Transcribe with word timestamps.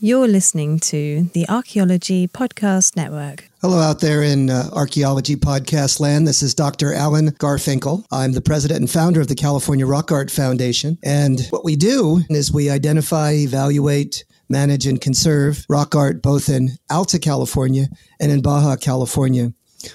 You're 0.00 0.28
listening 0.28 0.78
to 0.78 1.24
the 1.34 1.48
Archaeology 1.48 2.28
Podcast 2.28 2.94
Network. 2.94 3.50
Hello, 3.60 3.80
out 3.80 3.98
there 3.98 4.22
in 4.22 4.48
uh, 4.48 4.70
archaeology 4.72 5.34
podcast 5.34 5.98
land. 5.98 6.24
This 6.24 6.40
is 6.40 6.54
Dr. 6.54 6.94
Alan 6.94 7.32
Garfinkel. 7.32 8.04
I'm 8.12 8.30
the 8.30 8.40
president 8.40 8.78
and 8.78 8.88
founder 8.88 9.20
of 9.20 9.26
the 9.26 9.34
California 9.34 9.88
Rock 9.88 10.12
Art 10.12 10.30
Foundation. 10.30 10.98
And 11.02 11.40
what 11.50 11.64
we 11.64 11.74
do 11.74 12.20
is 12.30 12.52
we 12.52 12.70
identify, 12.70 13.32
evaluate, 13.32 14.24
manage, 14.48 14.86
and 14.86 15.00
conserve 15.00 15.66
rock 15.68 15.96
art 15.96 16.22
both 16.22 16.48
in 16.48 16.78
Alta 16.88 17.18
California 17.18 17.88
and 18.20 18.30
in 18.30 18.40
Baja 18.40 18.76
California. 18.76 19.52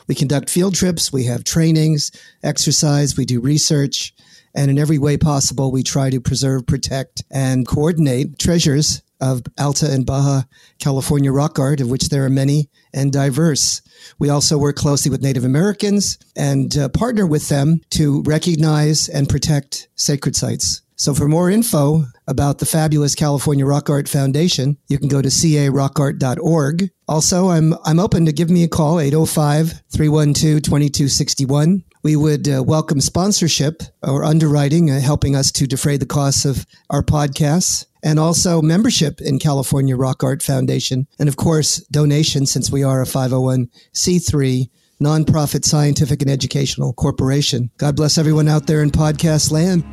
We 0.08 0.16
conduct 0.16 0.50
field 0.50 0.76
trips, 0.76 1.14
we 1.14 1.24
have 1.28 1.46
trainings, 1.46 2.12
exercise, 2.44 3.16
we 3.16 3.24
do 3.24 3.40
research, 3.40 4.14
and 4.54 4.70
in 4.70 4.78
every 4.78 4.98
way 4.98 5.16
possible, 5.16 5.72
we 5.72 5.82
try 5.82 6.10
to 6.10 6.20
preserve, 6.20 6.68
protect, 6.68 7.24
and 7.32 7.66
coordinate 7.66 8.38
treasures 8.38 9.02
of 9.24 9.42
Alta 9.58 9.90
and 9.90 10.06
Baja 10.06 10.44
California 10.80 11.32
rock 11.32 11.58
art, 11.58 11.80
of 11.80 11.90
which 11.90 12.10
there 12.10 12.26
are 12.26 12.30
many 12.30 12.70
and 12.94 13.12
diverse. 13.12 13.82
We 14.20 14.30
also 14.30 14.58
work 14.58 14.76
closely 14.76 15.10
with 15.10 15.22
Native 15.22 15.46
Americans 15.46 16.18
and 16.36 16.78
uh, 16.78 16.90
partner 16.90 17.26
with 17.26 17.48
them 17.48 17.80
to 17.92 18.22
recognize 18.24 19.08
and 19.08 19.30
protect 19.30 19.88
sacred 19.96 20.36
sites. 20.36 20.82
So 20.96 21.14
for 21.14 21.28
more 21.28 21.50
info 21.50 22.06
about 22.28 22.60
the 22.60 22.66
fabulous 22.66 23.16
California 23.16 23.66
Rock 23.66 23.90
Art 23.90 24.10
Foundation, 24.10 24.78
you 24.88 25.00
can 25.00 25.08
go 25.08 25.22
to 25.22 25.30
carockart.org. 25.30 26.90
Also, 27.08 27.50
I'm, 27.50 27.74
I'm 27.84 28.00
open 28.00 28.26
to 28.26 28.34
give 28.34 28.50
me 28.50 28.64
a 28.64 28.68
call, 28.68 28.96
805-312-2261. 28.98 31.84
We 32.04 32.16
would 32.16 32.50
uh, 32.50 32.64
welcome 32.64 33.02
sponsorship 33.02 33.82
or 34.02 34.24
underwriting, 34.24 34.92
uh, 34.92 35.00
helping 35.00 35.36
us 35.36 35.52
to 35.54 35.66
defray 35.66 35.98
the 35.98 36.06
costs 36.06 36.46
of 36.46 36.68
our 36.90 37.02
podcasts 37.02 37.88
and 38.04 38.20
also 38.20 38.62
membership 38.62 39.22
in 39.22 39.40
California 39.40 39.96
Rock 39.96 40.24
Art 40.24 40.44
Foundation. 40.44 41.08
And 41.18 41.30
of 41.30 41.38
course, 41.38 41.78
donations 41.88 42.52
since 42.52 42.70
we 42.70 42.84
are 42.84 43.02
a 43.02 43.06
501c3 43.06 44.70
nonprofit 45.02 45.66
scientific 45.66 46.22
and 46.22 46.30
educational 46.30 46.94
corporation. 46.94 47.72
God 47.78 47.96
bless 47.96 48.18
everyone 48.18 48.48
out 48.48 48.68
there 48.68 48.84
in 48.84 48.92
podcast 48.92 49.52
land. 49.52 49.84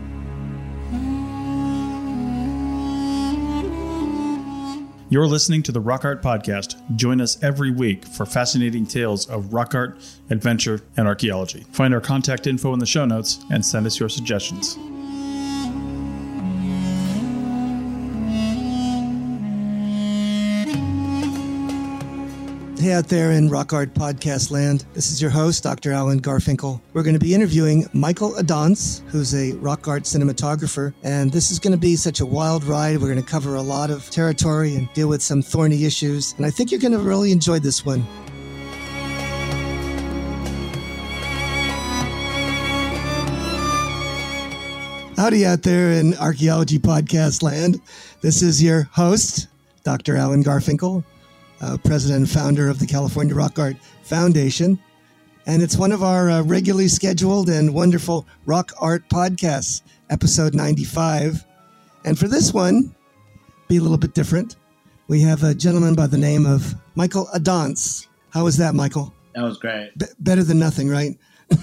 You're 5.12 5.27
listening 5.27 5.64
to 5.64 5.72
the 5.72 5.80
Rock 5.80 6.05
Art 6.05 6.22
Podcast. 6.22 6.77
Join 6.95 7.20
us 7.20 7.42
every 7.42 7.72
week 7.72 8.05
for 8.05 8.24
fascinating 8.24 8.86
tales 8.86 9.28
of 9.28 9.52
rock 9.52 9.74
art, 9.74 9.98
adventure, 10.30 10.83
and 10.97 11.08
archaeology. 11.08 11.64
Find 11.72 11.92
our 11.92 12.00
contact 12.00 12.47
info 12.47 12.72
in 12.74 12.78
the 12.78 12.86
show 12.86 13.05
notes 13.05 13.45
and 13.50 13.67
send 13.67 13.86
us 13.86 13.98
your 13.98 14.08
suggestions. 14.08 14.78
Hey, 22.81 22.92
out 22.92 23.09
there 23.09 23.33
in 23.33 23.50
Rock 23.50 23.75
Art 23.75 23.92
Podcast 23.92 24.50
land. 24.50 24.86
This 24.95 25.12
is 25.12 25.20
your 25.20 25.31
host, 25.31 25.62
Dr. 25.64 25.92
Alan 25.92 26.19
Garfinkel. 26.19 26.80
We're 26.95 27.02
going 27.02 27.13
to 27.13 27.20
be 27.20 27.35
interviewing 27.35 27.86
Michael 27.92 28.33
Adont, 28.36 29.02
who's 29.08 29.35
a 29.35 29.52
rock 29.57 29.86
art 29.86 30.05
cinematographer. 30.05 30.95
And 31.02 31.30
this 31.30 31.51
is 31.51 31.58
going 31.58 31.73
to 31.73 31.79
be 31.79 31.95
such 31.95 32.20
a 32.20 32.24
wild 32.24 32.64
ride. 32.64 32.96
We're 32.96 33.13
going 33.13 33.23
to 33.23 33.30
cover 33.30 33.57
a 33.57 33.61
lot 33.61 33.90
of 33.90 34.08
territory 34.08 34.77
and 34.77 34.90
deal 34.95 35.08
with 35.08 35.20
some 35.20 35.42
thorny 35.42 35.85
issues. 35.85 36.33
And 36.39 36.46
I 36.46 36.51
think 36.51 36.70
you're 36.70 36.80
going 36.80 36.95
to 36.95 36.98
really 36.98 37.33
enjoy 37.33 37.58
this 37.58 37.85
one. 37.85 38.01
Howdy 45.19 45.45
out 45.45 45.64
there 45.64 45.90
in 45.90 46.14
Archaeology 46.14 46.79
Podcast 46.79 47.42
land. 47.42 47.79
This 48.23 48.40
is 48.40 48.63
your 48.63 48.85
host, 48.85 49.48
Dr. 49.85 50.17
Alan 50.17 50.42
Garfinkel 50.42 51.05
uh, 51.60 51.76
president 51.84 52.18
and 52.20 52.30
founder 52.30 52.68
of 52.68 52.78
the 52.78 52.86
California 52.86 53.34
Rock 53.34 53.58
Art 53.58 53.76
Foundation. 54.02 54.78
And 55.46 55.62
it's 55.62 55.76
one 55.76 55.92
of 55.92 56.02
our 56.02 56.30
uh, 56.30 56.42
regularly 56.42 56.88
scheduled 56.88 57.48
and 57.48 57.72
wonderful 57.74 58.26
rock 58.46 58.72
art 58.78 59.08
podcasts, 59.08 59.82
episode 60.10 60.54
95. 60.54 61.44
And 62.04 62.18
for 62.18 62.28
this 62.28 62.52
one, 62.52 62.94
be 63.68 63.78
a 63.78 63.80
little 63.80 63.98
bit 63.98 64.14
different. 64.14 64.56
We 65.08 65.20
have 65.22 65.42
a 65.42 65.54
gentleman 65.54 65.94
by 65.94 66.06
the 66.06 66.18
name 66.18 66.46
of 66.46 66.74
Michael 66.94 67.28
Adont. 67.34 68.06
How 68.30 68.44
was 68.44 68.56
that, 68.58 68.74
Michael? 68.74 69.12
That 69.34 69.42
was 69.42 69.58
great. 69.58 69.90
B- 69.98 70.06
better 70.20 70.44
than 70.44 70.58
nothing, 70.58 70.88
right? 70.88 71.18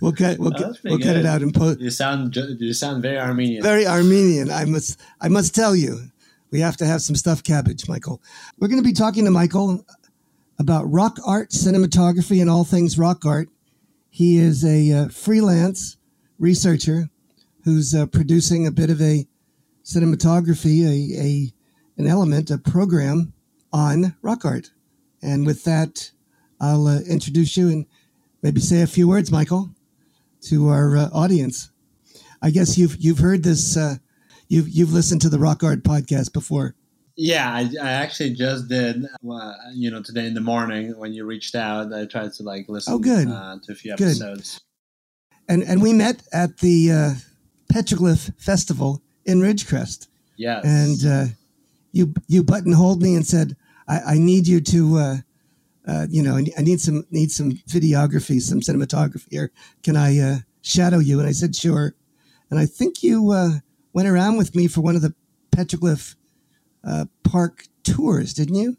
we'll 0.00 0.12
cut 0.12 0.38
we'll, 0.38 0.52
Oh, 0.56 0.74
we'll 0.84 0.98
cut 0.98 1.16
it 1.16 1.26
out 1.26 1.42
and 1.42 1.52
post. 1.54 1.80
You 1.80 1.90
sound 1.90 2.34
you 2.36 2.72
sound 2.72 3.02
very 3.02 3.18
Armenian. 3.18 3.62
Very 3.62 3.86
Armenian. 3.86 4.50
I 4.50 4.64
must 4.64 4.98
I 5.20 5.28
must 5.28 5.54
tell 5.54 5.76
you, 5.76 6.10
we 6.50 6.60
have 6.60 6.76
to 6.78 6.86
have 6.86 7.02
some 7.02 7.16
stuffed 7.16 7.44
cabbage, 7.44 7.88
Michael. 7.88 8.20
We're 8.58 8.68
going 8.68 8.82
to 8.82 8.88
be 8.88 8.92
talking 8.92 9.24
to 9.24 9.30
Michael 9.30 9.84
about 10.58 10.90
rock 10.90 11.18
art, 11.26 11.50
cinematography, 11.50 12.40
and 12.40 12.50
all 12.50 12.64
things 12.64 12.98
rock 12.98 13.24
art. 13.24 13.48
He 14.10 14.38
is 14.38 14.64
a 14.64 14.92
uh, 14.92 15.08
freelance 15.08 15.96
researcher 16.38 17.08
who's 17.64 17.94
uh, 17.94 18.06
producing 18.06 18.66
a 18.66 18.72
bit 18.72 18.90
of 18.90 19.00
a 19.00 19.26
cinematography, 19.84 20.84
a, 20.84 21.20
a 21.20 21.52
an 21.96 22.06
element, 22.06 22.50
a 22.50 22.58
program 22.58 23.32
on 23.72 24.16
rock 24.22 24.44
art. 24.44 24.70
And 25.22 25.46
with 25.46 25.64
that, 25.64 26.10
I'll 26.60 26.86
uh, 26.86 27.00
introduce 27.00 27.56
you 27.56 27.68
and 27.68 27.86
maybe 28.42 28.60
say 28.60 28.82
a 28.82 28.86
few 28.86 29.06
words, 29.06 29.30
Michael, 29.30 29.70
to 30.42 30.68
our 30.68 30.96
uh, 30.96 31.08
audience. 31.12 31.70
I 32.42 32.50
guess 32.50 32.76
you've 32.78 32.96
you've 32.98 33.18
heard 33.18 33.42
this. 33.42 33.76
You've 34.50 34.68
you've 34.68 34.92
listened 34.92 35.20
to 35.22 35.28
the 35.28 35.38
Rock 35.38 35.62
Art 35.62 35.84
podcast 35.84 36.32
before. 36.32 36.74
yeah, 37.16 37.52
I, 37.54 37.70
I 37.80 37.90
actually 37.92 38.34
just 38.34 38.68
did. 38.68 39.04
Uh, 39.30 39.52
you 39.72 39.90
know, 39.92 40.02
today 40.02 40.26
in 40.26 40.34
the 40.34 40.40
morning 40.40 40.98
when 40.98 41.12
you 41.12 41.24
reached 41.24 41.54
out, 41.54 41.92
I 41.92 42.04
tried 42.06 42.32
to 42.34 42.42
like 42.42 42.68
listen. 42.68 42.92
Oh, 42.94 42.98
good. 42.98 43.28
Uh, 43.28 43.58
to 43.64 43.72
a 43.72 43.74
few 43.76 43.94
Good. 43.96 44.08
episodes. 44.08 44.60
And 45.48 45.62
and 45.62 45.80
we 45.80 45.92
met 45.92 46.22
at 46.32 46.58
the 46.58 46.90
uh, 46.90 47.10
Petroglyph 47.72 48.32
Festival 48.40 49.02
in 49.24 49.40
Ridgecrest. 49.40 50.08
Yes. 50.36 50.64
And 50.64 51.06
uh, 51.12 51.26
you 51.92 52.12
you 52.26 52.42
buttonholed 52.42 53.02
me 53.02 53.14
and 53.14 53.24
said, 53.26 53.56
"I, 53.86 54.00
I 54.00 54.18
need 54.18 54.48
you 54.48 54.60
to, 54.62 54.96
uh, 54.98 55.16
uh, 55.86 56.06
you 56.10 56.22
know, 56.24 56.34
I 56.36 56.40
need- 56.42 56.54
I 56.58 56.62
need 56.62 56.80
some 56.80 57.06
need 57.12 57.30
some 57.30 57.52
videography, 57.68 58.40
some 58.40 58.60
cinematography 58.60 59.28
here. 59.30 59.52
Can 59.84 59.96
I 59.96 60.18
uh, 60.18 60.36
shadow 60.62 60.98
you?" 60.98 61.20
And 61.20 61.28
I 61.28 61.32
said, 61.32 61.54
"Sure." 61.54 61.94
And 62.50 62.58
I 62.58 62.66
think 62.66 63.02
you 63.04 63.30
uh, 63.30 63.50
went 63.92 64.08
around 64.08 64.36
with 64.38 64.54
me 64.54 64.66
for 64.66 64.80
one 64.80 64.96
of 64.96 65.02
the 65.02 65.14
Petroglyph 65.54 66.14
uh, 66.84 67.06
Park 67.24 67.64
tours, 67.84 68.32
didn't 68.34 68.54
you? 68.56 68.76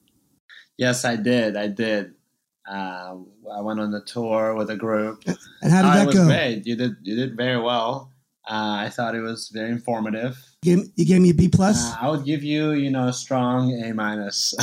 yes, 0.78 1.06
I 1.06 1.16
did. 1.16 1.56
I 1.58 1.68
did. 1.68 2.14
Uh, 2.68 3.18
I 3.54 3.62
went 3.62 3.80
on 3.80 3.92
the 3.92 4.02
tour 4.02 4.56
with 4.56 4.70
a 4.70 4.76
group. 4.76 5.24
And 5.62 5.72
how 5.72 5.82
did 5.82 5.90
Uh, 5.92 6.06
that 6.06 6.14
go? 6.14 6.26
great. 6.28 6.66
You 6.66 6.76
did. 6.76 6.96
You 7.04 7.16
did 7.16 7.36
very 7.38 7.62
well. 7.62 8.12
Uh, 8.50 8.86
I 8.86 8.90
thought 8.90 9.14
it 9.14 9.22
was 9.22 9.50
very 9.54 9.70
informative. 9.72 10.38
You 10.64 10.76
gave, 10.78 10.86
you 10.96 11.06
gave 11.06 11.22
me 11.22 11.30
a 11.30 11.34
B 11.34 11.48
plus. 11.48 11.92
Uh, 11.92 11.98
I 12.02 12.10
would 12.10 12.26
give 12.26 12.44
you, 12.44 12.72
you 12.72 12.90
know, 12.90 13.08
a 13.10 13.14
strong 13.14 13.72
A 13.84 13.94
minus. 13.94 14.54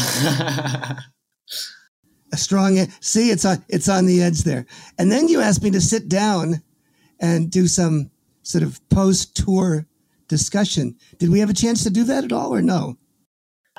a 2.33 2.37
strong 2.37 2.77
see 3.01 3.31
it's 3.31 3.45
on 3.45 3.65
it's 3.69 3.89
on 3.89 4.05
the 4.05 4.23
edge 4.23 4.43
there 4.43 4.67
and 4.99 5.11
then 5.11 5.29
you 5.29 5.41
asked 5.41 5.63
me 5.63 5.71
to 5.71 5.81
sit 5.81 6.11
down 6.11 6.63
and 7.21 7.51
do 7.51 7.67
some 7.67 8.11
sort 8.43 8.63
of 8.63 8.87
post 8.91 9.35
tour 9.35 9.87
discussion 10.29 10.97
did 11.19 11.31
we 11.31 11.41
have 11.41 11.51
a 11.51 11.55
chance 11.55 11.83
to 11.83 11.91
do 11.91 12.05
that 12.05 12.25
at 12.25 12.33
all 12.33 12.55
or 12.55 12.63
no 12.63 12.97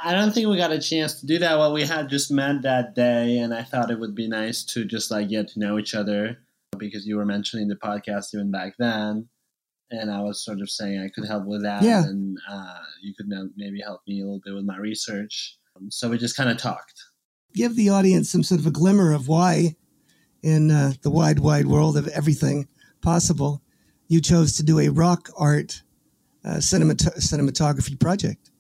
I 0.02 0.14
don't 0.14 0.32
think 0.34 0.48
we 0.48 0.56
got 0.56 0.72
a 0.72 0.80
chance 0.80 1.20
to 1.20 1.26
do 1.26 1.40
that. 1.40 1.58
Well, 1.58 1.74
we 1.74 1.84
had 1.84 2.08
just 2.08 2.32
met 2.32 2.62
that 2.62 2.96
day, 2.96 3.40
and 3.40 3.54
I 3.54 3.64
thought 3.64 3.92
it 3.92 4.00
would 4.00 4.16
be 4.16 4.30
nice 4.30 4.64
to 4.68 4.86
just 4.86 5.12
like 5.12 5.28
get 5.28 5.50
to 5.50 5.60
know 5.60 5.78
each 5.78 5.94
other 5.94 6.38
because 6.78 7.06
you 7.06 7.18
were 7.18 7.26
mentioning 7.26 7.68
the 7.68 7.76
podcast 7.76 8.34
even 8.34 8.50
back 8.50 8.76
then, 8.80 9.28
and 9.92 10.10
I 10.10 10.22
was 10.22 10.42
sort 10.46 10.62
of 10.62 10.70
saying 10.70 11.02
I 11.02 11.10
could 11.14 11.28
help 11.28 11.44
with 11.46 11.64
that, 11.64 11.84
Yeah. 11.84 12.06
and 12.06 12.38
uh, 12.50 12.78
you 13.02 13.14
could 13.14 13.28
maybe 13.58 13.82
help 13.82 14.00
me 14.08 14.22
a 14.22 14.24
little 14.24 14.40
bit 14.46 14.54
with 14.56 14.64
my 14.64 14.78
research. 14.78 15.58
Um, 15.76 15.92
so 15.92 16.08
we 16.08 16.18
just 16.18 16.38
kind 16.38 16.50
of 16.50 16.56
talked. 16.56 16.98
give 17.54 17.76
the 17.76 17.90
audience 17.90 18.30
some 18.30 18.44
sort 18.44 18.62
of 18.62 18.68
a 18.68 18.72
glimmer 18.72 19.12
of 19.12 19.28
why 19.28 19.76
in 20.42 20.72
uh, 20.72 20.94
the 21.02 21.10
wide 21.12 21.40
wide 21.40 21.68
world 21.68 21.98
of 21.98 22.08
everything 22.08 22.70
possible 23.02 23.62
you 24.08 24.22
chose 24.22 24.56
to 24.56 24.64
do 24.64 24.80
a 24.80 24.88
rock 24.88 25.30
art 25.38 25.84
uh, 26.46 26.56
cinemat- 26.58 27.18
cinematography 27.20 28.00
project. 28.00 28.52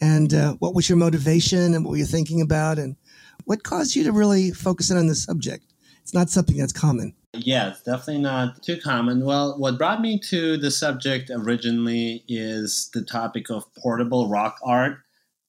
And 0.00 0.32
uh, 0.32 0.54
what 0.54 0.74
was 0.74 0.88
your 0.88 0.96
motivation 0.98 1.74
and 1.74 1.84
what 1.84 1.90
were 1.90 1.96
you 1.98 2.06
thinking 2.06 2.40
about? 2.40 2.78
And 2.78 2.96
what 3.44 3.62
caused 3.64 3.94
you 3.96 4.04
to 4.04 4.12
really 4.12 4.50
focus 4.50 4.90
in 4.90 4.96
on 4.96 5.06
this 5.08 5.22
subject? 5.24 5.64
It's 6.02 6.14
not 6.14 6.30
something 6.30 6.56
that's 6.56 6.72
common. 6.72 7.14
Yeah, 7.34 7.68
it's 7.70 7.82
definitely 7.82 8.22
not 8.22 8.62
too 8.62 8.78
common. 8.78 9.24
Well, 9.24 9.56
what 9.58 9.78
brought 9.78 10.00
me 10.00 10.18
to 10.30 10.56
the 10.56 10.70
subject 10.70 11.30
originally 11.32 12.24
is 12.28 12.90
the 12.92 13.02
topic 13.02 13.50
of 13.50 13.72
portable 13.76 14.28
rock 14.28 14.58
art, 14.64 14.98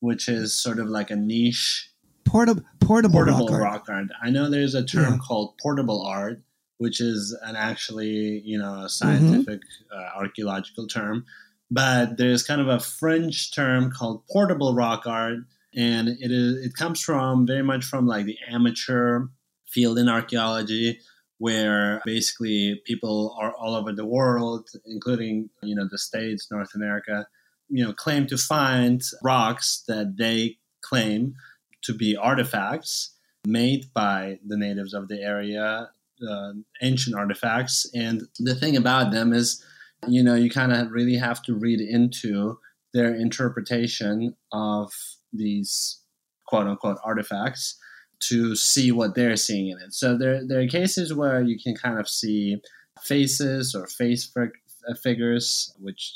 which 0.02 0.28
is 0.28 0.54
sort 0.54 0.80
of 0.80 0.88
like 0.90 1.10
a 1.12 1.16
niche 1.16 1.88
Portable, 2.24 2.64
portable, 2.80 3.14
portable 3.16 3.48
rock, 3.48 3.52
art. 3.52 3.62
rock 3.64 3.86
art. 3.90 4.08
I 4.22 4.30
know 4.30 4.50
there's 4.50 4.76
a 4.76 4.86
term 4.86 5.14
Yeah. 5.14 5.20
called 5.26 5.58
portable 5.58 6.02
art, 6.06 6.42
which 6.78 7.02
is 7.02 7.36
an 7.44 7.56
actually 7.56 8.42
you 8.46 8.58
know 8.60 8.74
a 8.74 8.78
Mm-hmm. 8.78 8.88
scientific 8.88 9.62
uh, 9.94 10.18
archaeological 10.18 10.88
term, 10.88 11.26
but 11.72 12.18
there's 12.18 12.44
kind 12.44 12.60
of 12.60 12.68
a 12.68 12.80
French 12.80 13.54
term 13.54 13.90
called 13.90 14.28
portable 14.30 14.76
rock 14.76 15.08
art, 15.08 15.40
and 15.74 16.10
it 16.10 16.32
is 16.32 16.66
it 16.66 16.76
comes 16.76 17.02
from 17.02 17.48
very 17.48 17.64
much 17.64 17.86
from 17.86 18.06
like 18.06 18.26
the 18.26 18.38
amateur 18.50 19.28
field 19.68 19.98
in 19.98 20.10
archaeology. 20.10 21.00
Where 21.38 22.04
basically 22.06 22.80
people 22.86 23.36
are 23.42 23.52
all 23.56 23.74
over 23.74 23.92
the 23.92 24.06
world, 24.06 24.70
including 24.86 25.50
you 25.64 25.74
know 25.74 25.88
the 25.90 25.98
states, 25.98 26.52
North 26.52 26.76
America, 26.76 27.26
you 27.68 27.84
know, 27.84 27.94
claim 27.94 28.28
to 28.28 28.38
find 28.38 29.02
rocks 29.24 29.84
that 29.88 30.18
they 30.18 30.58
claim 30.82 31.36
to 31.84 31.94
be 31.94 32.16
artifacts 32.16 33.16
made 33.48 33.86
by 33.94 34.38
the 34.46 34.58
natives 34.58 34.94
of 34.94 35.08
the 35.08 35.20
area, 35.20 35.90
uh, 36.30 36.52
ancient 36.82 37.16
artifacts. 37.16 37.90
And 37.96 38.28
the 38.38 38.54
thing 38.54 38.76
about 38.76 39.12
them 39.12 39.34
is, 39.34 39.66
you 40.08 40.24
know, 40.24 40.36
you 40.36 40.50
kind 40.50 40.72
of 40.72 40.92
really 40.92 41.16
have 41.16 41.42
to 41.44 41.56
read 41.56 41.80
into 41.80 42.58
their 42.94 43.14
interpretation 43.14 44.36
of 44.52 44.92
these 45.32 46.02
quote 46.48 46.68
unquote 46.68 46.98
artifacts 47.04 47.78
to 48.20 48.56
see 48.56 48.92
what 48.92 49.16
they're 49.16 49.36
seeing 49.36 49.70
in 49.70 49.78
it. 49.80 49.94
So 49.94 50.18
there, 50.18 50.46
there 50.46 50.62
are 50.62 50.68
cases 50.68 51.14
where 51.14 51.42
you 51.42 51.58
can 51.60 51.76
kind 51.76 52.00
of 52.00 52.08
see 52.08 52.58
faces 53.02 53.74
or 53.74 53.88
face 53.88 54.32
uh, 54.38 54.94
figures, 55.02 55.74
which, 55.80 56.14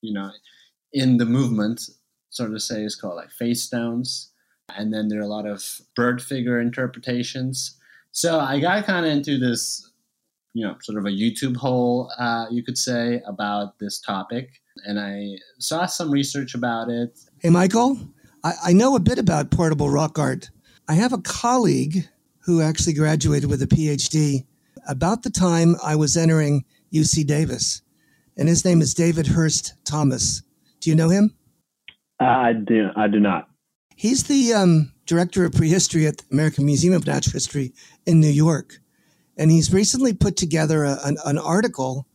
you 0.00 0.14
know, 0.14 0.30
in 0.92 1.18
the 1.18 1.26
movement, 1.26 1.82
sort 2.30 2.52
of 2.52 2.62
say 2.62 2.82
is 2.82 2.96
called 2.96 3.16
like 3.16 3.30
face 3.30 3.62
stones 3.62 4.32
and 4.76 4.92
then 4.92 5.08
there 5.08 5.18
are 5.18 5.24
a 5.24 5.28
lot 5.28 5.46
of 5.46 5.80
bird 5.94 6.22
figure 6.22 6.60
interpretations. 6.60 7.78
So 8.12 8.38
I 8.38 8.60
got 8.60 8.84
kind 8.84 9.06
of 9.06 9.12
into 9.12 9.38
this, 9.38 9.90
you 10.54 10.66
know, 10.66 10.76
sort 10.82 10.98
of 10.98 11.06
a 11.06 11.10
YouTube 11.10 11.56
hole, 11.56 12.10
uh, 12.18 12.46
you 12.50 12.62
could 12.62 12.78
say, 12.78 13.22
about 13.26 13.78
this 13.78 14.00
topic, 14.00 14.50
and 14.84 14.98
I 14.98 15.36
saw 15.58 15.86
some 15.86 16.10
research 16.10 16.54
about 16.54 16.88
it. 16.88 17.18
Hey, 17.40 17.50
Michael, 17.50 17.98
I, 18.44 18.52
I 18.66 18.72
know 18.72 18.96
a 18.96 19.00
bit 19.00 19.18
about 19.18 19.50
portable 19.50 19.90
rock 19.90 20.18
art. 20.18 20.50
I 20.88 20.94
have 20.94 21.12
a 21.12 21.18
colleague 21.18 22.08
who 22.40 22.60
actually 22.60 22.92
graduated 22.92 23.48
with 23.48 23.62
a 23.62 23.66
PhD 23.66 24.44
about 24.88 25.22
the 25.22 25.30
time 25.30 25.76
I 25.82 25.96
was 25.96 26.16
entering 26.16 26.64
UC 26.92 27.26
Davis, 27.26 27.82
and 28.36 28.48
his 28.48 28.64
name 28.64 28.82
is 28.82 28.94
David 28.94 29.28
Hurst 29.28 29.74
Thomas. 29.84 30.42
Do 30.80 30.90
you 30.90 30.96
know 30.96 31.08
him? 31.08 31.34
I 32.20 32.52
do. 32.52 32.88
I 32.96 33.08
do 33.08 33.20
not. 33.20 33.48
He's 33.96 34.24
the 34.24 34.52
um, 34.52 34.92
director 35.06 35.44
of 35.44 35.52
prehistory 35.52 36.06
at 36.06 36.18
the 36.18 36.24
American 36.32 36.66
Museum 36.66 36.94
of 36.94 37.06
Natural 37.06 37.32
History 37.32 37.72
in 38.06 38.20
New 38.20 38.28
York. 38.28 38.78
And 39.36 39.50
he's 39.50 39.72
recently 39.72 40.12
put 40.12 40.36
together 40.36 40.84
a, 40.84 40.98
an, 41.04 41.16
an 41.24 41.38
article 41.38 42.06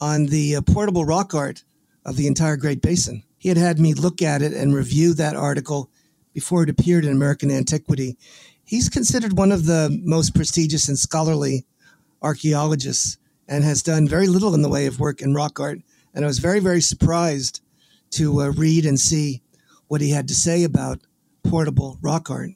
on 0.00 0.26
the 0.26 0.56
uh, 0.56 0.60
portable 0.62 1.04
rock 1.04 1.34
art 1.34 1.64
of 2.04 2.16
the 2.16 2.26
entire 2.26 2.56
Great 2.56 2.82
Basin. 2.82 3.22
He 3.38 3.48
had 3.48 3.58
had 3.58 3.78
me 3.78 3.94
look 3.94 4.22
at 4.22 4.42
it 4.42 4.52
and 4.52 4.74
review 4.74 5.14
that 5.14 5.36
article 5.36 5.90
before 6.32 6.62
it 6.64 6.70
appeared 6.70 7.04
in 7.04 7.12
American 7.12 7.50
Antiquity. 7.50 8.16
He's 8.64 8.88
considered 8.88 9.38
one 9.38 9.52
of 9.52 9.66
the 9.66 10.00
most 10.02 10.34
prestigious 10.34 10.88
and 10.88 10.98
scholarly 10.98 11.64
archaeologists 12.20 13.18
and 13.48 13.62
has 13.62 13.82
done 13.82 14.08
very 14.08 14.26
little 14.26 14.54
in 14.54 14.62
the 14.62 14.68
way 14.68 14.86
of 14.86 14.98
work 15.00 15.22
in 15.22 15.34
rock 15.34 15.60
art. 15.60 15.80
And 16.14 16.24
I 16.24 16.28
was 16.28 16.40
very, 16.40 16.60
very 16.60 16.80
surprised 16.80 17.60
to 18.10 18.42
uh, 18.42 18.48
read 18.50 18.84
and 18.84 18.98
see 18.98 19.42
what 19.88 20.00
he 20.00 20.10
had 20.10 20.28
to 20.28 20.34
say 20.34 20.64
about 20.64 21.00
portable 21.44 21.98
rock 22.02 22.30
art. 22.30 22.50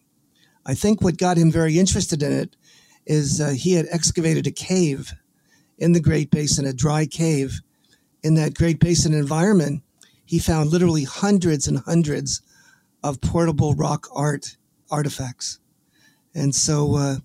I 0.66 0.74
think 0.74 1.00
what 1.00 1.16
got 1.16 1.36
him 1.36 1.50
very 1.50 1.78
interested 1.78 2.22
in 2.22 2.32
it 2.32 2.56
is 3.06 3.40
uh, 3.40 3.50
he 3.50 3.72
had 3.74 3.86
excavated 3.90 4.46
a 4.46 4.50
cave 4.50 5.12
in 5.78 5.92
the 5.92 6.00
Great 6.00 6.30
Basin, 6.30 6.66
a 6.66 6.72
dry 6.72 7.06
cave. 7.06 7.60
In 8.22 8.34
that 8.34 8.54
Great 8.54 8.80
Basin 8.80 9.14
environment, 9.14 9.82
he 10.26 10.38
found 10.38 10.70
literally 10.70 11.04
hundreds 11.04 11.66
and 11.66 11.78
hundreds 11.78 12.42
of 13.02 13.20
portable 13.22 13.74
rock 13.74 14.06
art 14.14 14.56
artifacts. 14.90 15.58
And 16.34 16.54
so, 16.54 16.96
uh, 16.96 17.16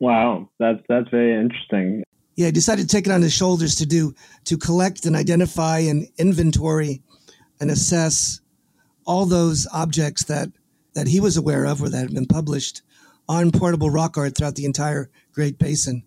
Wow, 0.00 0.50
that's 0.58 0.80
that's 0.88 1.08
very 1.10 1.40
interesting. 1.40 2.02
yeah, 2.34 2.46
he 2.46 2.52
decided 2.52 2.82
to 2.82 2.88
take 2.88 3.06
it 3.06 3.12
on 3.12 3.22
his 3.22 3.32
shoulders 3.32 3.76
to 3.76 3.86
do 3.86 4.12
to 4.44 4.58
collect 4.58 5.06
and 5.06 5.14
identify 5.14 5.78
and 5.78 6.08
inventory 6.18 7.00
and 7.60 7.70
assess 7.70 8.40
all 9.06 9.24
those 9.24 9.68
objects 9.72 10.24
that 10.24 10.48
that 10.94 11.06
he 11.06 11.20
was 11.20 11.36
aware 11.36 11.64
of 11.64 11.80
or 11.80 11.88
that 11.88 12.00
had 12.00 12.14
been 12.14 12.26
published 12.26 12.82
on 13.28 13.50
portable 13.50 13.90
rock 13.90 14.16
art 14.16 14.36
throughout 14.36 14.54
the 14.54 14.64
entire 14.64 15.10
Great 15.32 15.58
Basin. 15.58 16.02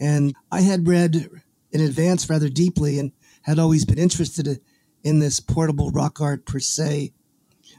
And 0.00 0.34
I 0.50 0.60
had 0.60 0.86
read 0.86 1.28
in 1.72 1.80
advance 1.80 2.30
rather 2.30 2.48
deeply 2.48 2.98
and 2.98 3.12
had 3.42 3.58
always 3.58 3.84
been 3.84 3.98
interested 3.98 4.60
in 5.02 5.18
this 5.18 5.40
portable 5.40 5.90
rock 5.90 6.20
art 6.20 6.46
per 6.46 6.60
se 6.60 7.12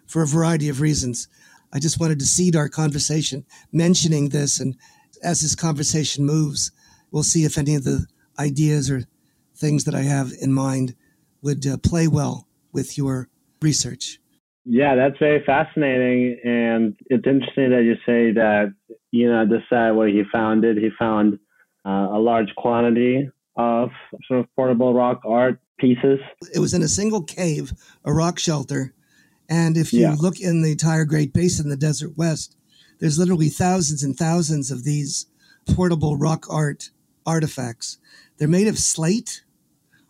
for 0.05 0.21
a 0.21 0.27
variety 0.27 0.69
of 0.69 0.81
reasons. 0.81 1.27
I 1.71 1.79
just 1.79 1.99
wanted 1.99 2.19
to 2.19 2.25
seed 2.25 2.55
our 2.55 2.69
conversation 2.69 3.45
mentioning 3.71 4.29
this. 4.29 4.59
And 4.59 4.75
as 5.23 5.41
this 5.41 5.55
conversation 5.55 6.25
moves, 6.25 6.71
we'll 7.11 7.23
see 7.23 7.45
if 7.45 7.57
any 7.57 7.75
of 7.75 7.83
the 7.83 8.07
ideas 8.37 8.89
or 8.89 9.03
things 9.55 9.83
that 9.83 9.95
I 9.95 10.01
have 10.01 10.31
in 10.41 10.53
mind 10.53 10.95
would 11.41 11.65
uh, 11.67 11.77
play 11.77 12.07
well 12.07 12.47
with 12.71 12.97
your 12.97 13.29
research. 13.61 14.19
Yeah, 14.65 14.95
that's 14.95 15.17
very 15.17 15.43
fascinating, 15.45 16.39
and 16.43 16.95
it's 17.07 17.25
interesting 17.25 17.71
that 17.71 17.83
you 17.83 17.95
say 18.05 18.31
that. 18.33 18.73
You 19.11 19.27
know, 19.27 19.43
the 19.43 19.57
site 19.71 19.95
where 19.95 20.07
he 20.07 20.21
found 20.31 20.63
it, 20.63 20.77
he 20.77 20.89
found 20.99 21.39
uh, 21.83 22.09
a 22.11 22.19
large 22.19 22.53
quantity 22.55 23.27
of 23.55 23.89
sort 24.27 24.41
of 24.41 24.45
portable 24.55 24.93
rock 24.93 25.21
art 25.25 25.59
pieces. 25.79 26.19
It 26.53 26.59
was 26.59 26.75
in 26.75 26.83
a 26.83 26.87
single 26.87 27.23
cave, 27.23 27.73
a 28.05 28.13
rock 28.13 28.37
shelter. 28.37 28.93
And 29.49 29.77
if 29.77 29.91
you 29.93 30.01
Yeah. 30.01 30.15
look 30.19 30.39
in 30.39 30.61
the 30.61 30.73
entire 30.73 31.05
Great 31.05 31.33
Basin, 31.33 31.69
the 31.69 31.75
Desert 31.75 32.15
West, 32.15 32.55
there's 32.99 33.17
literally 33.17 33.49
thousands 33.49 34.03
and 34.03 34.15
thousands 34.15 34.69
of 34.69 34.83
these 34.83 35.25
portable 35.65 36.15
rock 36.15 36.45
art 36.47 36.91
artifacts. 37.25 37.97
They're 38.37 38.47
made 38.47 38.67
of 38.67 38.77
slate 38.77 39.43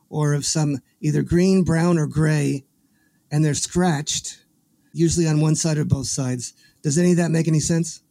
or 0.09 0.33
of 0.33 0.45
some 0.45 0.79
either 0.99 1.23
green, 1.23 1.63
brown, 1.63 1.97
or 1.97 2.05
gray, 2.05 2.65
and 3.31 3.45
they're 3.45 3.53
scratched, 3.53 4.43
usually 4.93 5.27
on 5.27 5.41
one 5.41 5.55
side 5.55 5.77
or 5.77 5.85
both 5.85 6.07
sides. 6.07 6.53
Does 6.83 6.97
any 6.97 7.11
of 7.11 7.17
that 7.17 7.31
make 7.31 7.47
any 7.47 7.59
sense? 7.59 8.01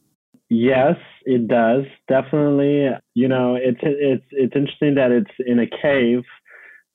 Yes, 0.49 0.95
it 1.25 1.47
does 1.47 1.85
definitely. 2.07 2.89
You 3.13 3.27
know, 3.27 3.55
it's 3.55 3.79
it's 3.83 4.25
it's 4.31 4.55
interesting 4.55 4.95
that 4.95 5.11
it's 5.11 5.31
in 5.45 5.59
a 5.59 5.67
cave 5.81 6.23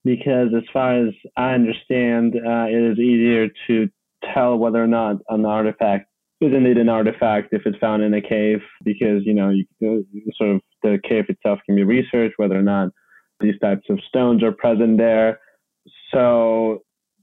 because, 0.05 0.49
as 0.57 0.65
far 0.73 1.07
as 1.07 1.15
I 1.37 1.55
understand, 1.55 2.35
uh, 2.35 2.67
it 2.69 2.93
is 2.93 2.99
easier 2.99 3.49
to 3.69 3.89
tell 4.35 4.57
whether 4.57 4.83
or 4.83 4.87
not 4.87 5.17
an 5.29 5.45
artifact 5.45 6.09
is 6.41 6.53
indeed 6.53 6.79
an 6.79 6.89
artifact 6.89 7.53
if 7.53 7.63
it's 7.65 7.79
found 7.79 8.03
in 8.03 8.13
a 8.15 8.21
cave 8.21 8.61
because 8.85 9.23
you 9.25 9.35
know 9.35 9.51
you, 9.51 9.65
sort 10.37 10.57
of 10.57 10.61
the 10.83 10.99
cave 11.09 11.25
itself 11.29 11.59
can 11.65 11.77
be 11.77 11.85
researched 11.85 12.35
whether 12.37 12.59
or 12.59 12.63
not 12.63 12.89
these 13.41 13.59
types 13.61 13.87
of 13.89 13.99
stones 14.09 14.43
are 14.43 14.53
present 14.53 14.99
there. 14.99 15.41
So 16.13 16.83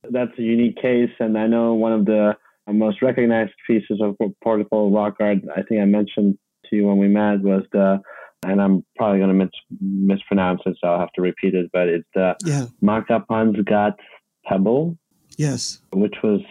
that's 0.10 0.32
a 0.38 0.42
unique 0.42 0.78
case, 0.82 1.12
and 1.20 1.38
I 1.38 1.48
know 1.48 1.74
one 1.74 1.94
of 1.94 2.06
the 2.06 2.36
most 2.74 3.02
recognized 3.02 3.54
pieces 3.68 4.02
of 4.02 4.16
portable 4.44 4.92
rock 4.92 5.16
art. 5.20 5.40
I 5.56 5.62
think 5.64 5.82
I 5.82 5.86
mentioned 5.86 6.38
to 6.70 6.76
you 6.76 6.88
when 6.88 6.98
we 6.98 7.08
met 7.08 7.42
was 7.42 7.64
the, 7.72 8.00
and 8.44 8.62
I'm 8.62 8.84
probably 8.96 9.20
going 9.20 9.30
to 9.30 9.36
mis- 9.46 9.80
mispronounce 9.82 10.62
it, 10.66 10.78
so 10.82 10.88
I'll 10.88 11.00
have 11.00 11.12
to 11.14 11.22
repeat 11.22 11.54
it. 11.54 11.70
But 11.74 11.88
it's 11.90 12.08
the 12.14 12.36
Yeah. 12.46 12.66
Makapansgat 12.82 13.96
pebble, 14.46 14.98
Yes. 15.38 15.82
which 15.94 16.16
was 16.24 16.42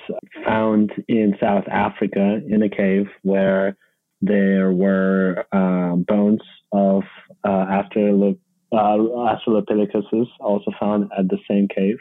found 0.45 0.93
in 1.09 1.37
South 1.41 1.67
Africa 1.69 2.41
in 2.49 2.63
a 2.63 2.69
cave 2.69 3.09
where 3.23 3.77
there 4.23 4.73
were 4.73 5.45
uh, 5.53 5.97
bones 5.97 6.41
of 6.73 7.03
uh, 7.45 7.49
uh, 7.49 8.33
Australopithecus 8.73 10.27
also 10.41 10.71
found 10.79 11.11
at 11.19 11.29
the 11.29 11.39
same 11.49 11.67
cave. 11.69 11.99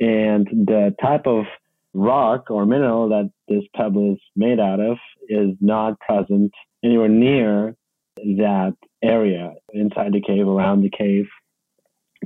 And 0.00 0.46
the 0.46 0.94
type 1.00 1.26
of 1.26 1.44
rock 1.96 2.50
or 2.50 2.66
mineral 2.66 3.08
that 3.08 3.30
this 3.48 3.64
pebble 3.74 4.12
is 4.12 4.20
made 4.36 4.60
out 4.60 4.80
of 4.80 4.98
is 5.28 5.56
not 5.60 5.98
present 6.00 6.52
anywhere 6.84 7.08
near 7.08 7.74
that 8.16 8.74
area 9.02 9.52
inside 9.72 10.12
the 10.12 10.20
cave, 10.20 10.46
around 10.46 10.82
the 10.82 10.90
cave. 10.90 11.26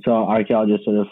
So 0.04 0.12
archaeologists 0.12 0.84
sort 0.84 0.98
of 0.98 1.06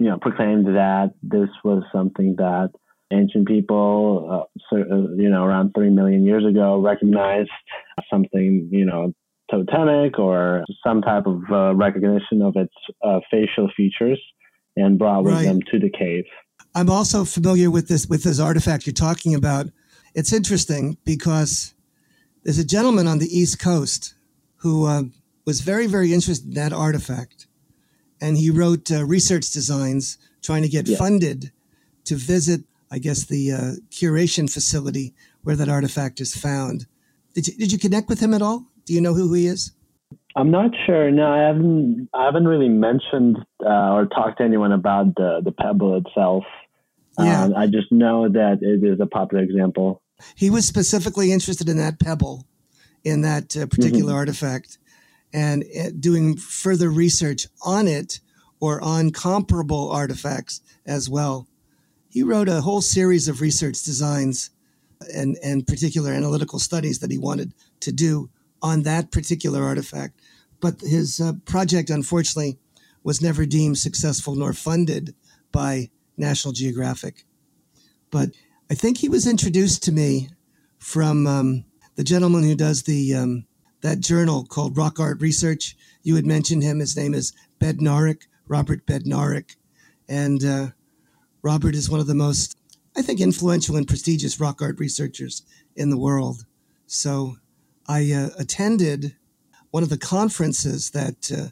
you 0.00 0.06
know, 0.06 0.18
proclaimed 0.20 0.66
that 0.66 1.14
this 1.22 1.48
was 1.62 1.82
something 1.92 2.34
that 2.36 2.70
ancient 3.12 3.46
people, 3.46 4.48
uh, 4.72 4.76
uh, 4.76 4.84
you 5.16 5.30
know, 5.30 5.44
around 5.44 5.72
three 5.72 5.90
million 5.90 6.24
years 6.24 6.44
ago, 6.44 6.80
recognized 6.80 7.50
something, 8.10 8.68
you 8.72 8.84
know, 8.84 9.12
totemic 9.50 10.18
or 10.18 10.64
some 10.84 11.02
type 11.02 11.26
of 11.26 11.42
uh, 11.50 11.74
recognition 11.74 12.42
of 12.42 12.56
its 12.56 12.74
uh, 13.04 13.20
facial 13.30 13.70
features, 13.76 14.20
and 14.76 14.98
brought 14.98 15.22
with 15.24 15.34
Right. 15.34 15.44
them 15.44 15.60
to 15.70 15.78
the 15.78 15.90
cave. 15.90 16.24
I'm 16.74 16.90
also 16.90 17.24
familiar 17.24 17.70
with 17.70 17.88
this 17.88 18.06
with 18.06 18.24
this 18.24 18.40
artifact 18.40 18.86
you're 18.86 18.92
talking 18.94 19.34
about. 19.34 19.66
It's 20.14 20.32
interesting 20.32 20.96
because 21.04 21.74
there's 22.42 22.58
a 22.58 22.64
gentleman 22.64 23.06
on 23.06 23.18
the 23.18 23.26
East 23.38 23.58
Coast 23.60 24.14
who 24.56 24.86
uh, 24.86 25.02
was 25.46 25.60
very 25.60 25.86
very 25.86 26.12
interested 26.12 26.48
in 26.48 26.54
that 26.54 26.72
artifact, 26.72 27.46
and 28.20 28.36
he 28.36 28.50
wrote 28.50 28.90
uh, 28.90 29.04
research 29.04 29.50
designs 29.50 30.18
trying 30.42 30.62
to 30.62 30.68
get 30.68 30.88
Yeah. 30.88 30.98
funded 30.98 31.52
to 32.04 32.16
visit, 32.16 32.62
I 32.90 32.98
guess, 32.98 33.24
the 33.24 33.52
uh, 33.52 33.72
curation 33.90 34.50
facility 34.52 35.14
where 35.42 35.56
that 35.56 35.68
artifact 35.68 36.20
is 36.20 36.34
found. 36.36 36.86
Did 37.34 37.48
you, 37.48 37.54
did 37.56 37.72
you 37.72 37.78
connect 37.78 38.08
with 38.08 38.20
him 38.20 38.34
at 38.34 38.42
all? 38.42 38.66
Do 38.84 38.92
you 38.92 39.00
know 39.00 39.14
who 39.14 39.32
he 39.32 39.46
is? 39.46 39.72
I'm 40.36 40.50
not 40.50 40.70
sure. 40.84 41.10
No, 41.10 41.26
I 41.32 41.38
haven't. 41.38 42.08
I 42.12 42.24
haven't 42.24 42.46
really 42.48 42.68
mentioned 42.68 43.38
uh, 43.64 43.94
or 43.94 44.06
talked 44.06 44.38
to 44.38 44.44
anyone 44.44 44.72
about 44.72 45.14
the 45.14 45.40
the 45.44 45.52
pebble 45.52 45.96
itself. 45.96 46.44
Yeah. 47.18 47.44
Um, 47.44 47.54
I 47.56 47.66
just 47.66 47.92
know 47.92 48.28
that 48.28 48.58
it 48.62 48.84
is 48.84 49.00
a 49.00 49.06
popular 49.06 49.42
example. 49.44 50.02
he 50.36 50.50
was 50.50 50.66
specifically 50.66 51.32
interested 51.32 51.68
in 51.68 51.76
that 51.78 52.00
pebble, 52.00 52.46
in 53.04 53.22
that 53.22 53.56
uh, 53.56 53.66
particular 53.66 54.14
artifact, 54.14 54.78
and 55.32 55.64
uh, 55.78 55.90
doing 55.98 56.36
further 56.36 56.90
research 56.90 57.46
on 57.64 57.88
it 57.88 58.20
or 58.60 58.82
on 58.82 59.10
comparable 59.10 59.90
artifacts 59.90 60.60
as 60.86 61.08
well. 61.10 61.48
He 62.08 62.22
wrote 62.22 62.48
a 62.48 62.60
whole 62.60 62.80
series 62.80 63.28
of 63.28 63.40
research 63.40 63.82
designs 63.82 64.50
and, 65.12 65.36
and 65.42 65.66
particular 65.66 66.12
analytical 66.12 66.58
studies 66.58 67.00
that 67.00 67.10
he 67.10 67.18
wanted 67.18 67.52
to 67.80 67.92
do 67.92 68.30
on 68.62 68.82
that 68.84 69.10
particular 69.10 69.62
artifact. 69.62 70.20
But 70.60 70.80
his 70.80 71.20
uh, 71.20 71.34
project, 71.44 71.90
unfortunately, 71.90 72.58
was 73.02 73.20
never 73.20 73.44
deemed 73.44 73.78
successful 73.78 74.34
nor 74.34 74.52
funded 74.52 75.14
by 75.52 75.90
National 76.16 76.52
Geographic. 76.52 77.24
But 78.10 78.30
I 78.70 78.74
think 78.74 78.98
he 78.98 79.08
was 79.08 79.26
introduced 79.26 79.82
to 79.84 79.92
me 79.92 80.30
from 80.78 81.26
um, 81.26 81.64
the 81.96 82.04
gentleman 82.04 82.44
who 82.44 82.54
does 82.54 82.82
the 82.82 83.14
um, 83.14 83.46
that 83.82 84.00
journal 84.00 84.44
called 84.44 84.76
Rock 84.76 84.98
Art 84.98 85.20
Research. 85.20 85.76
You 86.02 86.16
had 86.16 86.26
mentioned 86.26 86.62
him. 86.62 86.78
His 86.78 86.96
name 86.96 87.14
is 87.14 87.32
Bednarik, 87.60 88.22
Robert 88.48 88.86
Bednarik, 88.86 89.56
and 90.08 90.44
uh, 90.44 90.66
Robert 91.42 91.74
is 91.74 91.90
one 91.90 92.00
of 92.00 92.06
the 92.06 92.14
most, 92.14 92.56
I 92.96 93.02
think, 93.02 93.20
influential 93.20 93.76
and 93.76 93.86
prestigious 93.86 94.40
rock 94.40 94.62
art 94.62 94.78
researchers 94.78 95.42
in 95.76 95.90
the 95.90 95.98
world. 95.98 96.46
So 96.86 97.36
I 97.86 98.12
uh, 98.12 98.30
attended 98.38 99.16
one 99.70 99.82
of 99.82 99.90
the 99.90 99.98
conferences 99.98 100.90
that 100.92 101.30
uh, 101.30 101.48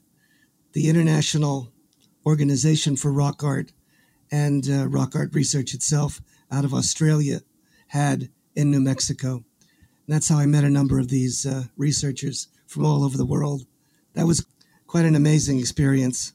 the 0.72 0.88
International 0.88 1.72
Organization 2.24 2.96
for 2.96 3.12
Rock 3.12 3.42
Art 3.42 3.72
and 4.32 4.68
uh, 4.68 4.88
rock 4.88 5.14
art 5.14 5.34
research 5.34 5.74
itself 5.74 6.20
out 6.50 6.64
of 6.64 6.74
Australia 6.74 7.40
had 7.88 8.30
in 8.56 8.70
New 8.70 8.80
Mexico. 8.80 9.34
And 9.34 9.44
that's 10.08 10.28
how 10.28 10.38
I 10.38 10.46
met 10.46 10.64
a 10.64 10.70
number 10.70 10.98
of 10.98 11.08
these 11.08 11.46
uh, 11.46 11.64
researchers 11.76 12.48
from 12.66 12.84
all 12.84 13.04
over 13.04 13.16
the 13.16 13.26
world. 13.26 13.66
That 14.14 14.26
was 14.26 14.44
quite 14.86 15.04
an 15.04 15.14
amazing 15.14 15.60
experience. 15.60 16.32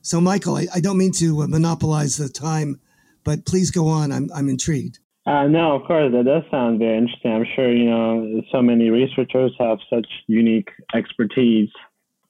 So, 0.00 0.20
Michael, 0.20 0.56
I, 0.56 0.66
I 0.74 0.80
don't 0.80 0.98
mean 0.98 1.12
to 1.12 1.42
uh, 1.42 1.46
monopolize 1.46 2.16
the 2.16 2.28
time, 2.28 2.80
but 3.24 3.44
please 3.44 3.70
go 3.70 3.88
on. 3.88 4.10
I'm, 4.10 4.30
I'm 4.34 4.48
intrigued. 4.48 4.98
Uh, 5.26 5.46
no, 5.46 5.72
of 5.72 5.86
course, 5.86 6.10
that 6.10 6.24
does 6.24 6.42
sound 6.50 6.78
very 6.78 6.96
interesting. 6.96 7.32
I'm 7.32 7.44
sure 7.54 7.70
you 7.70 7.90
know 7.90 8.40
so 8.50 8.62
many 8.62 8.88
researchers 8.88 9.52
have 9.58 9.78
such 9.90 10.06
unique 10.26 10.70
expertise 10.94 11.68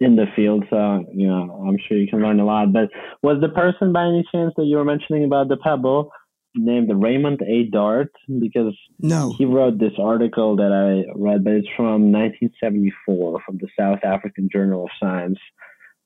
in 0.00 0.14
the 0.16 0.26
field, 0.36 0.64
so 0.70 1.04
you 1.12 1.26
know 1.26 1.64
I'm 1.66 1.76
sure 1.88 1.98
you 1.98 2.08
can 2.08 2.20
learn 2.20 2.38
a 2.40 2.44
lot. 2.44 2.72
But 2.72 2.88
was 3.22 3.38
the 3.40 3.48
person 3.48 3.92
by 3.92 4.04
any 4.06 4.24
chance 4.32 4.52
that 4.56 4.64
you 4.64 4.76
were 4.76 4.84
mentioning 4.84 5.24
about 5.24 5.48
the 5.48 5.56
pebble 5.56 6.10
named 6.54 6.90
Raymond 6.94 7.40
A. 7.42 7.64
Dart? 7.70 8.12
Because 8.40 8.74
No. 9.00 9.34
he 9.36 9.44
wrote 9.44 9.78
this 9.78 9.92
article 9.98 10.56
that 10.56 10.72
I 10.72 11.10
read, 11.18 11.44
but 11.44 11.52
it's 11.54 11.68
from 11.76 12.10
1974 12.12 13.40
from 13.44 13.58
the 13.58 13.68
South 13.78 13.98
African 14.04 14.48
Journal 14.52 14.84
of 14.84 14.90
Science. 15.00 15.38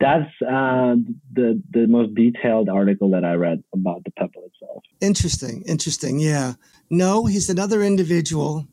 That's 0.00 0.30
uh, 0.42 0.96
the 1.32 1.62
the 1.70 1.86
most 1.86 2.14
detailed 2.16 2.68
article 2.68 3.10
that 3.10 3.24
I 3.24 3.34
read 3.34 3.62
about 3.72 4.02
the 4.04 4.10
pebble 4.12 4.42
itself. 4.46 4.82
Interesting. 5.00 5.62
Interesting. 5.68 6.18
Yeah. 6.18 6.54
No, 6.90 7.26
he's 7.26 7.48
another 7.48 7.82
individual. 7.82 8.66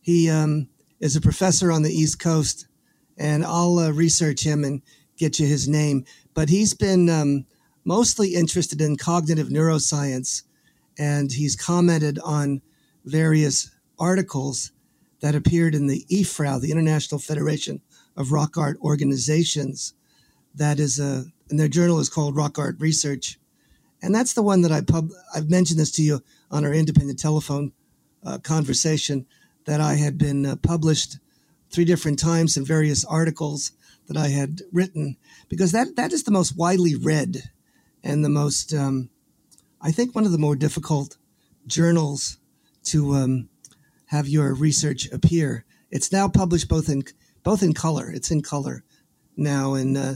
He 0.00 0.30
um, 0.30 0.68
is 1.00 1.16
a 1.16 1.20
professor 1.20 1.72
on 1.72 1.82
the 1.82 1.90
East 1.90 2.20
Coast, 2.20 2.67
and 3.18 3.44
I'll 3.44 3.78
uh, 3.78 3.90
research 3.90 4.44
him 4.44 4.64
and 4.64 4.82
get 5.16 5.38
you 5.38 5.46
his 5.46 5.68
name. 5.68 6.04
But 6.34 6.48
he's 6.48 6.74
been 6.74 7.10
um, 7.10 7.46
mostly 7.84 8.34
interested 8.34 8.80
in 8.80 8.96
cognitive 8.96 9.48
neuroscience, 9.48 10.42
and 10.98 11.32
he's 11.32 11.56
commented 11.56 12.18
on 12.24 12.62
various 13.04 13.70
articles 13.98 14.72
that 15.20 15.34
appeared 15.34 15.74
in 15.74 15.88
the 15.88 16.06
IFRAO, 16.10 16.60
the 16.60 16.70
International 16.70 17.18
Federation 17.18 17.80
of 18.16 18.32
Rock 18.32 18.56
Art 18.56 18.78
Organizations. 18.80 19.94
That 20.54 20.78
is 20.78 20.98
a, 20.98 21.24
and 21.50 21.58
their 21.58 21.68
journal 21.68 21.98
is 21.98 22.08
called 22.08 22.36
Rock 22.36 22.58
Art 22.58 22.76
Research 22.78 23.38
and 24.02 24.14
that's 24.14 24.34
the 24.34 24.42
one 24.42 24.62
that 24.62 24.72
I 24.72 24.80
pub. 24.80 25.10
I've 25.34 25.50
mentioned 25.50 25.80
this 25.80 25.90
to 25.92 26.02
you 26.02 26.22
on 26.50 26.64
our 26.64 26.72
independent 26.72 27.18
telephone 27.18 27.72
uh, 28.24 28.38
conversation 28.38 29.26
that 29.64 29.80
I 29.80 29.94
had 29.94 30.18
been 30.18 30.46
uh, 30.46 30.56
published 30.56 31.18
three 31.70 31.84
different 31.84 32.18
times 32.18 32.56
in 32.56 32.64
various 32.64 33.04
articles 33.04 33.72
that 34.06 34.16
I 34.16 34.28
had 34.28 34.62
written 34.72 35.16
because 35.48 35.72
that 35.72 35.96
that 35.96 36.12
is 36.12 36.24
the 36.24 36.30
most 36.30 36.56
widely 36.56 36.94
read 36.94 37.42
and 38.02 38.24
the 38.24 38.28
most 38.28 38.72
um, 38.72 39.10
I 39.80 39.92
think 39.92 40.14
one 40.14 40.24
of 40.24 40.32
the 40.32 40.38
more 40.38 40.56
difficult 40.56 41.16
journals 41.66 42.38
to 42.84 43.14
um, 43.14 43.48
have 44.06 44.28
your 44.28 44.54
research 44.54 45.10
appear. 45.12 45.64
It's 45.90 46.10
now 46.10 46.28
published 46.28 46.68
both 46.68 46.88
in 46.88 47.04
both 47.42 47.62
in 47.62 47.74
color. 47.74 48.10
It's 48.10 48.30
in 48.30 48.42
color 48.42 48.82
now, 49.36 49.74
and 49.74 49.96
uh, 49.96 50.14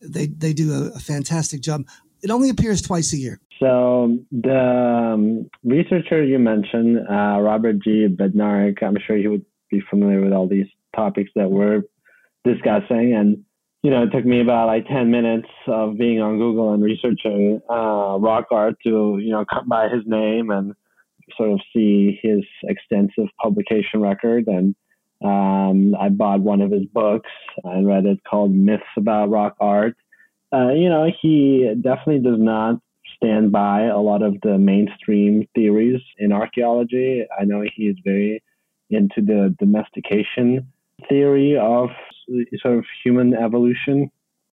they 0.00 0.26
they 0.26 0.52
do 0.52 0.72
a, 0.72 0.96
a 0.96 0.98
fantastic 0.98 1.60
job. 1.60 1.84
It 2.22 2.30
only 2.30 2.50
appears 2.50 2.82
twice 2.82 3.12
a 3.12 3.16
year. 3.16 3.40
So 3.58 4.18
the 4.32 5.12
um, 5.14 5.50
researcher 5.64 6.24
you 6.24 6.38
mentioned, 6.38 6.98
uh, 6.98 7.40
Robert 7.40 7.78
G. 7.84 8.08
Bednarik, 8.08 8.82
I'm 8.82 8.96
sure 9.06 9.16
he 9.16 9.28
would 9.28 9.44
be 9.70 9.82
familiar 9.88 10.20
with 10.20 10.32
all 10.32 10.48
these 10.48 10.66
topics 10.94 11.30
that 11.36 11.50
we're 11.50 11.82
discussing. 12.44 13.14
And, 13.14 13.44
you 13.82 13.90
know, 13.90 14.02
it 14.04 14.10
took 14.10 14.24
me 14.24 14.40
about 14.40 14.66
like 14.66 14.86
10 14.86 15.10
minutes 15.10 15.48
of 15.66 15.96
being 15.96 16.20
on 16.20 16.38
Google 16.38 16.72
and 16.72 16.82
researching 16.82 17.60
uh, 17.70 18.18
rock 18.18 18.46
art 18.50 18.76
to, 18.84 19.18
you 19.20 19.30
know, 19.30 19.44
come 19.44 19.68
by 19.68 19.88
his 19.88 20.02
name 20.06 20.50
and 20.50 20.74
sort 21.36 21.52
of 21.52 21.60
see 21.72 22.18
his 22.22 22.44
extensive 22.64 23.28
publication 23.40 24.00
record. 24.00 24.46
And 24.46 24.74
um, 25.24 25.94
I 26.00 26.08
bought 26.08 26.40
one 26.40 26.60
of 26.60 26.70
his 26.70 26.86
books 26.86 27.30
and 27.64 27.86
read 27.86 28.06
it 28.06 28.18
called 28.28 28.52
Myths 28.52 28.82
About 28.96 29.30
Rock 29.30 29.56
Art. 29.60 29.96
Uh, 30.52 30.72
you 30.72 30.88
know, 30.88 31.10
he 31.22 31.72
definitely 31.80 32.22
does 32.28 32.40
not 32.40 32.80
stand 33.16 33.52
by 33.52 33.84
a 33.84 33.98
lot 33.98 34.22
of 34.22 34.36
the 34.42 34.58
mainstream 34.58 35.46
theories 35.54 36.00
in 36.18 36.32
archaeology. 36.32 37.24
I 37.38 37.44
know 37.44 37.62
he 37.76 37.84
is 37.84 37.96
very 38.04 38.42
into 38.90 39.20
the 39.20 39.54
domestication 39.58 40.66
theory 41.08 41.56
of 41.56 41.90
sort 42.60 42.78
of 42.78 42.84
human 43.02 43.34
evolution. 43.34 44.10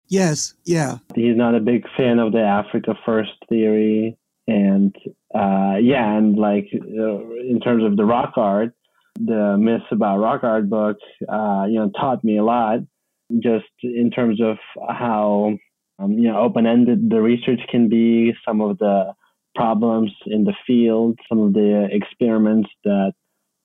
Yes, 0.09 0.55
yeah, 0.65 0.99
He's 1.15 1.37
not 1.37 1.55
a 1.55 1.61
big 1.61 1.85
fan 1.97 2.19
of 2.19 2.33
the 2.33 2.43
Africa 2.43 2.95
first 3.07 3.33
theory. 3.49 4.19
And 4.47 4.95
uh, 5.35 5.77
yeah, 5.81 6.17
and 6.17 6.37
like 6.37 6.69
uh, 6.75 7.21
in 7.41 7.61
terms 7.63 7.85
of 7.85 7.97
the 7.97 8.05
rock 8.05 8.33
art, 8.37 8.75
the 9.17 9.57
myths 9.59 9.85
about 9.91 10.19
rock 10.19 10.43
art 10.43 10.69
book, 10.69 10.97
uh, 11.29 11.65
you 11.69 11.79
know, 11.79 11.91
taught 11.99 12.25
me 12.25 12.39
a 12.39 12.45
lot 12.45 12.81
just 13.39 13.65
in 13.83 14.11
terms 14.11 14.41
of 14.43 14.59
how 14.89 15.57
um, 15.99 16.13
you 16.13 16.31
know 16.31 16.39
open-ended 16.39 17.09
the 17.09 17.21
research 17.21 17.61
can 17.71 17.89
be, 17.89 18.35
some 18.47 18.61
of 18.61 18.79
the 18.79 19.13
problems 19.55 20.13
in 20.27 20.45
the 20.45 20.55
field, 20.67 21.19
some 21.29 21.39
of 21.39 21.53
the 21.53 21.89
experiments 21.91 22.69
that 22.85 23.13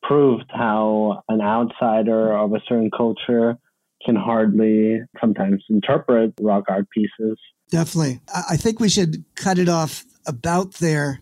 proved 0.07 0.45
how 0.49 1.23
an 1.27 1.41
outsider 1.41 2.35
of 2.35 2.53
a 2.53 2.61
certain 2.67 2.89
culture 2.95 3.57
can 4.05 4.15
hardly 4.15 5.01
sometimes 5.19 5.63
interpret 5.69 6.33
rock 6.39 6.63
art 6.69 6.87
pieces. 6.91 7.37
definitely. 7.69 8.21
I, 8.49 8.55
think 8.55 8.79
we 8.79 8.89
should 8.89 9.25
cut 9.35 9.59
it 9.59 9.67
off 9.67 10.05
about 10.25 10.75
there 10.75 11.21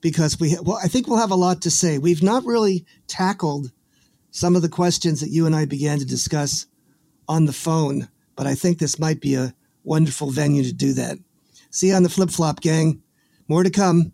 because 0.00 0.38
we 0.38 0.56
well, 0.62 0.78
I 0.82 0.88
think 0.88 1.06
we'll 1.06 1.18
have 1.18 1.30
a 1.30 1.36
lot 1.36 1.62
to 1.62 1.70
say. 1.70 1.98
We've 1.98 2.22
not 2.22 2.44
really 2.44 2.84
tackled 3.06 3.72
some 4.30 4.56
of 4.56 4.62
the 4.62 4.68
questions 4.68 5.20
that 5.20 5.30
you 5.30 5.46
and 5.46 5.56
I 5.56 5.64
began 5.64 5.98
to 5.98 6.04
discuss 6.04 6.66
on 7.28 7.46
the 7.46 7.52
phone, 7.52 8.08
but 8.36 8.46
I 8.46 8.54
think 8.54 8.78
this 8.78 8.98
might 8.98 9.20
be 9.20 9.34
a 9.34 9.54
wonderful 9.84 10.30
venue 10.30 10.64
to 10.64 10.72
do 10.72 10.92
that. 10.94 11.18
See 11.70 11.88
you 11.88 11.94
on 11.94 12.02
the 12.02 12.08
flip 12.08 12.30
flop, 12.30 12.60
gang. 12.60 13.02
More 13.48 13.62
to 13.62 13.70
come. 13.70 14.12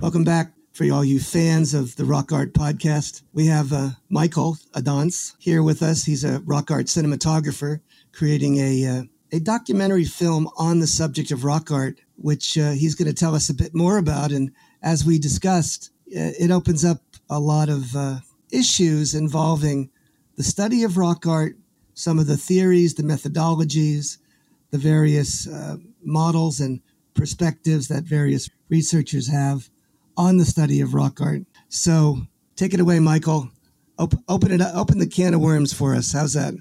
Welcome 0.00 0.24
back 0.24 0.52
for 0.72 0.90
all 0.92 1.04
you 1.04 1.20
fans 1.20 1.74
of 1.74 1.96
the 1.96 2.04
Rock 2.04 2.32
Art 2.32 2.54
podcast. 2.54 3.22
We 3.32 3.46
have 3.46 3.72
uh, 3.72 3.90
Michael 4.08 4.56
Adont 4.72 5.34
here 5.38 5.62
with 5.62 5.82
us. 5.82 6.04
He's 6.04 6.24
a 6.24 6.40
rock 6.40 6.70
art 6.70 6.86
cinematographer 6.86 7.80
creating 8.12 8.58
a, 8.58 8.86
uh, 8.86 9.02
a 9.32 9.40
documentary 9.40 10.04
film 10.04 10.48
on 10.56 10.80
the 10.80 10.86
subject 10.86 11.30
of 11.30 11.44
rock 11.44 11.70
art, 11.70 12.00
which 12.16 12.56
uh, 12.56 12.70
he's 12.70 12.94
going 12.94 13.08
to 13.08 13.14
tell 13.14 13.34
us 13.34 13.48
a 13.48 13.54
bit 13.54 13.74
more 13.74 13.98
about. 13.98 14.30
And 14.30 14.52
as 14.82 15.04
we 15.04 15.18
discussed, 15.18 15.90
uh, 16.08 16.32
it 16.38 16.50
opens 16.50 16.84
up 16.84 17.02
a 17.28 17.40
lot 17.40 17.68
of 17.68 17.94
uh, 17.94 18.16
issues 18.52 19.14
involving 19.14 19.90
the 20.36 20.42
study 20.42 20.84
of 20.84 20.96
rock 20.96 21.26
art, 21.26 21.56
some 21.94 22.18
of 22.18 22.26
the 22.26 22.36
theories, 22.36 22.94
the 22.94 23.02
methodologies, 23.02 24.18
the 24.70 24.78
various 24.78 25.48
uh, 25.48 25.76
models 26.02 26.60
and 26.60 26.80
perspectives 27.14 27.88
that 27.88 28.04
various 28.04 28.48
researchers 28.68 29.28
have 29.28 29.68
on 30.20 30.36
the 30.36 30.44
study 30.44 30.82
of 30.82 30.92
rock 30.92 31.18
art. 31.20 31.40
So 31.70 32.18
take 32.54 32.74
it 32.74 32.80
away, 32.80 32.98
Michael. 32.98 33.48
Op- 33.98 34.22
open 34.28 34.52
it 34.52 34.60
up, 34.60 34.76
open 34.76 34.98
the 34.98 35.06
can 35.06 35.32
of 35.32 35.40
worms 35.40 35.72
for 35.72 35.94
us. 35.94 36.12
How's 36.12 36.34
that? 36.34 36.54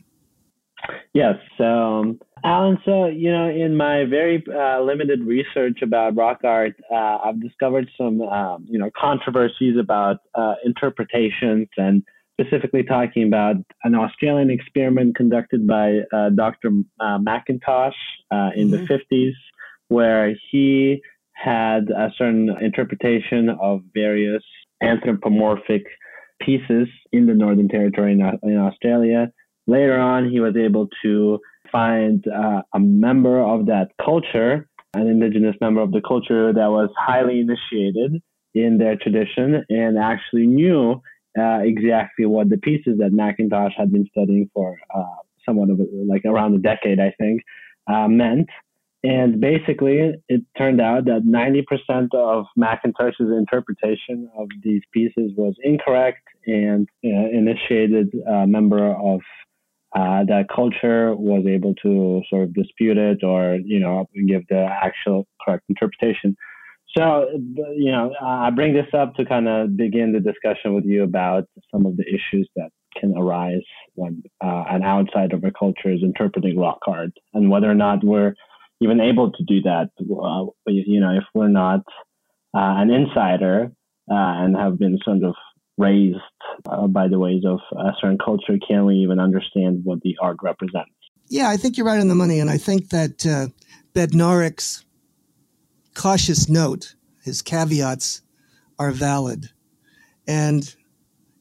Yes. 1.13 1.35
So, 1.57 1.65
um, 1.65 2.19
Alan, 2.45 2.77
so, 2.85 3.07
you 3.07 3.29
know, 3.29 3.49
in 3.49 3.75
my 3.75 4.05
very 4.05 4.41
uh, 4.47 4.81
limited 4.81 5.23
research 5.25 5.81
about 5.81 6.15
rock 6.15 6.39
art, 6.45 6.75
uh, 6.89 7.17
I've 7.25 7.41
discovered 7.41 7.89
some, 7.97 8.21
um, 8.21 8.65
you 8.69 8.79
know, 8.79 8.89
controversies 8.97 9.77
about 9.77 10.19
uh, 10.35 10.53
interpretations 10.63 11.67
and 11.75 12.01
specifically 12.39 12.83
talking 12.83 13.27
about 13.27 13.57
an 13.83 13.93
Australian 13.93 14.49
experiment 14.49 15.17
conducted 15.17 15.67
by 15.67 15.99
uh, 16.13 16.29
Dr. 16.29 16.71
Uh, 17.01 17.17
Macintosh 17.17 17.93
uh, 18.31 18.51
in 18.55 18.71
mm-hmm. 18.71 18.85
the 18.85 18.99
50s, 19.15 19.33
where 19.89 20.33
he 20.49 21.01
had 21.41 21.89
a 21.89 22.11
certain 22.17 22.49
interpretation 22.61 23.49
of 23.61 23.81
various 23.93 24.43
anthropomorphic 24.81 25.83
pieces 26.41 26.87
in 27.11 27.25
the 27.25 27.33
Northern 27.33 27.67
Territory 27.67 28.13
in, 28.13 28.21
in 28.43 28.57
Australia. 28.57 29.31
Later 29.67 29.99
on, 29.99 30.29
he 30.29 30.39
was 30.39 30.55
able 30.55 30.87
to 31.03 31.39
find 31.71 32.25
uh, 32.27 32.61
a 32.73 32.79
member 32.79 33.41
of 33.41 33.67
that 33.67 33.89
culture, 34.03 34.67
an 34.93 35.07
indigenous 35.07 35.55
member 35.61 35.81
of 35.81 35.91
the 35.91 36.01
culture 36.01 36.51
that 36.51 36.67
was 36.67 36.89
highly 36.97 37.39
initiated 37.39 38.21
in 38.55 38.77
their 38.77 38.95
tradition 38.95 39.63
and 39.69 39.97
actually 39.97 40.47
knew 40.47 41.01
uh, 41.39 41.59
exactly 41.61 42.25
what 42.25 42.49
the 42.49 42.57
pieces 42.57 42.97
that 42.97 43.11
Macintosh 43.11 43.73
had 43.77 43.91
been 43.91 44.07
studying 44.11 44.49
for 44.53 44.77
uh, 44.95 45.03
somewhat 45.45 45.69
of 45.69 45.79
a, 45.79 45.85
like 46.07 46.23
around 46.25 46.55
a 46.55 46.59
decade, 46.59 46.99
I 46.99 47.13
think, 47.19 47.43
uh, 47.87 48.07
meant. 48.07 48.49
And 49.01 49.39
basically, 49.39 50.13
it 50.27 50.41
turned 50.57 50.81
out 50.81 51.05
that 51.05 51.23
90% 51.25 52.13
of 52.13 52.45
Macintosh's 52.57 53.31
interpretation 53.31 54.29
of 54.37 54.49
these 54.61 54.81
pieces 54.93 55.31
was 55.37 55.55
incorrect, 55.63 56.23
and 56.45 56.87
uh, 57.05 57.29
initiated 57.31 58.13
a 58.29 58.45
member 58.45 58.93
of 58.93 59.21
uh, 59.95 60.23
that 60.25 60.45
culture 60.53 61.15
was 61.15 61.45
able 61.47 61.73
to 61.75 62.21
sort 62.29 62.43
of 62.43 62.53
dispute 62.53 62.97
it 62.97 63.23
or, 63.23 63.57
you 63.63 63.79
know, 63.79 64.05
give 64.27 64.43
the 64.49 64.67
actual 64.83 65.27
correct 65.43 65.63
interpretation. 65.69 66.35
So, 66.97 67.27
you 67.75 67.91
know, 67.91 68.11
I 68.21 68.49
bring 68.49 68.73
this 68.73 68.87
up 68.93 69.15
to 69.15 69.25
kind 69.25 69.47
of 69.47 69.77
begin 69.77 70.11
the 70.11 70.19
discussion 70.19 70.73
with 70.73 70.85
you 70.85 71.03
about 71.03 71.45
some 71.71 71.85
of 71.85 71.97
the 71.97 72.03
issues 72.03 72.49
that 72.55 72.69
can 72.99 73.15
arise 73.15 73.63
when 73.93 74.23
uh, 74.43 74.63
an 74.69 74.83
outsider 74.83 75.35
of 75.35 75.43
a 75.43 75.51
culture 75.51 75.91
is 75.91 76.01
interpreting 76.01 76.59
rock 76.59 76.79
art 76.87 77.11
and 77.33 77.49
whether 77.49 77.69
or 77.69 77.75
not 77.75 78.03
we're 78.03 78.33
even 78.81 78.99
able 78.99 79.31
to 79.31 79.43
do 79.43 79.61
that. 79.61 79.89
Uh, 79.99 80.51
you 80.67 80.99
know, 80.99 81.11
if 81.11 81.23
we're 81.33 81.47
not 81.47 81.81
uh, 82.55 82.79
an 82.81 82.89
insider 82.89 83.71
uh, 84.09 84.15
and 84.15 84.55
have 84.55 84.79
been 84.79 84.97
sort 85.03 85.23
of 85.23 85.35
raised 85.77 86.17
uh, 86.69 86.87
by 86.87 87.07
the 87.07 87.19
ways 87.19 87.43
of 87.45 87.59
a 87.77 87.91
certain 88.01 88.17
culture, 88.17 88.57
can 88.67 88.85
we 88.85 88.95
even 88.95 89.19
understand 89.19 89.81
what 89.83 90.01
the 90.01 90.15
art 90.21 90.37
represents? 90.41 90.91
Yeah, 91.27 91.49
I 91.49 91.57
think 91.57 91.77
you're 91.77 91.85
right 91.85 91.99
on 91.99 92.07
the 92.07 92.15
money. 92.15 92.39
And 92.39 92.49
I 92.49 92.57
think 92.57 92.89
that 92.89 93.25
uh, 93.25 93.47
Bednarik's 93.93 94.83
cautious 95.93 96.49
note, 96.49 96.95
his 97.23 97.41
caveats, 97.41 98.21
are 98.77 98.91
valid. 98.91 99.49
And 100.27 100.73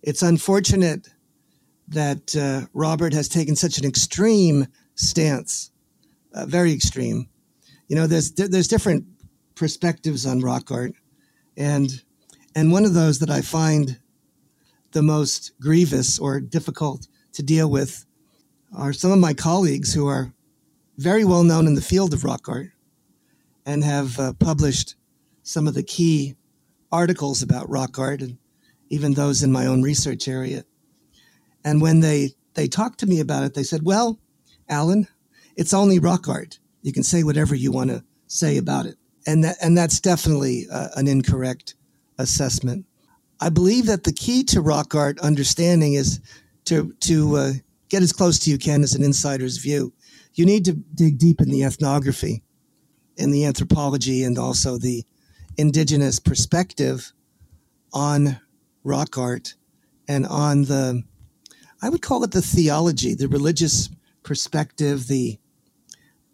it's 0.03 0.23
unfortunate 0.23 1.09
that 1.89 2.37
uh, 2.37 2.69
Robert 2.75 3.15
has 3.15 3.29
taken 3.29 3.57
such 3.57 3.79
an 3.79 3.85
extreme 3.85 4.67
stance 4.95 5.71
uh, 6.35 6.47
very 6.47 6.73
extreme. 6.73 7.29
You 7.89 7.97
know, 7.97 8.07
there's 8.07 8.33
there's 8.33 8.69
different 8.69 9.07
perspectives 9.55 10.27
on 10.27 10.41
rock 10.41 10.71
art, 10.71 10.93
and 11.57 12.03
and 12.55 12.73
one 12.73 12.85
of 12.85 12.95
those 12.95 13.19
that 13.21 13.31
I 13.31 13.41
find 13.41 13.99
the 14.93 15.03
most 15.03 15.53
grievous 15.61 16.19
or 16.19 16.41
difficult 16.41 17.09
to 17.33 17.43
deal 17.43 17.71
with 17.71 18.05
are 18.77 18.93
some 18.93 19.11
of 19.11 19.19
my 19.19 19.35
colleagues 19.35 19.95
who 19.95 20.07
are 20.07 20.33
very 20.97 21.25
well 21.25 21.45
known 21.45 21.67
in 21.67 21.75
the 21.75 21.81
field 21.81 22.13
of 22.13 22.25
rock 22.25 22.49
art 22.49 22.71
and 23.65 23.85
have 23.85 24.19
uh, 24.19 24.33
published 24.35 24.97
some 25.43 25.69
of 25.69 25.75
the 25.75 25.83
key 25.83 26.35
articles 26.91 27.43
about 27.43 27.71
rock 27.71 27.99
art 27.99 28.21
and 28.21 28.39
even 28.89 29.15
those 29.15 29.43
in 29.43 29.53
my 29.53 29.67
own 29.67 29.83
research 29.83 30.27
area. 30.27 30.65
And 31.65 31.81
when 31.81 32.01
they 32.01 32.33
they 32.55 32.67
talked 32.67 32.99
to 33.01 33.07
me 33.07 33.21
about 33.21 33.45
it, 33.45 33.55
they 33.55 33.63
said, 33.63 33.85
"Well, 33.85 34.19
Alan, 34.69 35.07
it's 35.59 35.75
only 35.75 35.99
rock 35.99 36.29
art. 36.29 36.61
You 36.83 36.93
can 36.93 37.03
say 37.03 37.25
whatever 37.25 37.55
you 37.55 37.73
want 37.73 37.91
to 37.91 38.05
say 38.29 38.57
about 38.57 38.87
it. 38.87 38.97
And 39.27 39.43
that, 39.43 39.57
and 39.61 39.77
that's 39.77 40.01
definitely 40.01 40.67
uh, 40.73 40.89
an 40.95 41.09
incorrect 41.09 41.75
assessment. 42.17 42.87
I 43.41 43.49
believe 43.49 43.87
that 43.87 44.05
the 44.05 44.13
key 44.13 44.45
to 44.45 44.61
rock 44.61 44.95
art 44.95 45.19
understanding 45.19 45.95
is 45.95 46.21
to, 46.67 46.95
to 47.01 47.37
uh, 47.37 47.53
get 47.89 48.05
as 48.05 48.13
close 48.13 48.39
to 48.41 48.51
you 48.51 48.57
can 48.57 48.85
as 48.85 48.95
an 48.95 49.03
insider's 49.03 49.59
view. 49.59 49.93
You 50.35 50.47
need 50.47 50.65
to 50.67 50.75
dig 50.75 51.19
deep 51.19 51.41
in 51.41 51.51
the 51.51 51.65
ethnography, 51.65 52.45
in 53.17 53.33
the 53.33 53.45
anthropology, 53.45 54.23
and 54.23 54.39
also 54.39 54.79
the 54.79 55.05
indigenous 55.57 56.21
perspective 56.21 57.13
on 57.93 58.39
rock 58.85 59.19
art 59.19 59.55
and 60.07 60.25
on 60.25 60.65
the, 60.65 61.03
I 61.83 61.89
would 61.89 62.03
call 62.03 62.23
it 62.23 62.31
the 62.31 62.43
theology, 62.43 63.15
the 63.15 63.27
religious 63.27 63.91
perspective, 64.23 65.09
the 65.09 65.39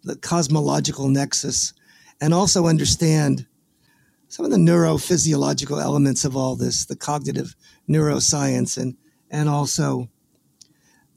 the 0.05 0.15
cosmological 0.15 1.09
nexus, 1.09 1.73
and 2.21 2.33
also 2.33 2.67
understand 2.67 3.45
some 4.27 4.45
of 4.45 4.51
the 4.51 4.57
neurophysiological 4.57 5.81
elements 5.81 6.25
of 6.25 6.37
all 6.37 6.55
this, 6.55 6.85
the 6.85 6.95
cognitive 6.95 7.55
neuroscience, 7.89 8.77
and, 8.77 8.95
and 9.29 9.49
also 9.49 10.09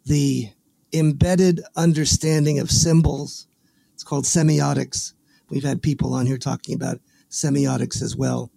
the 0.07 0.49
embedded 0.93 1.61
understanding 1.77 2.59
of 2.59 2.71
symbols. 2.71 3.47
It's 3.95 4.05
called 4.05 4.25
semiotics. 4.25 5.13
We've 5.51 5.65
had 5.65 5.83
people 5.83 6.15
on 6.15 6.27
here 6.27 6.39
talking 6.39 6.75
about 6.75 7.01
semiotics 7.31 8.03
as 8.03 8.17
well. 8.17 8.51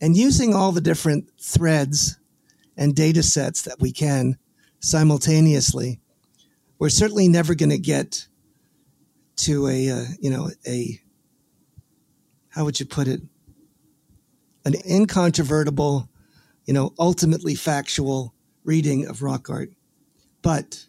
And 0.00 0.16
using 0.16 0.54
all 0.54 0.72
the 0.72 0.80
different 0.80 1.30
threads 1.40 2.18
and 2.76 2.94
data 2.94 3.22
sets 3.22 3.62
that 3.62 3.80
we 3.80 3.92
can 3.92 4.38
simultaneously, 4.80 6.00
we're 6.78 6.90
certainly 6.90 7.28
never 7.28 7.54
going 7.54 7.70
to 7.70 7.78
get 7.78 8.28
to 9.36 9.68
a 9.68 9.90
uh, 9.90 10.04
you 10.20 10.30
know 10.30 10.50
a 10.66 11.00
how 12.50 12.64
would 12.64 12.80
you 12.80 12.86
put 12.86 13.08
it? 13.08 13.20
An 14.64 14.74
incontrovertible 14.88 16.08
you 16.64 16.74
know 16.74 16.92
ultimately 16.98 17.54
factual 17.54 18.34
reading 18.64 19.06
of 19.06 19.22
rock 19.22 19.48
art. 19.48 19.70
But 20.42 20.86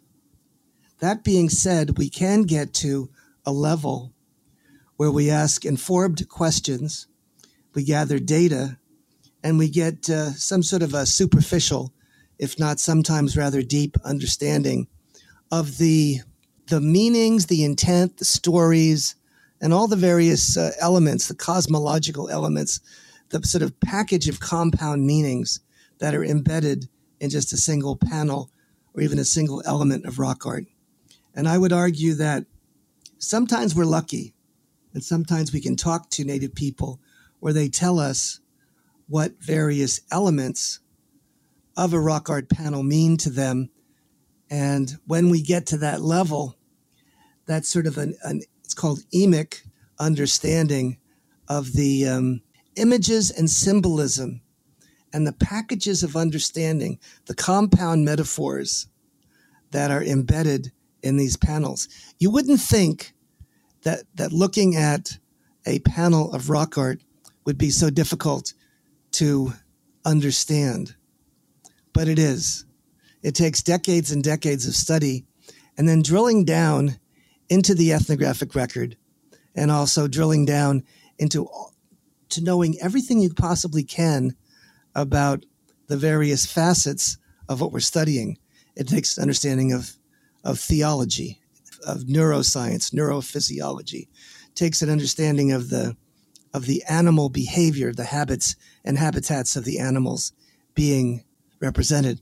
that 0.99 1.23
being 1.23 1.49
said 1.49 1.97
we 1.97 2.09
can 2.09 2.43
get 2.43 2.73
to 2.75 3.09
a 3.45 3.51
level 3.51 4.13
where 4.97 5.11
we 5.11 5.29
ask 5.29 5.63
informed 5.63 6.27
questions 6.27 7.07
we 7.73 7.83
gather 7.83 8.17
data 8.17 8.79
and 9.43 9.59
we 9.59 9.69
get 9.69 10.09
uh, 10.09 10.31
some 10.31 10.63
sort 10.63 10.81
of 10.81 10.95
a 10.95 11.05
superficial 11.05 11.93
if 12.39 12.59
not 12.59 12.79
sometimes 12.79 13.37
rather 13.37 13.61
deep 13.61 13.97
understanding 14.03 14.87
of 15.51 15.77
the 15.77 16.19
the 16.67 16.81
meanings, 16.81 17.47
the 17.47 17.63
intent, 17.63 18.17
the 18.17 18.25
stories, 18.25 19.15
and 19.61 19.73
all 19.73 19.87
the 19.87 19.95
various 19.95 20.57
uh, 20.57 20.71
elements, 20.79 21.27
the 21.27 21.35
cosmological 21.35 22.29
elements, 22.29 22.79
the 23.29 23.41
sort 23.43 23.61
of 23.61 23.79
package 23.79 24.27
of 24.27 24.39
compound 24.39 25.05
meanings 25.05 25.59
that 25.99 26.13
are 26.13 26.23
embedded 26.23 26.87
in 27.19 27.29
just 27.29 27.53
a 27.53 27.57
single 27.57 27.95
panel 27.95 28.51
or 28.93 29.01
even 29.01 29.19
a 29.19 29.25
single 29.25 29.61
element 29.65 30.05
of 30.05 30.19
rock 30.19 30.45
art. 30.45 30.65
And 31.35 31.47
I 31.47 31.57
would 31.57 31.73
argue 31.73 32.13
that 32.15 32.45
sometimes 33.17 33.75
we're 33.75 33.85
lucky 33.85 34.33
and 34.93 35.03
sometimes 35.03 35.53
we 35.53 35.61
can 35.61 35.75
talk 35.75 36.09
to 36.11 36.23
Native 36.23 36.55
people 36.55 36.99
where 37.39 37.53
they 37.53 37.69
tell 37.69 37.99
us 37.99 38.39
what 39.07 39.41
various 39.41 40.01
elements 40.11 40.79
of 41.75 41.93
a 41.93 41.99
rock 41.99 42.29
art 42.29 42.49
panel 42.49 42.83
mean 42.83 43.17
to 43.17 43.29
them. 43.29 43.69
And 44.49 44.97
when 45.05 45.29
we 45.29 45.41
get 45.41 45.67
to 45.67 45.77
that 45.77 46.01
level, 46.01 46.56
that's 47.47 47.67
sort 47.67 47.87
of 47.87 47.97
an, 47.97 48.15
an 48.23 48.41
it's 48.63 48.73
called 48.73 48.99
emic 49.13 49.63
understanding 49.99 50.97
of 51.47 51.73
the 51.73 52.07
um, 52.07 52.41
images 52.75 53.31
and 53.31 53.49
symbolism 53.49 54.41
and 55.13 55.25
the 55.25 55.33
packages 55.33 56.03
of 56.03 56.15
understanding, 56.15 56.99
the 57.25 57.33
compound 57.33 58.05
metaphors 58.05 58.87
that 59.71 59.89
are 59.89 60.03
embedded 60.03 60.71
in 61.01 61.17
these 61.17 61.37
panels. 61.37 61.87
You 62.19 62.29
wouldn't 62.29 62.59
think 62.59 63.13
that, 63.83 64.03
that 64.15 64.33
looking 64.33 64.75
at 64.75 65.17
a 65.65 65.79
panel 65.79 66.33
of 66.33 66.49
rock 66.49 66.77
art 66.77 67.01
would 67.45 67.57
be 67.57 67.69
so 67.69 67.89
difficult 67.89 68.53
to 69.13 69.53
understand, 70.05 70.95
but 71.93 72.07
it 72.07 72.19
is. 72.19 72.65
It 73.23 73.33
takes 73.33 73.63
decades 73.63 74.11
and 74.11 74.23
decades 74.23 74.67
of 74.67 74.75
study 74.75 75.25
and 75.77 75.87
then 75.87 76.01
drilling 76.01 76.45
down 76.45 76.97
into 77.49 77.73
the 77.73 77.93
ethnographic 77.93 78.55
record 78.55 78.97
and 79.55 79.71
also 79.71 80.07
drilling 80.07 80.45
down 80.45 80.83
into 81.17 81.49
to 82.29 82.43
knowing 82.43 82.77
everything 82.81 83.19
you 83.19 83.33
possibly 83.33 83.83
can 83.83 84.35
about 84.93 85.45
the 85.87 85.97
various 85.97 86.45
facets 86.45 87.17
of 87.47 87.61
what 87.61 87.71
we're 87.71 87.79
studying. 87.79 88.37
It 88.75 88.87
takes 88.87 89.17
understanding 89.17 89.71
of, 89.71 89.97
of 90.43 90.59
theology, 90.59 91.39
of 91.85 92.01
neuroscience, 92.01 92.93
neurophysiology, 92.93 94.07
it 94.47 94.55
takes 94.55 94.81
an 94.81 94.89
understanding 94.89 95.51
of 95.51 95.69
the 95.69 95.95
of 96.53 96.65
the 96.65 96.81
animal 96.89 97.29
behavior, 97.29 97.93
the 97.93 98.05
habits 98.05 98.55
and 98.83 98.97
habitats 98.97 99.55
of 99.55 99.65
the 99.65 99.79
animals 99.79 100.31
being 100.73 101.23
represented. 101.59 102.19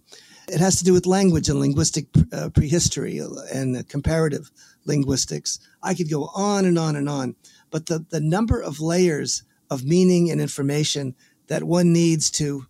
It 0.48 0.60
has 0.60 0.76
to 0.78 0.84
do 0.84 0.94
with 0.94 1.06
language 1.06 1.48
and 1.48 1.60
linguistic 1.60 2.08
uh, 2.34 2.50
prehistory 2.50 3.20
and 3.54 3.88
comparative 3.88 4.52
linguistics. 4.86 5.60
I 5.82 5.94
could 5.94 6.10
go 6.10 6.30
on 6.36 6.66
and 6.66 6.78
on 6.78 6.96
and 6.96 7.10
on, 7.10 7.36
but 7.72 7.88
the, 7.88 8.06
the 8.10 8.22
number 8.22 8.62
of 8.62 8.80
layers 8.80 9.44
of 9.70 9.84
meaning 9.84 10.32
and 10.32 10.40
information 10.40 11.16
that 11.48 11.64
one 11.64 11.92
needs 11.92 12.30
to 12.32 12.66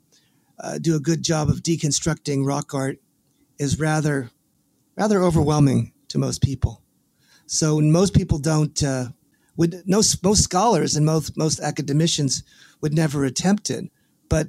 uh, 0.60 0.78
do 0.80 0.96
a 0.96 1.02
good 1.02 1.24
job 1.24 1.50
of 1.50 1.62
deconstructing 1.62 2.46
rock 2.46 2.74
art 2.74 3.00
is 3.60 3.80
rather 3.80 4.32
rather 4.98 5.22
overwhelming 5.22 5.92
to 6.08 6.18
most 6.18 6.42
people. 6.42 6.82
So 7.46 7.80
most 7.82 8.14
people 8.14 8.38
don't 8.40 8.82
uh, 8.82 9.08
would 9.58 9.84
no, 9.86 10.02
most 10.24 10.44
scholars 10.44 10.96
and 10.96 11.06
most 11.06 11.38
most 11.38 11.60
academicians 11.60 12.44
would 12.82 12.94
never 12.94 13.26
attempt 13.26 13.70
it, 13.70 13.86
but 14.30 14.48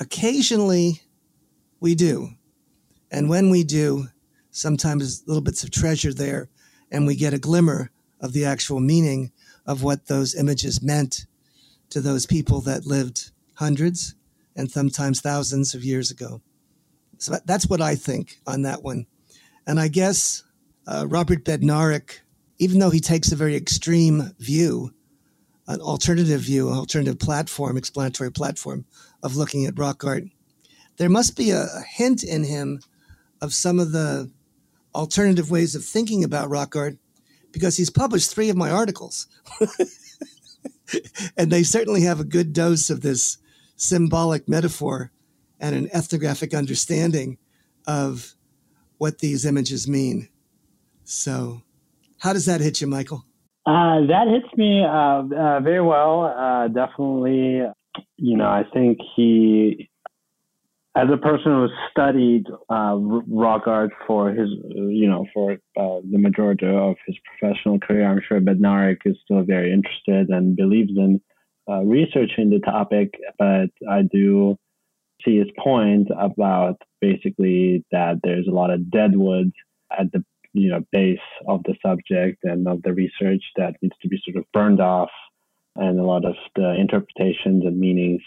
occasionally 0.00 1.02
we 1.80 1.94
do, 1.94 2.30
and 3.10 3.28
when 3.28 3.50
we 3.50 3.64
do, 3.64 4.08
sometimes 4.50 5.24
little 5.26 5.42
bits 5.42 5.64
of 5.64 5.70
treasure 5.70 6.12
there, 6.12 6.48
and 6.92 7.06
we 7.06 7.16
get 7.16 7.34
a 7.34 7.38
glimmer 7.38 7.90
of 8.20 8.32
the 8.34 8.44
actual 8.44 8.78
meaning 8.78 9.32
of 9.66 9.82
what 9.82 10.06
those 10.06 10.34
images 10.34 10.82
meant 10.82 11.26
to 11.90 12.00
those 12.00 12.26
people 12.26 12.60
that 12.60 12.86
lived 12.86 13.32
hundreds 13.54 14.14
and 14.54 14.70
sometimes 14.70 15.20
thousands 15.20 15.74
of 15.74 15.82
years 15.82 16.10
ago. 16.10 16.40
So 17.18 17.38
that's 17.44 17.66
what 17.66 17.80
I 17.80 17.94
think 17.94 18.40
on 18.46 18.62
that 18.62 18.82
one. 18.82 19.06
And 19.66 19.80
I 19.80 19.88
guess 19.88 20.44
uh, 20.86 21.06
Robert 21.08 21.44
Bednarik, 21.44 22.20
even 22.58 22.78
though 22.78 22.90
he 22.90 23.00
takes 23.00 23.32
a 23.32 23.36
very 23.36 23.56
extreme 23.56 24.34
view, 24.38 24.92
an 25.66 25.80
alternative 25.80 26.40
view, 26.40 26.68
an 26.68 26.76
alternative 26.76 27.18
platform, 27.18 27.76
explanatory 27.76 28.30
platform 28.30 28.84
of 29.22 29.36
looking 29.36 29.64
at 29.64 29.78
rock 29.78 30.04
art, 30.04 30.24
there 30.98 31.08
must 31.08 31.36
be 31.36 31.50
a, 31.50 31.62
a 31.62 31.82
hint 31.88 32.22
in 32.22 32.44
him 32.44 32.80
of 33.40 33.54
some 33.54 33.78
of 33.78 33.92
the 33.92 34.30
alternative 34.94 35.50
ways 35.50 35.74
of 35.74 35.84
thinking 35.84 36.24
about 36.24 36.50
rock 36.50 36.76
art 36.76 36.96
because 37.52 37.76
he's 37.76 37.90
published 37.90 38.30
three 38.30 38.48
of 38.48 38.56
my 38.56 38.70
articles. 38.70 39.26
and 41.36 41.50
they 41.50 41.62
certainly 41.62 42.02
have 42.02 42.20
a 42.20 42.24
good 42.24 42.52
dose 42.52 42.90
of 42.90 43.02
this 43.02 43.38
symbolic 43.76 44.48
metaphor 44.48 45.10
and 45.60 45.74
an 45.74 45.88
ethnographic 45.92 46.54
understanding 46.54 47.38
of 47.86 48.34
what 48.98 49.18
these 49.18 49.44
images 49.44 49.88
mean. 49.88 50.28
So, 51.04 51.62
how 52.18 52.32
does 52.32 52.46
that 52.46 52.60
hit 52.60 52.80
you, 52.80 52.86
Michael? 52.86 53.24
Uh, 53.66 54.06
that 54.06 54.26
hits 54.28 54.56
me 54.56 54.84
uh, 54.84 55.22
uh, 55.22 55.60
very 55.60 55.82
well. 55.82 56.24
Uh, 56.24 56.68
definitely, 56.68 57.62
you 58.16 58.36
know, 58.36 58.46
I 58.46 58.64
think 58.72 58.98
he 59.14 59.88
as 60.94 61.08
a 61.10 61.16
person 61.16 61.52
who 61.52 61.62
has 61.62 61.70
studied 61.90 62.46
uh, 62.68 62.96
rock 62.96 63.62
art 63.66 63.90
for 64.06 64.30
his, 64.30 64.48
you 64.74 65.08
know, 65.08 65.26
for 65.32 65.52
uh, 65.52 66.00
the 66.10 66.18
majority 66.18 66.66
of 66.66 66.96
his 67.06 67.16
professional 67.24 67.78
career, 67.78 68.06
I'm 68.06 68.20
sure 68.26 68.40
Bednarik 68.40 68.98
is 69.06 69.16
still 69.24 69.42
very 69.42 69.72
interested 69.72 70.28
and 70.28 70.54
believes 70.54 70.92
in 70.94 71.20
uh, 71.68 71.82
researching 71.82 72.50
the 72.50 72.58
topic. 72.58 73.14
But 73.38 73.70
I 73.90 74.02
do 74.12 74.56
see 75.24 75.38
his 75.38 75.48
point 75.58 76.08
about 76.18 76.76
basically 77.00 77.84
that 77.90 78.20
there's 78.22 78.46
a 78.46 78.54
lot 78.54 78.70
of 78.70 78.90
deadwood 78.90 79.50
at 79.98 80.12
the, 80.12 80.22
you 80.52 80.68
know, 80.68 80.80
base 80.92 81.18
of 81.48 81.62
the 81.64 81.74
subject 81.84 82.40
and 82.42 82.68
of 82.68 82.82
the 82.82 82.92
research 82.92 83.42
that 83.56 83.76
needs 83.80 83.96
to 84.02 84.08
be 84.08 84.20
sort 84.26 84.36
of 84.36 84.44
burned 84.52 84.80
off 84.80 85.10
and 85.76 85.98
a 85.98 86.02
lot 86.02 86.24
of 86.24 86.34
the 86.54 86.74
interpretations 86.74 87.64
and 87.64 87.78
meanings 87.78 88.22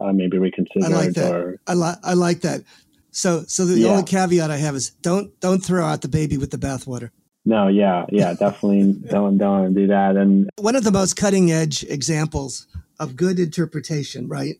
uh, 0.00 0.12
maybe 0.12 0.38
reconsidered. 0.38 0.92
I 0.92 0.94
like 0.94 1.12
that. 1.14 1.32
Or, 1.32 1.60
I, 1.66 1.74
li- 1.74 2.00
I 2.02 2.14
like 2.14 2.40
that. 2.40 2.62
So, 3.10 3.44
so 3.46 3.64
the 3.64 3.78
yeah. 3.78 3.88
only 3.88 4.04
caveat 4.04 4.50
I 4.50 4.56
have 4.56 4.74
is 4.74 4.90
don't 5.02 5.38
don't 5.40 5.64
throw 5.64 5.84
out 5.84 6.02
the 6.02 6.08
baby 6.08 6.36
with 6.36 6.50
the 6.50 6.58
bathwater. 6.58 7.10
No, 7.44 7.68
yeah, 7.68 8.06
yeah, 8.10 8.34
definitely 8.34 8.92
don't 9.10 9.38
don't 9.38 9.74
do 9.74 9.86
that. 9.88 10.16
And 10.16 10.48
one 10.58 10.76
of 10.76 10.84
the 10.84 10.92
most 10.92 11.14
cutting 11.14 11.50
edge 11.50 11.82
examples 11.84 12.66
of 12.98 13.16
good 13.16 13.38
interpretation, 13.38 14.28
right, 14.28 14.56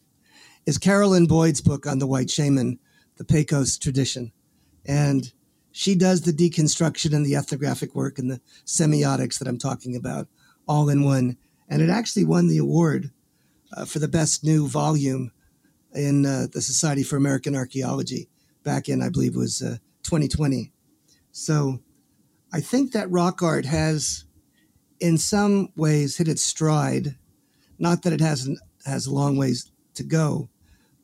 is 0.67 0.79
Carolyn 0.79 1.27
Boyd's 1.27 1.61
book 1.61 1.87
on 1.87 1.99
the 1.99 2.07
white 2.07 2.31
shaman, 2.31 2.79
the 3.17 3.25
Pecos 3.25 3.79
tradition, 3.79 4.33
and 4.85 5.33
she 5.73 5.95
does 5.95 6.23
the 6.23 6.33
deconstruction 6.33 7.15
and 7.15 7.25
the 7.25 7.37
ethnographic 7.37 7.95
work 7.95 8.19
and 8.19 8.31
the 8.31 8.41
semiotics 8.67 9.39
that 9.39 9.47
I'm 9.47 9.59
talking 9.59 9.95
about 9.95 10.27
all 10.67 10.89
in 10.89 11.05
one 11.05 11.37
and 11.71 11.81
it 11.81 11.89
actually 11.89 12.25
won 12.25 12.49
the 12.49 12.59
award 12.59 13.13
uh, 13.73 13.85
for 13.85 14.01
the 14.01 14.09
best 14.09 14.45
new 14.45 14.67
volume 14.67 15.31
in 15.95 16.27
uh, 16.27 16.47
the 16.53 16.61
Society 16.61 17.05
for 17.05 17.17
American 17.17 17.55
Archaeology 17.55 18.29
back 18.65 18.89
in, 18.89 19.01
I 19.01 19.09
believe, 19.09 19.37
was 19.37 19.63
uh, 19.63 19.77
2020. 20.03 20.73
So 21.31 21.79
I 22.53 22.61
think 22.61 22.93
that 22.93 23.11
rock 23.11 23.43
art 23.43 23.65
has, 23.65 24.25
in 24.99 25.17
some 25.17 25.69
ways, 25.77 26.17
hit 26.17 26.29
its 26.29 26.43
stride. 26.43 27.17
Not 27.79 28.03
that 28.03 28.13
it 28.13 28.21
hasn't 28.21 28.59
has 28.85 29.07
a 29.07 29.15
long 29.15 29.37
ways 29.37 29.71
to 29.95 30.03
go, 30.03 30.49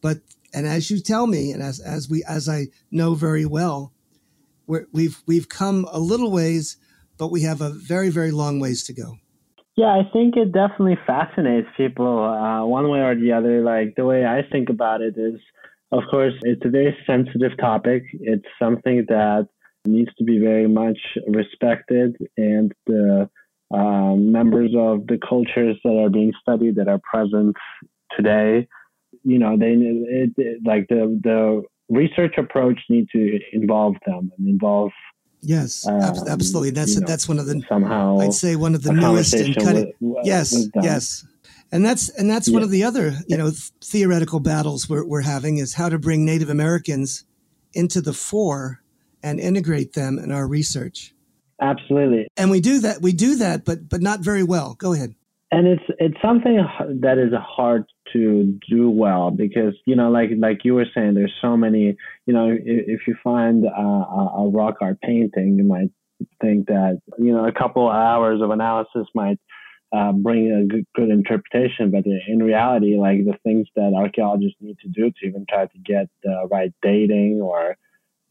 but 0.01 0.19
and 0.53 0.67
as 0.67 0.91
you 0.91 1.01
tell 1.01 1.27
me, 1.27 1.53
and 1.53 1.63
as 1.63 1.81
as 1.81 2.09
we 2.09 2.23
as 2.25 2.49
I 2.49 2.67
know 2.91 3.15
very 3.15 3.47
well, 3.47 3.93
we 4.67 4.81
we've 4.93 5.23
we've 5.27 5.49
come 5.49 5.87
a 5.91 5.99
little 5.99 6.31
ways, 6.31 6.77
but 7.17 7.31
we 7.31 7.43
have 7.43 7.61
a 7.61 7.71
very 7.71 8.11
very 8.11 8.31
long 8.31 8.61
ways 8.61 8.83
to 8.85 8.93
go. 8.93 9.19
Yeah, 9.77 9.89
I 9.89 10.09
think 10.11 10.37
it 10.37 10.53
definitely 10.53 10.97
fascinates 11.07 11.69
people 11.77 12.25
uh, 12.25 12.65
one 12.65 12.89
way 12.89 13.01
or 13.01 13.15
the 13.15 13.33
other. 13.33 13.63
Like 13.63 13.95
the 13.95 14.07
way 14.07 14.25
I 14.25 14.41
think 14.51 14.71
about 14.71 15.03
it 15.03 15.17
is, 15.19 15.39
of 15.93 16.03
course, 16.11 16.33
it's 16.43 16.65
a 16.65 16.71
very 16.71 16.97
sensitive 17.07 17.53
topic. 17.61 18.05
It's 18.15 18.47
something 18.61 19.05
that 19.09 19.49
needs 19.85 20.11
to 20.19 20.25
be 20.25 20.39
very 20.39 20.67
much 20.67 20.99
respected, 21.29 22.17
and 22.39 22.73
the 22.87 23.29
uh, 23.73 24.15
members 24.15 24.71
of 24.77 25.07
the 25.09 25.19
cultures 25.19 25.77
that 25.85 25.93
are 25.93 26.09
being 26.11 26.33
studied 26.41 26.77
that 26.77 26.89
are 26.89 27.01
present 27.13 27.55
today, 28.17 28.67
you 29.25 29.39
know, 29.39 29.59
they 29.59 29.73
it, 29.73 30.31
it, 30.37 30.61
like 30.65 30.87
the 30.89 31.21
the 31.23 31.63
research 31.89 32.35
approach 32.39 32.81
need 32.89 33.09
to 33.13 33.39
involve 33.53 33.95
them 34.07 34.31
and 34.39 34.49
involve 34.49 34.91
Yes, 35.47 35.87
um, 35.87 36.01
absolutely. 36.29 36.71
That's 36.71 36.97
know, 36.97 37.07
that's 37.07 37.29
one 37.29 37.39
of 37.39 37.47
the 37.47 37.63
somehow 37.69 38.19
I'd 38.21 38.35
say 38.35 38.57
one 38.57 38.75
of 38.75 38.83
the 38.83 38.93
newest 38.93 39.35
and 39.35 39.55
cutting. 39.55 39.93
With, 40.01 40.27
yes, 40.27 40.69
yes, 40.83 41.25
and 41.71 41.85
that's 41.85 42.09
and 42.09 42.29
that's 42.29 42.49
yeah. 42.49 42.55
one 42.55 42.63
of 42.63 42.71
the 42.71 42.83
other 42.83 43.15
you 43.29 43.37
know 43.37 43.51
th- 43.51 43.71
theoretical 43.83 44.41
battles 44.41 44.89
we're 44.89 45.07
we're 45.07 45.23
having 45.23 45.59
is 45.59 45.75
how 45.75 45.89
to 45.89 45.99
bring 45.99 46.25
Native 46.25 46.51
Americans 46.51 47.25
into 47.75 48.01
the 48.01 48.13
fore 48.13 48.83
and 49.23 49.39
integrate 49.39 49.93
them 49.93 50.19
in 50.19 50.33
our 50.33 50.49
research. 50.49 51.15
Absolutely. 51.61 52.27
And 52.37 52.51
we 52.51 52.61
do 52.61 52.81
that. 52.81 53.01
We 53.01 53.13
do 53.13 53.37
that, 53.37 53.65
but 53.65 53.89
but 53.89 54.03
not 54.03 54.21
very 54.21 54.43
well. 54.43 54.75
Go 54.75 54.93
ahead 54.93 55.15
and 55.51 55.67
it's 55.67 55.85
it's 55.99 56.17
something 56.23 56.65
that 57.01 57.19
is 57.19 57.33
a 57.33 57.41
hard 57.41 57.85
to 58.13 58.59
do 58.69 58.91
well 58.91 59.31
because 59.31 59.75
you 59.87 59.97
know 59.97 60.11
like 60.11 60.31
like 60.39 60.65
you 60.65 60.75
were 60.75 60.87
saying 60.95 61.15
there's 61.15 61.35
so 61.41 61.57
many 61.57 61.97
you 62.27 62.35
know 62.35 62.51
if, 62.51 62.61
if 62.65 63.01
you 63.07 63.17
find 63.23 63.65
a, 63.65 63.69
a, 63.69 64.49
rock 64.49 64.77
art 64.81 65.01
painting 65.01 65.57
you 65.57 65.65
might 65.65 65.91
think 66.41 66.67
that 66.67 67.01
you 67.19 67.33
know 67.33 67.47
a 67.47 67.53
couple 67.53 67.89
hours 67.89 68.41
of 68.43 68.51
analysis 68.51 69.07
might 69.15 69.39
uh, 69.93 70.11
bring 70.13 70.51
a 70.51 70.67
good, 70.67 70.87
good, 70.95 71.11
interpretation 71.11 71.91
but 71.91 72.05
in 72.07 72.43
reality 72.43 72.97
like 72.97 73.25
the 73.25 73.37
things 73.45 73.67
that 73.77 73.93
archaeologists 73.97 74.57
need 74.61 74.77
to 74.79 74.89
do 74.89 75.11
to 75.11 75.27
even 75.27 75.45
try 75.49 75.67
to 75.67 75.79
get 75.85 76.09
the 76.23 76.49
right 76.51 76.73
dating 76.83 77.41
or 77.43 77.77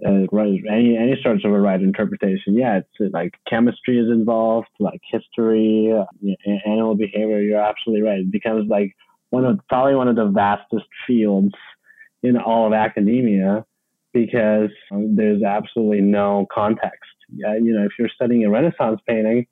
uh, 0.05 0.25
any 0.38 0.97
any 0.97 1.15
sorts 1.23 1.45
of 1.45 1.51
a 1.51 1.59
right 1.59 1.81
interpretation. 1.81 2.53
Yeah, 2.53 2.79
it's 2.79 3.13
like 3.13 3.33
chemistry 3.49 3.97
is 3.97 4.09
involved, 4.09 4.67
like 4.79 4.99
history, 5.09 5.93
uh, 5.93 6.05
animal 6.65 6.95
behavior. 6.95 7.39
You're 7.39 7.61
absolutely 7.61 8.03
right. 8.03 8.19
It 8.19 8.31
becomes 8.31 8.69
like 8.69 8.93
one 9.29 9.45
of 9.45 9.59
probably 9.67 9.95
one 9.95 10.07
of 10.07 10.15
the 10.15 10.27
vastest 10.27 10.85
fields 11.05 11.53
in 12.23 12.38
all 12.38 12.67
of 12.67 12.73
academia 12.73 13.65
because 14.13 14.69
there's 14.91 15.43
absolutely 15.43 16.01
no 16.01 16.47
context. 16.53 17.11
Yeah, 17.29 17.55
you 17.55 17.73
know, 17.73 17.83
if 17.83 17.91
you're 17.99 18.09
studying 18.09 18.45
a 18.45 18.49
Renaissance 18.49 19.01
painting, 19.07 19.45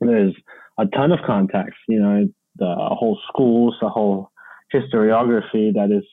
there's 0.00 0.34
a 0.78 0.86
ton 0.86 1.10
of 1.12 1.18
context. 1.26 1.78
You 1.88 2.00
know, 2.00 2.28
the 2.56 2.74
whole 2.76 3.18
schools, 3.28 3.74
the 3.80 3.88
whole 3.88 4.30
historiography 4.72 5.74
that 5.74 5.90
is 5.90 6.04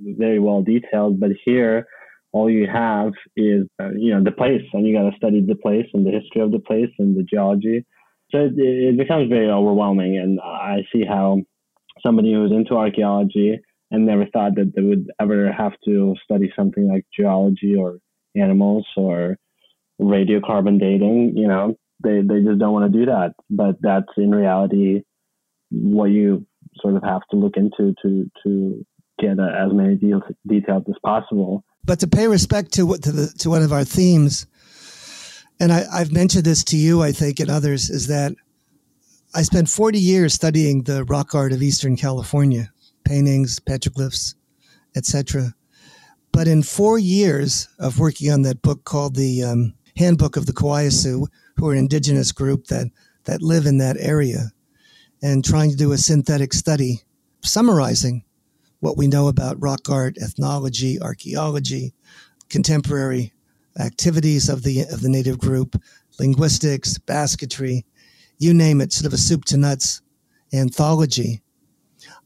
very 0.00 0.38
well 0.38 0.62
detailed. 0.62 1.20
But 1.20 1.30
here, 1.44 1.86
all 2.32 2.50
you 2.50 2.66
have 2.66 3.12
is 3.36 3.66
uh, 3.80 3.90
you 3.90 4.14
know 4.14 4.22
the 4.24 4.32
place, 4.32 4.62
and 4.72 4.86
you 4.86 4.94
got 4.96 5.10
to 5.10 5.16
study 5.16 5.44
the 5.44 5.54
place 5.54 5.86
and 5.92 6.06
the 6.06 6.10
history 6.10 6.40
of 6.40 6.50
the 6.50 6.58
place 6.58 6.90
and 6.98 7.16
the 7.16 7.22
geology. 7.22 7.84
So 8.30 8.38
it, 8.38 8.52
it 8.56 8.96
becomes 8.96 9.28
very 9.28 9.50
overwhelming, 9.50 10.16
and 10.16 10.40
I 10.40 10.78
see 10.92 11.04
how 11.06 11.42
somebody 12.02 12.32
who's 12.32 12.52
into 12.52 12.74
archaeology 12.74 13.60
and 13.90 14.06
never 14.06 14.26
thought 14.26 14.56
that 14.56 14.72
they 14.74 14.82
would 14.82 15.06
ever 15.20 15.52
have 15.52 15.72
to 15.84 16.14
study 16.24 16.52
something 16.56 16.88
like 16.88 17.04
geology 17.16 17.76
or 17.76 17.98
animals 18.34 18.86
or 18.96 19.36
radiocarbon 20.00 20.80
dating, 20.80 21.34
you 21.36 21.46
know, 21.46 21.76
they, 22.02 22.20
they 22.22 22.40
just 22.42 22.58
don't 22.58 22.72
want 22.72 22.92
to 22.92 22.98
do 22.98 23.06
that. 23.06 23.34
But 23.48 23.76
that's 23.80 24.10
in 24.16 24.30
reality 24.30 25.02
what 25.70 26.06
you 26.06 26.46
sort 26.76 26.96
of 26.96 27.02
have 27.04 27.22
to 27.30 27.36
look 27.36 27.56
into 27.56 27.94
to 28.02 28.30
to 28.42 28.84
get 29.20 29.38
as 29.38 29.72
many 29.72 29.96
de- 29.96 30.20
details 30.46 30.82
as 30.88 30.94
possible. 31.04 31.64
But 31.84 32.00
to 32.00 32.08
pay 32.08 32.26
respect 32.26 32.72
to 32.72 32.86
what 32.86 33.02
to, 33.04 33.12
the, 33.12 33.26
to 33.38 33.50
one 33.50 33.62
of 33.62 33.72
our 33.72 33.84
themes, 33.84 34.46
and 35.60 35.72
I, 35.72 35.84
I've 35.92 36.12
mentioned 36.12 36.44
this 36.44 36.64
to 36.64 36.76
you, 36.76 37.02
I 37.02 37.12
think, 37.12 37.40
and 37.40 37.50
others, 37.50 37.90
is 37.90 38.08
that 38.08 38.34
I 39.36 39.42
spent 39.42 39.68
40 39.68 39.98
years 39.98 40.32
studying 40.32 40.84
the 40.84 41.02
rock 41.06 41.34
art 41.34 41.52
of 41.52 41.60
Eastern 41.60 41.96
California, 41.96 42.70
paintings, 43.04 43.58
petroglyphs, 43.58 44.36
etc. 44.94 45.54
But 46.30 46.46
in 46.46 46.62
four 46.62 47.00
years 47.00 47.68
of 47.80 47.98
working 47.98 48.30
on 48.30 48.42
that 48.42 48.62
book 48.62 48.84
called 48.84 49.16
the 49.16 49.42
um, 49.42 49.74
Handbook 49.96 50.36
of 50.36 50.46
the 50.46 50.52
Kawaiisu, 50.52 51.26
who 51.56 51.68
are 51.68 51.72
an 51.72 51.78
indigenous 51.78 52.30
group 52.30 52.68
that, 52.68 52.86
that 53.24 53.42
live 53.42 53.66
in 53.66 53.78
that 53.78 53.96
area, 53.98 54.52
and 55.20 55.44
trying 55.44 55.72
to 55.72 55.76
do 55.76 55.90
a 55.90 55.98
synthetic 55.98 56.52
study 56.52 57.00
summarizing 57.42 58.22
what 58.78 58.96
we 58.96 59.08
know 59.08 59.26
about 59.26 59.60
rock 59.60 59.90
art, 59.90 60.16
ethnology, 60.22 61.00
archaeology, 61.02 61.92
contemporary 62.50 63.32
activities 63.80 64.48
of 64.48 64.62
the 64.62 64.82
of 64.82 65.00
the 65.00 65.08
native 65.08 65.38
group, 65.38 65.74
linguistics, 66.20 66.98
basketry, 66.98 67.84
you 68.38 68.54
name 68.54 68.80
it, 68.80 68.92
sort 68.92 69.06
of 69.06 69.12
a 69.12 69.18
soup 69.18 69.44
to 69.46 69.56
nuts 69.56 70.00
anthology. 70.52 71.42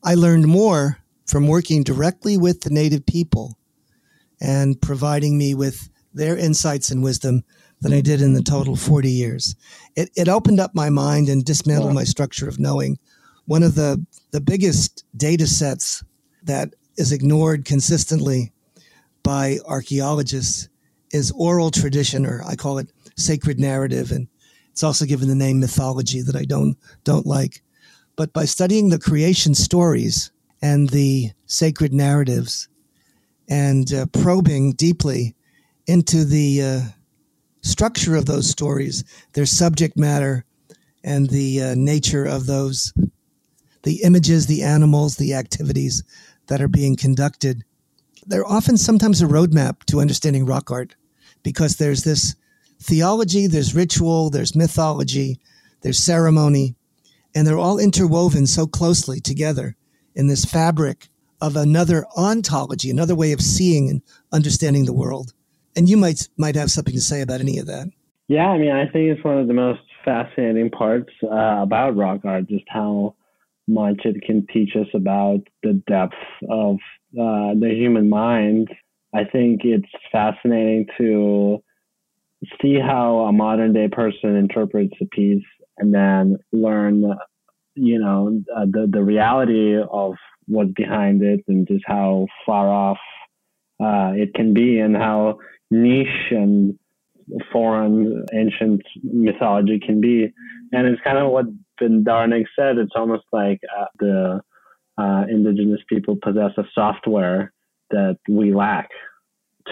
I 0.03 0.15
learned 0.15 0.47
more 0.47 0.99
from 1.27 1.47
working 1.47 1.83
directly 1.83 2.37
with 2.37 2.63
the 2.63 2.71
native 2.71 3.05
people 3.07 3.59
and 4.41 4.81
providing 4.81 5.37
me 5.37 5.55
with 5.55 5.91
their 6.15 6.37
insights 6.37 6.91
and 6.91 7.03
wisdom 7.03 7.43
than 7.81 7.93
I 7.93 8.01
did 8.01 8.23
in 8.23 8.33
the 8.33 8.43
total 8.43 8.77
40 8.77 9.11
years. 9.11 9.55
It, 9.95 10.11
it 10.17 10.29
opened 10.29 10.61
up 10.61 10.75
my 10.75 10.91
mind 10.91 11.29
and 11.29 11.45
dismantled 11.45 11.95
my 11.95 12.05
structure 12.05 12.49
of 12.49 12.59
knowing. 12.59 12.99
One 13.47 13.63
of 13.63 13.75
the, 13.75 14.05
the 14.31 14.41
biggest 14.41 15.05
data 15.17 15.47
sets 15.47 16.03
that 16.43 16.75
is 16.97 17.13
ignored 17.13 17.65
consistently 17.65 18.53
by 19.23 19.59
archaeologists 19.67 20.69
is 21.13 21.31
oral 21.33 21.71
tradition, 21.71 22.27
or 22.27 22.43
I 22.47 22.57
call 22.57 22.79
it 22.79 22.93
sacred 23.17 23.59
narrative. 23.59 24.11
And 24.11 24.29
it's 24.79 24.85
also 24.85 25.07
given 25.07 25.27
the 25.27 25.35
name 25.35 25.59
mythology 25.59 26.23
that 26.23 26.37
I 26.37 26.45
don't 26.45 26.77
don't 27.03 27.27
like. 27.27 27.65
But 28.15 28.33
by 28.33 28.45
studying 28.45 28.91
the 28.91 29.01
creation 29.01 29.57
stories 29.57 30.31
and 30.63 30.91
the 30.91 31.33
sacred 31.47 31.93
narratives 31.93 32.69
and 33.49 33.93
uh, 33.93 34.07
probing 34.07 34.75
deeply 34.75 35.35
into 35.89 36.25
the 36.25 36.63
uh, 36.63 36.81
structure 37.61 38.15
of 38.15 38.27
those 38.27 38.49
stories, 38.49 39.03
their 39.33 39.47
subject 39.47 39.99
matter, 39.99 40.45
and 41.03 41.29
the 41.29 41.61
uh, 41.61 41.75
nature 41.77 42.25
of 42.25 42.47
those, 42.47 42.95
the 43.83 44.05
images, 44.05 44.47
the 44.47 44.63
animals, 44.63 45.17
the 45.17 45.35
activities 45.35 46.05
that 46.47 46.63
are 46.63 46.69
being 46.69 46.95
conducted, 46.95 47.65
they're 48.29 48.47
often 48.47 48.77
sometimes 48.77 49.21
a 49.21 49.27
roadmap 49.27 49.83
to 49.87 50.01
understanding 50.01 50.47
rock 50.47 50.71
art 50.71 50.95
because 51.43 51.79
there's 51.79 52.05
this 52.05 52.37
theology, 52.81 53.47
there's 53.47 53.75
ritual, 53.75 54.31
there's 54.31 54.57
mythology, 54.57 55.39
there's 55.83 55.99
ceremony, 55.99 56.75
and 57.35 57.47
they're 57.47 57.59
all 57.59 57.79
interwoven 57.79 58.47
so 58.47 58.67
closely 58.67 59.21
together 59.21 59.77
in 60.15 60.27
this 60.27 60.45
fabric 60.45 61.09
of 61.41 61.57
another 61.57 62.05
ontology, 62.17 62.91
another 62.91 63.15
way 63.15 63.33
of 63.33 63.41
seeing 63.41 63.89
and 63.89 64.03
understanding 64.33 64.85
the 64.85 64.93
world. 64.93 65.33
And 65.77 65.89
you 65.89 65.97
might 65.97 66.29
might 66.37 66.57
have 66.57 66.71
something 66.71 66.95
to 66.95 67.01
say 67.01 67.21
about 67.21 67.41
any 67.41 67.59
of 67.59 67.67
that. 67.67 67.89
Yeah, 68.27 68.49
I 68.49 68.59
mean, 68.59 68.73
I 68.73 68.87
think 68.87 69.11
it's 69.11 69.25
one 69.25 69.39
of 69.39 69.47
the 69.47 69.55
most 69.55 69.81
fascinating 70.05 70.71
parts 70.71 71.13
uh, 71.23 71.63
about 71.63 71.97
rock 71.97 72.21
art, 72.25 72.49
just 72.49 72.65
how 72.69 73.15
much 73.69 74.01
it 74.05 74.23
can 74.23 74.47
teach 74.53 74.71
us 74.75 74.89
about 74.95 75.41
the 75.63 75.75
depth 75.87 76.15
of 76.51 76.77
uh, 77.15 77.55
the 77.55 77.71
human 77.71 78.09
mind. 78.09 78.69
I 79.15 79.25
think 79.25 79.61
it's 79.65 79.89
fascinating 80.11 80.87
to 80.99 81.63
see 82.63 82.79
how 82.79 83.21
a 83.21 83.33
modern 83.33 83.73
day 83.73 83.89
person 83.89 84.37
interprets 84.37 84.95
a 85.01 85.07
piece 85.07 85.45
and 85.79 85.93
then 85.93 86.37
learn 86.53 87.05
you 87.75 87.99
know 87.99 88.43
uh, 88.57 88.65
the 88.65 88.89
the 88.91 89.03
reality 89.03 89.77
of 89.77 90.15
what's 90.47 90.73
behind 90.73 91.23
it 91.23 91.41
and 91.49 91.67
just 91.69 91.85
how 91.87 92.27
far 92.47 92.69
off 92.69 92.99
uh, 93.81 94.13
it 94.15 94.35
can 94.35 94.55
be 94.55 94.81
and 94.81 94.97
how 94.97 95.39
niche 95.71 96.31
and 96.31 96.79
foreign 97.53 98.25
ancient 98.33 98.83
mythology 99.03 99.79
can 99.79 100.01
be. 100.01 100.33
And 100.73 100.87
it's 100.87 101.01
kind 101.03 101.19
of 101.19 101.31
what 101.31 101.47
Bednarik 101.81 102.47
said. 102.57 102.79
It's 102.79 102.93
almost 102.97 103.25
like 103.33 103.61
uh, 103.79 103.85
the 103.99 104.41
uh, 104.97 105.25
indigenous 105.29 105.81
people 105.89 106.17
possess 106.21 106.53
a 106.57 106.65
software 106.75 107.53
that 107.91 108.19
we 108.29 108.53
lack 108.53 108.89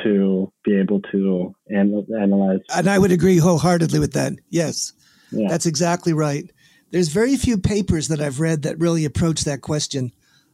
to 0.03 0.53
be 0.65 0.79
able 0.79 1.01
to 1.13 1.55
analyze. 1.71 2.61
And 2.75 2.89
I 2.89 2.99
would 2.99 3.13
agree 3.13 3.39
wholeheartedly 3.39 3.99
with 3.99 4.13
that. 4.13 4.33
Yes, 4.51 4.93
yeah. 5.31 5.49
that's 5.49 5.67
exactly 5.67 6.13
right. 6.13 6.51
There's 6.91 7.09
very 7.09 7.37
few 7.37 7.59
papers 7.59 8.09
that 8.09 8.21
I've 8.21 8.41
read 8.41 8.63
that 8.63 8.79
really 8.79 9.05
approach 9.05 9.43
that 9.45 9.61
question 9.61 10.13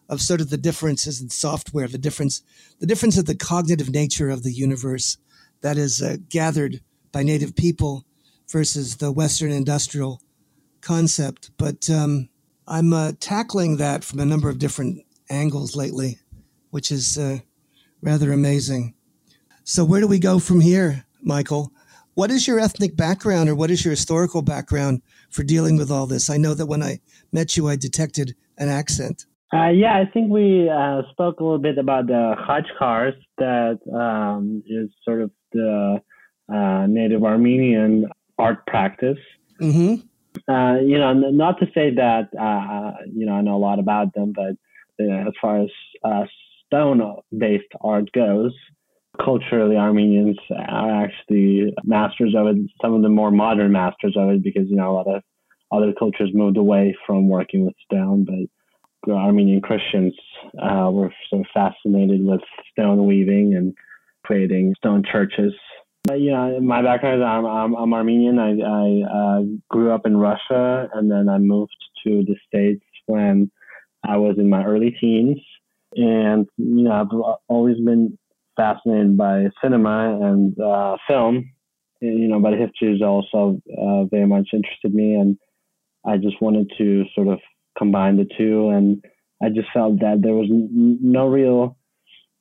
of 0.08 0.20
sort 0.20 0.40
of 0.40 0.50
the 0.50 0.56
differences 0.56 1.20
in 1.20 1.30
software, 1.30 1.88
the 1.88 1.98
difference, 1.98 2.42
the 2.80 2.86
difference 2.86 3.16
of 3.16 3.26
the 3.26 3.34
cognitive 3.34 3.90
nature 3.90 4.30
of 4.30 4.42
the 4.42 4.52
universe 4.52 5.16
that 5.60 5.76
is 5.76 6.02
uh, 6.02 6.16
gathered 6.28 6.80
by 7.12 7.22
native 7.22 7.54
people 7.54 8.04
versus 8.50 8.96
the 8.96 9.12
Western 9.12 9.50
industrial 9.52 10.20
concept. 10.80 11.50
But 11.56 11.88
um, 11.88 12.28
I'm 12.66 12.92
uh, 12.92 13.12
tackling 13.20 13.76
that 13.78 14.04
from 14.04 14.20
a 14.20 14.26
number 14.26 14.48
of 14.48 14.58
different 14.58 15.04
angles 15.30 15.76
lately, 15.76 16.18
which 16.70 16.90
is 16.90 17.18
uh, 17.18 17.38
rather 18.02 18.32
amazing. 18.32 18.94
So, 19.64 19.84
where 19.84 20.00
do 20.00 20.08
we 20.08 20.18
go 20.18 20.40
from 20.40 20.60
here, 20.60 21.04
Michael? 21.22 21.72
What 22.14 22.30
is 22.30 22.48
your 22.48 22.58
ethnic 22.58 22.96
background 22.96 23.48
or 23.48 23.54
what 23.54 23.70
is 23.70 23.84
your 23.84 23.92
historical 23.92 24.42
background 24.42 25.02
for 25.30 25.44
dealing 25.44 25.76
with 25.76 25.90
all 25.90 26.06
this? 26.06 26.28
I 26.28 26.36
know 26.36 26.52
that 26.54 26.66
when 26.66 26.82
I 26.82 26.98
met 27.32 27.56
you, 27.56 27.68
I 27.68 27.76
detected 27.76 28.34
an 28.58 28.68
accent. 28.68 29.24
Uh, 29.54 29.68
yeah, 29.68 29.94
I 29.94 30.10
think 30.12 30.30
we 30.30 30.68
uh, 30.68 31.02
spoke 31.12 31.40
a 31.40 31.44
little 31.44 31.58
bit 31.58 31.78
about 31.78 32.08
the 32.08 32.34
Khachkars, 32.46 33.14
that 33.38 33.78
um, 33.94 34.62
is 34.66 34.90
sort 35.04 35.22
of 35.22 35.30
the 35.52 36.02
uh, 36.52 36.86
native 36.86 37.22
Armenian 37.22 38.06
art 38.38 38.66
practice. 38.66 39.18
Mm-hmm. 39.60 40.52
Uh, 40.52 40.80
you 40.80 40.98
know, 40.98 41.12
not 41.12 41.60
to 41.60 41.66
say 41.74 41.94
that, 41.94 42.28
uh, 42.38 43.04
you 43.14 43.26
know, 43.26 43.34
I 43.34 43.42
know 43.42 43.56
a 43.56 43.58
lot 43.58 43.78
about 43.78 44.12
them, 44.14 44.32
but 44.34 44.56
uh, 45.00 45.28
as 45.28 45.34
far 45.40 45.62
as 45.62 46.28
stone 46.66 47.16
based 47.36 47.72
art 47.82 48.10
goes, 48.12 48.54
culturally 49.22 49.76
Armenians 49.76 50.38
are 50.56 51.04
actually 51.04 51.74
masters 51.84 52.34
of 52.36 52.46
it. 52.48 52.56
Some 52.80 52.94
of 52.94 53.02
the 53.02 53.08
more 53.08 53.30
modern 53.30 53.72
masters 53.72 54.16
of 54.16 54.30
it, 54.30 54.42
because 54.42 54.68
you 54.68 54.76
know 54.76 54.92
a 54.92 54.94
lot 54.94 55.08
of 55.08 55.22
other 55.70 55.92
cultures 55.98 56.30
moved 56.32 56.56
away 56.56 56.96
from 57.06 57.28
working 57.28 57.64
with 57.64 57.74
stone, 57.84 58.24
but 58.24 59.12
Armenian 59.12 59.60
Christians 59.60 60.14
uh, 60.62 60.90
were 60.90 61.12
sort 61.28 61.40
of 61.40 61.46
fascinated 61.52 62.24
with 62.24 62.40
stone 62.70 63.06
weaving 63.06 63.54
and 63.54 63.74
creating 64.22 64.74
stone 64.78 65.02
churches. 65.10 65.52
But, 66.04 66.20
you 66.20 66.32
know, 66.32 66.60
my 66.60 66.82
background 66.82 67.20
is 67.20 67.24
I'm, 67.24 67.46
I'm, 67.46 67.74
I'm 67.74 67.94
Armenian. 67.94 68.38
I, 68.38 68.50
I 68.60 69.38
uh, 69.38 69.42
grew 69.70 69.92
up 69.92 70.04
in 70.04 70.16
Russia 70.16 70.88
and 70.94 71.10
then 71.10 71.28
I 71.28 71.38
moved 71.38 71.76
to 72.04 72.24
the 72.24 72.36
States 72.46 72.84
when 73.06 73.50
I 74.04 74.16
was 74.16 74.36
in 74.38 74.48
my 74.48 74.64
early 74.64 74.96
teens. 75.00 75.38
And, 75.94 76.46
you 76.56 76.82
know, 76.84 76.92
I've 76.92 77.36
always 77.48 77.76
been 77.76 78.18
fascinated 78.56 79.16
by 79.16 79.46
cinema 79.62 80.18
and 80.22 80.58
uh, 80.60 80.96
film. 81.08 81.50
You 82.00 82.28
know, 82.28 82.40
but 82.40 82.54
history 82.54 82.94
is 82.94 83.02
also 83.02 83.60
uh, 83.80 84.04
very 84.04 84.26
much 84.26 84.48
interested 84.52 84.92
me, 84.92 85.14
and 85.14 85.38
I 86.04 86.16
just 86.16 86.42
wanted 86.42 86.72
to 86.78 87.04
sort 87.14 87.28
of 87.28 87.38
combine 87.78 88.16
the 88.16 88.26
two. 88.36 88.70
And 88.70 89.04
I 89.42 89.50
just 89.50 89.68
felt 89.72 90.00
that 90.00 90.20
there 90.20 90.34
was 90.34 90.48
no 90.50 91.28
real 91.28 91.76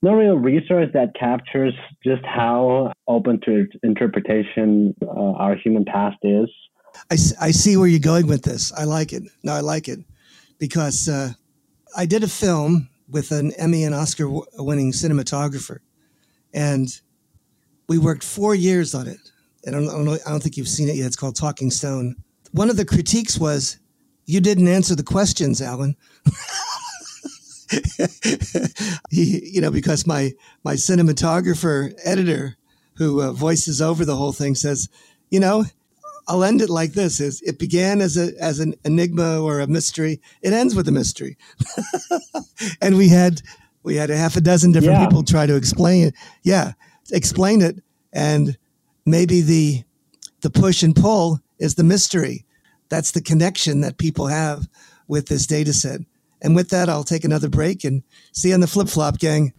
no 0.01 0.13
real 0.13 0.35
resource 0.35 0.89
that 0.93 1.13
captures 1.19 1.73
just 2.03 2.25
how 2.25 2.91
open 3.07 3.39
to 3.45 3.67
interpretation 3.83 4.95
uh, 5.03 5.33
our 5.33 5.55
human 5.55 5.85
past 5.85 6.17
is. 6.23 6.49
I, 7.11 7.15
I 7.39 7.51
see 7.51 7.77
where 7.77 7.87
you're 7.87 7.99
going 7.99 8.27
with 8.27 8.43
this. 8.43 8.73
I 8.73 8.85
like 8.85 9.13
it. 9.13 9.23
No, 9.43 9.53
I 9.53 9.59
like 9.59 9.87
it 9.87 9.99
because 10.59 11.07
uh, 11.07 11.31
I 11.95 12.05
did 12.05 12.23
a 12.23 12.27
film 12.27 12.89
with 13.09 13.31
an 13.31 13.51
Emmy 13.57 13.83
and 13.83 13.93
Oscar 13.93 14.27
winning 14.57 14.91
cinematographer, 14.91 15.79
and 16.53 17.01
we 17.87 17.97
worked 17.97 18.23
four 18.23 18.55
years 18.55 18.95
on 18.95 19.07
it. 19.07 19.19
And 19.65 19.75
I 19.75 19.79
don't, 19.79 19.89
I 19.89 19.93
don't, 19.93 20.05
know, 20.05 20.17
I 20.25 20.31
don't 20.31 20.41
think 20.41 20.57
you've 20.57 20.67
seen 20.67 20.89
it 20.89 20.95
yet. 20.95 21.07
It's 21.07 21.15
called 21.15 21.35
Talking 21.35 21.69
Stone. 21.69 22.15
One 22.51 22.69
of 22.69 22.77
the 22.77 22.85
critiques 22.85 23.37
was 23.37 23.77
you 24.25 24.39
didn't 24.39 24.67
answer 24.67 24.95
the 24.95 25.03
questions, 25.03 25.61
Alan. 25.61 25.95
he, 29.09 29.49
you 29.51 29.61
know, 29.61 29.71
because 29.71 30.07
my 30.07 30.33
my 30.63 30.75
cinematographer 30.75 31.93
editor, 32.03 32.57
who 32.95 33.21
uh, 33.21 33.31
voices 33.31 33.81
over 33.81 34.05
the 34.05 34.15
whole 34.15 34.33
thing, 34.33 34.55
says, 34.55 34.89
you 35.29 35.39
know, 35.39 35.65
I'll 36.27 36.43
end 36.43 36.61
it 36.61 36.69
like 36.69 36.93
this: 36.93 37.19
is 37.19 37.41
it 37.41 37.59
began 37.59 38.01
as 38.01 38.17
a 38.17 38.31
as 38.41 38.59
an 38.59 38.75
enigma 38.85 39.41
or 39.41 39.59
a 39.59 39.67
mystery, 39.67 40.21
it 40.41 40.53
ends 40.53 40.75
with 40.75 40.87
a 40.87 40.91
mystery. 40.91 41.37
and 42.81 42.97
we 42.97 43.09
had 43.09 43.41
we 43.83 43.95
had 43.95 44.09
a 44.09 44.17
half 44.17 44.35
a 44.35 44.41
dozen 44.41 44.71
different 44.71 44.99
yeah. 44.99 45.07
people 45.07 45.23
try 45.23 45.45
to 45.45 45.55
explain 45.55 46.07
it. 46.07 46.15
Yeah, 46.43 46.73
explain 47.11 47.61
it, 47.61 47.81
and 48.13 48.57
maybe 49.05 49.41
the 49.41 49.83
the 50.41 50.49
push 50.49 50.83
and 50.83 50.95
pull 50.95 51.39
is 51.59 51.75
the 51.75 51.83
mystery. 51.83 52.45
That's 52.89 53.11
the 53.11 53.21
connection 53.21 53.81
that 53.81 53.97
people 53.97 54.27
have 54.27 54.67
with 55.07 55.27
this 55.27 55.45
data 55.45 55.73
set. 55.73 56.01
And 56.41 56.55
with 56.55 56.69
that, 56.69 56.89
I'll 56.89 57.03
take 57.03 57.23
another 57.23 57.49
break 57.49 57.83
and 57.83 58.03
see 58.31 58.49
you 58.49 58.55
on 58.55 58.59
the 58.59 58.67
flip 58.67 58.89
flop, 58.89 59.19
gang. 59.19 59.53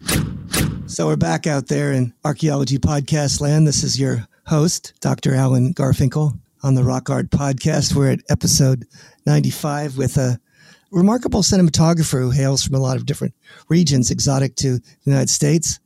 So 0.85 1.07
we're 1.07 1.15
back 1.15 1.47
out 1.47 1.67
there 1.67 1.93
in 1.93 2.13
archaeology 2.25 2.77
podcast 2.77 3.39
land. 3.39 3.65
This 3.65 3.83
is 3.83 3.99
your 3.99 4.27
host, 4.45 4.93
Dr. 4.99 5.33
Alan 5.33 5.73
Garfinkel 5.73 6.37
on 6.61 6.75
the 6.75 6.83
Rock 6.83 7.09
Art 7.09 7.29
podcast. 7.29 7.95
We're 7.95 8.11
at 8.11 8.19
episode 8.29 8.85
95 9.25 9.97
with 9.97 10.17
a 10.17 10.39
remarkable 10.93 11.41
cinematographer 11.41 12.21
who 12.21 12.31
hails 12.31 12.63
from 12.63 12.75
a 12.75 12.79
lot 12.79 12.97
of 12.97 13.05
different 13.05 13.33
regions, 13.69 14.11
exotic 14.11 14.55
to 14.57 14.79
the 14.79 14.83
United 15.05 15.29
States. 15.29 15.79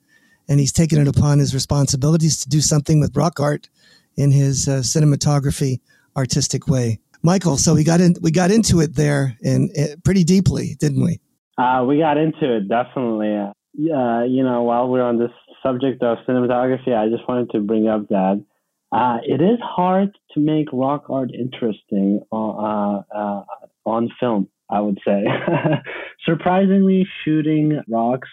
And 0.49 0.59
he's 0.59 0.71
taken 0.71 0.99
it 0.99 1.07
upon 1.07 1.39
his 1.39 1.53
responsibilities 1.53 2.37
to 2.39 2.49
do 2.49 2.61
something 2.61 2.99
with 2.99 3.15
rock 3.15 3.39
art 3.39 3.69
in 4.15 4.31
his 4.31 4.67
uh, 4.67 4.79
cinematography 4.79 5.79
artistic 6.15 6.67
way. 6.67 6.99
Michael, 7.23 7.57
so 7.57 7.73
we 7.73 7.83
got 7.83 7.99
in, 7.99 8.15
we 8.21 8.31
got 8.31 8.51
into 8.51 8.79
it 8.79 8.95
there 8.95 9.37
and 9.43 9.69
uh, 9.77 9.95
pretty 10.03 10.23
deeply, 10.23 10.75
didn't 10.79 11.03
we? 11.03 11.19
Uh, 11.57 11.83
we 11.87 11.99
got 11.99 12.17
into 12.17 12.55
it 12.55 12.67
definitely. 12.67 13.35
Uh, 13.35 13.51
you 13.75 14.43
know, 14.43 14.63
while 14.63 14.87
we're 14.87 15.03
on 15.03 15.17
this 15.19 15.31
subject 15.63 16.01
of 16.03 16.17
cinematography, 16.27 16.95
I 16.95 17.09
just 17.09 17.27
wanted 17.27 17.49
to 17.51 17.59
bring 17.59 17.87
up 17.87 18.07
that 18.09 18.43
uh, 18.91 19.17
it 19.23 19.41
is 19.41 19.59
hard 19.61 20.17
to 20.33 20.39
make 20.39 20.67
rock 20.71 21.05
art 21.09 21.31
interesting 21.33 22.21
on, 22.31 23.03
uh, 23.13 23.17
uh, 23.17 23.43
on 23.85 24.09
film. 24.19 24.47
I 24.69 24.81
would 24.81 24.99
say, 25.05 25.23
surprisingly, 26.25 27.07
shooting 27.23 27.81
rocks 27.87 28.29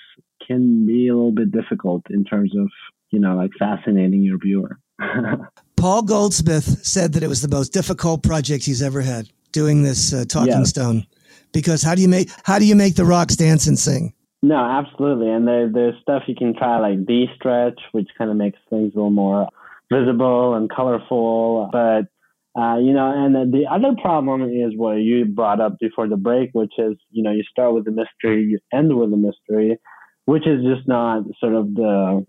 can 0.46 0.86
be 0.86 1.08
a 1.08 1.14
little 1.14 1.32
bit 1.32 1.52
difficult 1.52 2.02
in 2.10 2.24
terms 2.24 2.56
of 2.56 2.68
you 3.10 3.20
know 3.20 3.36
like 3.36 3.50
fascinating 3.58 4.22
your 4.22 4.38
viewer. 4.38 4.78
Paul 5.76 6.02
Goldsmith 6.02 6.84
said 6.84 7.12
that 7.12 7.22
it 7.22 7.28
was 7.28 7.42
the 7.42 7.48
most 7.48 7.72
difficult 7.72 8.22
project 8.22 8.64
he's 8.64 8.82
ever 8.82 9.00
had 9.00 9.28
doing 9.52 9.82
this 9.82 10.12
uh, 10.12 10.24
Talking 10.28 10.52
yes. 10.52 10.70
Stone, 10.70 11.06
because 11.52 11.82
how 11.82 11.94
do 11.94 12.02
you 12.02 12.08
make 12.08 12.30
how 12.44 12.58
do 12.58 12.66
you 12.66 12.74
make 12.74 12.94
the 12.96 13.04
rocks 13.04 13.36
dance 13.36 13.66
and 13.66 13.78
sing? 13.78 14.12
No, 14.42 14.56
absolutely, 14.56 15.30
and 15.30 15.48
there, 15.48 15.70
there's 15.72 15.94
stuff 16.02 16.24
you 16.26 16.34
can 16.34 16.54
try 16.54 16.78
like 16.78 17.04
DStretch, 17.06 17.78
which 17.92 18.08
kind 18.18 18.30
of 18.30 18.36
makes 18.36 18.58
things 18.68 18.92
a 18.92 18.96
little 18.96 19.10
more 19.10 19.48
visible 19.90 20.54
and 20.54 20.68
colorful. 20.68 21.70
But 21.72 22.08
uh, 22.56 22.78
you 22.78 22.92
know, 22.92 23.12
and 23.14 23.52
the 23.52 23.64
other 23.70 23.96
problem 24.00 24.42
is 24.44 24.76
what 24.76 24.94
you 24.94 25.24
brought 25.24 25.60
up 25.60 25.76
before 25.80 26.08
the 26.08 26.16
break, 26.16 26.50
which 26.52 26.72
is 26.78 26.94
you 27.10 27.22
know 27.22 27.32
you 27.32 27.42
start 27.50 27.74
with 27.74 27.84
the 27.84 27.90
mystery, 27.90 28.44
you 28.44 28.60
end 28.72 28.96
with 28.96 29.10
the 29.10 29.16
mystery, 29.16 29.76
which 30.26 30.46
is 30.46 30.62
just 30.62 30.86
not 30.86 31.24
sort 31.40 31.54
of 31.54 31.74
the 31.74 32.24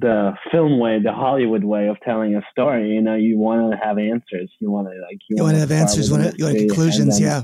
the 0.00 0.32
film 0.50 0.78
way, 0.80 1.00
the 1.02 1.12
Hollywood 1.12 1.64
way 1.64 1.88
of 1.88 1.96
telling 2.04 2.34
a 2.34 2.42
story. 2.50 2.90
You 2.90 3.00
know, 3.00 3.14
you 3.14 3.38
want 3.38 3.72
to 3.72 3.78
have 3.78 3.98
answers. 3.98 4.50
You 4.60 4.70
want 4.70 4.88
to 4.88 4.94
like 5.02 5.18
you, 5.28 5.36
you 5.36 5.42
want 5.44 5.54
to 5.54 5.60
have 5.60 5.70
answers. 5.72 6.08
You 6.08 6.18
want, 6.18 6.38
you 6.38 6.44
want 6.44 6.58
conclusions. 6.58 7.20
Then, 7.20 7.28
yeah, 7.28 7.42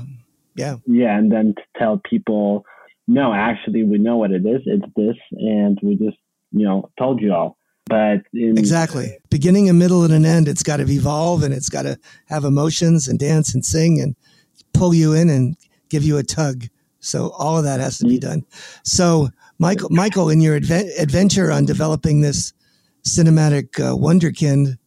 yeah, 0.55 0.75
yeah, 0.87 1.17
and 1.17 1.31
then 1.31 1.53
to 1.55 1.63
tell 1.77 2.01
people, 2.09 2.65
no, 3.07 3.33
actually, 3.33 3.83
we 3.83 3.99
know 3.99 4.17
what 4.17 4.31
it 4.31 4.45
is. 4.45 4.61
It's 4.65 4.85
this, 4.97 5.15
and 5.31 5.79
we 5.81 5.95
just 5.95 6.17
you 6.51 6.65
know 6.65 6.89
told 6.97 7.21
you 7.21 7.33
all. 7.33 7.57
But 7.87 8.21
in, 8.33 8.57
exactly, 8.57 9.17
beginning, 9.29 9.69
a 9.69 9.73
middle, 9.73 10.03
and 10.03 10.13
an 10.13 10.25
end. 10.25 10.47
It's 10.47 10.63
got 10.63 10.77
to 10.77 10.91
evolve, 10.91 11.43
and 11.43 11.53
it's 11.53 11.69
got 11.69 11.83
to 11.83 11.99
have 12.27 12.43
emotions 12.43 13.07
and 13.07 13.19
dance 13.19 13.53
and 13.53 13.63
sing 13.63 14.01
and 14.01 14.15
pull 14.73 14.93
you 14.93 15.13
in 15.13 15.29
and 15.29 15.55
give 15.89 16.03
you 16.03 16.17
a 16.17 16.23
tug. 16.23 16.65
So 16.99 17.29
all 17.37 17.57
of 17.57 17.63
that 17.63 17.79
has 17.79 17.99
to 17.99 18.05
be 18.05 18.17
done. 18.17 18.43
So 18.83 19.29
Michael, 19.59 19.89
Michael, 19.91 20.29
in 20.29 20.41
your 20.41 20.59
adve- 20.59 20.99
adventure 20.99 21.51
on 21.51 21.65
developing 21.65 22.21
this 22.21 22.53
cinematic 23.03 23.79
uh, 23.79 23.95
wonderkind 23.95 24.77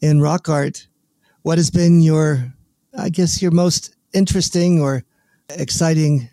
in 0.00 0.20
rock 0.20 0.48
art, 0.48 0.86
what 1.42 1.58
has 1.58 1.70
been 1.70 2.00
your, 2.00 2.52
I 2.98 3.10
guess, 3.10 3.42
your 3.42 3.50
most 3.50 3.94
interesting 4.14 4.80
or 4.80 5.04
exciting 5.50 6.30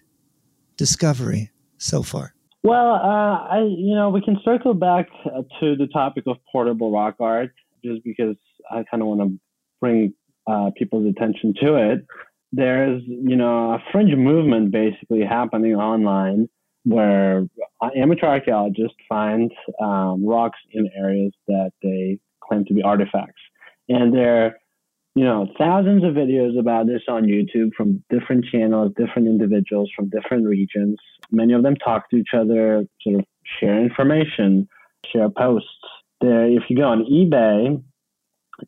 discovery 0.77 1.51
so 1.77 2.01
far? 2.01 2.33
Well, 2.67 2.95
uh, 2.95 3.47
I 3.47 3.59
you 3.59 3.95
know 3.95 4.09
we 4.09 4.19
can 4.19 4.37
circle 4.43 4.73
back 4.73 5.07
uh, 5.25 5.43
to 5.61 5.77
the 5.77 5.87
topic 5.87 6.25
of 6.27 6.35
portable 6.51 6.91
rock 6.91 7.15
art 7.21 7.53
just 7.81 8.03
because 8.03 8.35
I 8.69 8.83
kind 8.91 9.01
of 9.01 9.07
want 9.07 9.21
to 9.21 9.39
bring 9.79 10.13
uh, 10.47 10.71
people's 10.77 11.09
attention 11.09 11.53
to 11.61 11.75
it. 11.75 12.05
There's 12.51 13.01
you 13.05 13.37
know 13.37 13.71
a 13.71 13.83
fringe 13.93 14.13
movement 14.17 14.71
basically 14.71 15.23
happening 15.23 15.75
online 15.75 16.49
where 16.83 17.47
amateur 17.95 18.27
archaeologists 18.27 18.97
find 19.07 19.49
um, 19.81 20.25
rocks 20.27 20.59
in 20.73 20.89
areas 20.93 21.31
that 21.47 21.71
they 21.81 22.19
claim 22.43 22.65
to 22.65 22.73
be 22.73 22.81
artifacts, 22.81 23.41
and 23.87 24.13
there 24.13 24.57
you 25.17 25.23
know, 25.23 25.47
thousands 25.57 26.03
of 26.03 26.11
videos 26.13 26.59
about 26.59 26.85
this 26.85 27.01
on 27.07 27.23
YouTube 27.23 27.71
from 27.75 28.03
different 28.07 28.45
channels, 28.51 28.91
different 28.95 29.27
individuals 29.27 29.89
from 29.95 30.09
different 30.09 30.45
regions. 30.45 30.99
Many 31.31 31.53
of 31.53 31.63
them 31.63 31.75
talk 31.75 32.07
to 32.11 32.17
each 32.17 32.35
other, 32.37 32.83
sort 33.01 33.15
of 33.15 33.25
share 33.59 33.81
information, 33.81 34.67
share 35.11 35.29
posts. 35.31 35.69
There, 36.21 36.45
if 36.45 36.63
you 36.69 36.77
go 36.77 36.83
on 36.83 37.03
eBay 37.11 37.81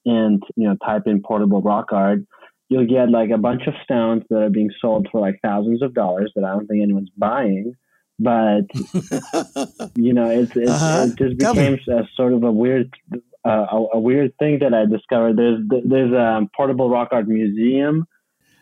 and 0.05 0.41
you 0.55 0.67
know 0.67 0.75
type 0.83 1.03
in 1.05 1.21
portable 1.21 1.61
rock 1.61 1.91
art, 1.91 2.21
you'll 2.67 2.87
get 2.87 3.11
like 3.11 3.29
a 3.29 3.37
bunch 3.37 3.67
of 3.67 3.75
stones 3.83 4.23
that 4.31 4.41
are 4.41 4.49
being 4.49 4.71
sold 4.81 5.07
for 5.11 5.21
like 5.21 5.39
thousands 5.43 5.83
of 5.83 5.93
dollars 5.93 6.31
that 6.35 6.43
I 6.43 6.49
don't 6.49 6.65
think 6.65 6.81
anyone's 6.81 7.11
buying. 7.15 7.75
But 8.17 8.61
you 9.95 10.13
know, 10.13 10.31
it's, 10.31 10.55
it's 10.55 10.71
uh-huh. 10.71 11.09
it 11.09 11.15
just 11.15 11.37
became 11.37 11.77
a 11.89 12.07
sort 12.15 12.33
of 12.33 12.43
a 12.43 12.51
weird 12.51 12.91
a, 13.45 13.85
a, 13.93 13.99
weird 13.99 14.33
thing 14.37 14.59
that 14.59 14.73
I 14.73 14.85
discovered. 14.85 15.37
There's 15.37 15.59
there's 15.85 16.11
a 16.11 16.41
portable 16.55 16.89
rock 16.89 17.09
art 17.11 17.27
museum. 17.27 18.05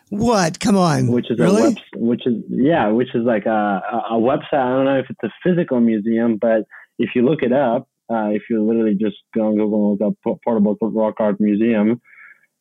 What? 0.09 0.59
Come 0.59 0.77
on. 0.77 1.07
Which 1.07 1.29
is 1.29 1.39
really? 1.39 1.61
a 1.61 1.65
web, 1.65 1.77
which 1.95 2.25
is 2.25 2.35
yeah, 2.49 2.89
which 2.89 3.13
is 3.13 3.23
like 3.23 3.45
a, 3.45 3.81
a 4.11 4.13
website. 4.13 4.53
I 4.53 4.69
don't 4.69 4.85
know 4.85 4.99
if 4.99 5.07
it's 5.09 5.23
a 5.23 5.31
physical 5.43 5.79
museum, 5.79 6.37
but 6.39 6.63
if 6.99 7.09
you 7.15 7.23
look 7.23 7.41
it 7.41 7.51
up, 7.51 7.87
uh, 8.09 8.29
if 8.29 8.43
you 8.49 8.65
literally 8.65 8.95
just 8.95 9.17
go 9.35 9.47
on 9.47 9.55
Google 9.55 9.91
and 9.91 10.01
look 10.01 10.15
up 10.25 10.37
portable 10.43 10.77
rock 10.81 11.15
art 11.19 11.41
museum, 11.41 11.99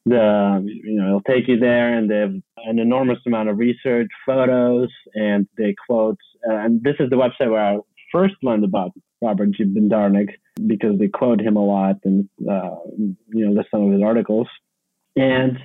the 0.07 0.65
you 0.65 1.01
know 1.01 1.07
it'll 1.07 1.21
take 1.23 1.47
you 1.47 1.59
there, 1.59 1.97
and 1.97 2.11
they 2.11 2.19
have 2.19 2.35
an 2.65 2.79
enormous 2.79 3.19
amount 3.27 3.49
of 3.49 3.59
research, 3.59 4.09
photos, 4.25 4.89
and 5.15 5.47
they 5.57 5.75
quote. 5.87 6.19
Uh, 6.49 6.55
and 6.55 6.83
this 6.83 6.97
is 6.99 7.11
the 7.11 7.17
website 7.17 7.51
where 7.51 7.75
I 7.75 7.79
first 8.13 8.35
learned 8.43 8.65
about 8.65 8.93
Robert 9.23 9.51
G. 9.53 9.65
Bednarik 9.65 10.31
because 10.67 10.99
they 10.99 11.09
quote 11.09 11.41
him 11.41 11.57
a 11.57 11.65
lot 11.65 11.97
and 12.05 12.29
uh, 12.49 12.77
you 12.99 13.17
know 13.47 13.53
list 13.53 13.69
some 13.71 13.87
of 13.87 13.93
his 13.93 14.03
articles. 14.03 14.49
And 15.17 15.59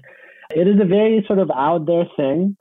it 0.51 0.67
is 0.67 0.79
a 0.81 0.85
very 0.85 1.23
sort 1.27 1.39
of 1.39 1.51
out 1.51 1.85
there 1.85 2.05
thing. 2.15 2.57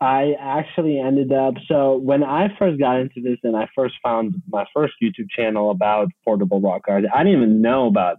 I 0.00 0.34
actually 0.38 0.98
ended 0.98 1.32
up 1.32 1.54
so 1.68 1.96
when 1.96 2.22
I 2.22 2.48
first 2.58 2.78
got 2.78 3.00
into 3.00 3.20
this 3.22 3.38
and 3.42 3.56
I 3.56 3.68
first 3.74 3.94
found 4.02 4.34
my 4.48 4.64
first 4.74 4.94
YouTube 5.02 5.30
channel 5.34 5.70
about 5.70 6.08
portable 6.24 6.60
rock 6.60 6.82
art, 6.88 7.04
I 7.12 7.22
didn't 7.22 7.38
even 7.38 7.62
know 7.62 7.86
about 7.86 8.16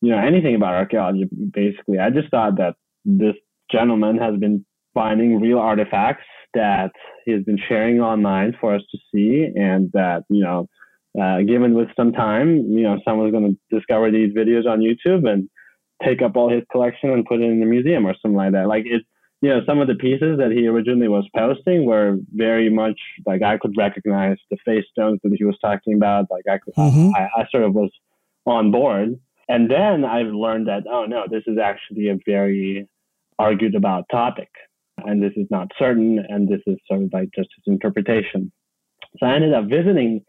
you 0.00 0.10
know 0.10 0.18
anything 0.18 0.54
about 0.54 0.74
archaeology. 0.74 1.28
Basically, 1.52 1.98
I 1.98 2.10
just 2.10 2.30
thought 2.30 2.56
that 2.56 2.74
this 3.04 3.34
gentleman 3.70 4.18
has 4.18 4.38
been 4.38 4.64
finding 4.94 5.40
real 5.40 5.58
artifacts 5.58 6.24
that 6.54 6.90
he's 7.24 7.44
been 7.44 7.58
sharing 7.68 8.00
online 8.00 8.56
for 8.60 8.74
us 8.74 8.82
to 8.90 8.98
see, 9.12 9.48
and 9.54 9.90
that 9.92 10.24
you 10.28 10.42
know 10.42 10.68
uh, 11.20 11.42
given 11.42 11.74
with 11.74 11.88
some 11.96 12.12
time, 12.12 12.56
you 12.70 12.82
know, 12.82 12.98
someone's 13.04 13.32
going 13.32 13.56
to 13.56 13.76
discover 13.76 14.10
these 14.10 14.32
videos 14.32 14.66
on 14.66 14.80
YouTube 14.80 15.28
and 15.28 15.48
take 16.04 16.22
up 16.22 16.36
all 16.36 16.50
his 16.50 16.62
collection 16.70 17.10
and 17.10 17.24
put 17.24 17.40
it 17.40 17.44
in 17.44 17.62
a 17.62 17.66
museum 17.66 18.06
or 18.06 18.14
something 18.20 18.36
like 18.36 18.52
that. 18.52 18.68
Like 18.68 18.84
it, 18.86 19.02
you 19.40 19.48
know, 19.48 19.60
some 19.66 19.80
of 19.80 19.88
the 19.88 19.94
pieces 19.94 20.38
that 20.38 20.50
he 20.50 20.66
originally 20.66 21.08
was 21.08 21.28
posting 21.36 21.84
were 21.84 22.16
very 22.32 22.68
much 22.70 22.98
like 23.26 23.42
I 23.42 23.56
could 23.56 23.72
recognize 23.76 24.36
the 24.50 24.56
face 24.64 24.84
stones 24.90 25.20
that 25.22 25.34
he 25.36 25.44
was 25.44 25.56
talking 25.60 25.94
about. 25.94 26.26
Like 26.30 26.44
I 26.48 26.58
could, 26.58 26.74
mm-hmm. 26.74 27.14
I, 27.14 27.42
I 27.42 27.46
sort 27.50 27.64
of 27.64 27.74
was 27.74 27.90
on 28.46 28.70
board. 28.70 29.18
And 29.48 29.70
then 29.70 30.04
I've 30.04 30.32
learned 30.32 30.68
that, 30.68 30.84
oh 30.90 31.06
no, 31.06 31.24
this 31.30 31.44
is 31.46 31.58
actually 31.58 32.08
a 32.08 32.18
very 32.26 32.88
argued 33.38 33.74
about 33.74 34.06
topic. 34.10 34.50
And 34.98 35.22
this 35.22 35.32
is 35.36 35.46
not 35.50 35.68
certain. 35.78 36.24
And 36.28 36.48
this 36.48 36.60
is 36.66 36.76
sort 36.88 37.02
of 37.02 37.10
like 37.12 37.28
just 37.34 37.48
his 37.56 37.72
interpretation. 37.72 38.52
So 39.18 39.26
I 39.26 39.34
ended 39.34 39.54
up 39.54 39.66
visiting 39.66 40.24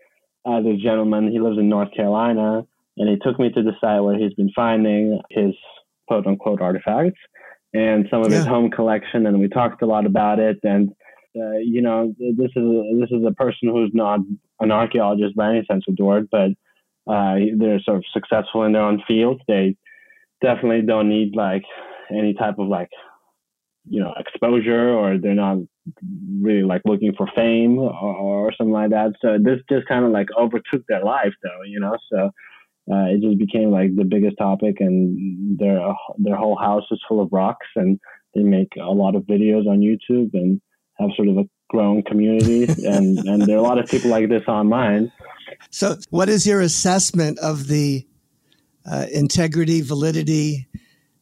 uh, 0.50 0.62
this 0.62 0.82
gentleman. 0.82 1.32
He 1.32 1.40
lives 1.40 1.58
in 1.58 1.70
North 1.70 1.94
Carolina. 1.96 2.66
And 2.98 3.08
he 3.08 3.18
took 3.18 3.40
me 3.40 3.50
to 3.52 3.64
the 3.64 3.72
site 3.80 4.04
where 4.04 4.18
he's 4.18 4.34
been 4.34 4.52
finding 4.54 5.22
his 5.30 5.54
quote 6.08 6.28
unquote 6.28 6.62
artifacts 6.62 7.20
and 7.74 8.08
some 8.12 8.22
of 8.22 8.32
yeah. 8.32 8.40
his 8.40 8.46
home 8.46 8.70
collection. 8.70 9.26
And 9.26 9.40
we 9.40 9.48
talked 9.48 9.82
a 9.82 9.86
lot 9.86 10.06
about 10.06 10.40
it. 10.40 10.60
And, 10.64 10.90
uh, 11.40 11.60
you 11.64 11.82
know, 11.82 12.14
this 12.20 12.52
is, 12.56 12.64
a, 12.64 12.98
this 13.00 13.12
is 13.12 13.26
a 13.26 13.32
person 13.32 13.70
who's 13.70 13.92
not 13.94 14.20
an 14.60 14.72
archaeologist 14.72 15.36
by 15.36 15.52
any 15.52 15.66
sense 15.72 15.86
of 15.88 15.96
the 15.96 16.04
word, 16.04 16.28
but 16.30 16.52
uh, 17.08 17.36
they're 17.58 17.80
sort 17.80 17.98
of 17.98 18.04
successful 18.12 18.64
in 18.64 18.74
their 18.74 18.82
own 18.82 19.02
field. 19.08 19.42
They 19.48 19.78
definitely 20.42 20.86
don't 20.86 21.10
need 21.10 21.36
like 21.36 21.64
any 22.12 22.34
type 22.34 22.60
of 22.60 22.68
like 22.68 22.90
you 23.88 24.00
know 24.00 24.14
exposure 24.18 24.90
or 24.90 25.18
they're 25.18 25.34
not 25.34 25.58
really 26.42 26.64
like 26.64 26.82
looking 26.86 27.14
for 27.18 27.28
fame 27.36 27.78
or, 27.78 27.92
or 27.92 28.54
something 28.58 28.74
like 28.74 28.92
that. 28.92 29.14
So 29.22 29.38
this 29.42 29.60
just 29.70 29.88
kind 29.88 30.06
of 30.06 30.12
like 30.12 30.28
overtook 30.38 30.84
their 30.88 31.04
life 31.04 31.34
though 31.44 31.64
you 31.66 31.80
know? 31.80 31.98
So 32.12 32.32
uh, 32.92 33.06
it 33.10 33.22
just 33.22 33.38
became 33.38 33.72
like 33.72 33.96
the 33.96 34.06
biggest 34.06 34.38
topic 34.38 34.78
and 34.80 35.60
their 35.60 35.80
their 36.18 36.36
whole 36.36 36.58
house 36.58 36.86
is 36.92 37.02
full 37.08 37.22
of 37.22 37.30
rocks 37.32 37.68
and 37.76 38.00
they 38.34 38.42
make 38.42 38.70
a 38.80 38.92
lot 38.92 39.16
of 39.16 39.24
videos 39.24 39.68
on 39.68 39.80
youtube 39.80 40.32
and 40.34 40.62
have 41.00 41.10
sort 41.16 41.28
of 41.28 41.38
a 41.38 41.44
grown 41.70 42.02
community 42.04 42.64
and 42.86 43.20
and 43.20 43.44
there 43.44 43.56
are 43.56 43.60
a 43.60 43.64
lot 43.64 43.80
of 43.80 43.88
people 43.90 44.10
like 44.10 44.28
this 44.30 44.44
online. 44.48 45.12
So 45.70 45.96
what 46.10 46.30
is 46.30 46.46
your 46.46 46.62
assessment 46.62 47.40
of 47.40 47.68
the 47.68 48.06
uh, 48.90 49.06
integrity 49.12 49.82
validity 49.82 50.68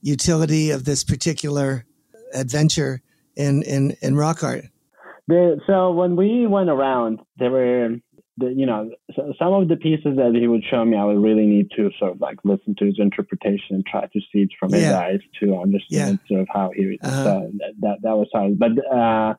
utility 0.01 0.71
of 0.71 0.85
this 0.85 1.03
particular 1.03 1.85
adventure 2.33 3.01
in 3.37 3.63
in 3.63 3.95
in 4.01 4.15
rock 4.15 4.43
art? 4.43 4.65
The, 5.27 5.59
so 5.67 5.91
when 5.91 6.15
we 6.15 6.47
went 6.47 6.69
around, 6.69 7.19
there 7.37 7.51
were 7.51 7.97
the, 8.37 8.53
you 8.53 8.65
know 8.65 8.91
some 9.15 9.53
of 9.53 9.67
the 9.67 9.75
pieces 9.75 10.15
that 10.15 10.35
he 10.39 10.47
would 10.47 10.63
show 10.69 10.85
me, 10.85 10.97
I 10.97 11.03
would 11.03 11.21
really 11.21 11.45
need 11.45 11.69
to 11.75 11.89
sort 11.99 12.13
of 12.13 12.21
like 12.21 12.37
listen 12.43 12.75
to 12.79 12.85
his 12.85 12.95
interpretation 12.99 13.75
and 13.75 13.85
try 13.85 14.01
to 14.01 14.19
see 14.31 14.39
it 14.39 14.49
from 14.59 14.73
his 14.73 14.83
yeah. 14.83 14.99
eyes 14.99 15.19
to 15.41 15.57
understand 15.57 16.19
yeah. 16.23 16.35
sort 16.35 16.41
of 16.41 16.47
how 16.53 16.71
he 16.75 16.99
uh-huh. 17.01 17.23
so 17.23 17.51
that, 17.79 17.97
that 18.03 18.15
was 18.15 18.27
hard. 18.33 18.59
But 18.59 18.71
uh, 18.93 19.33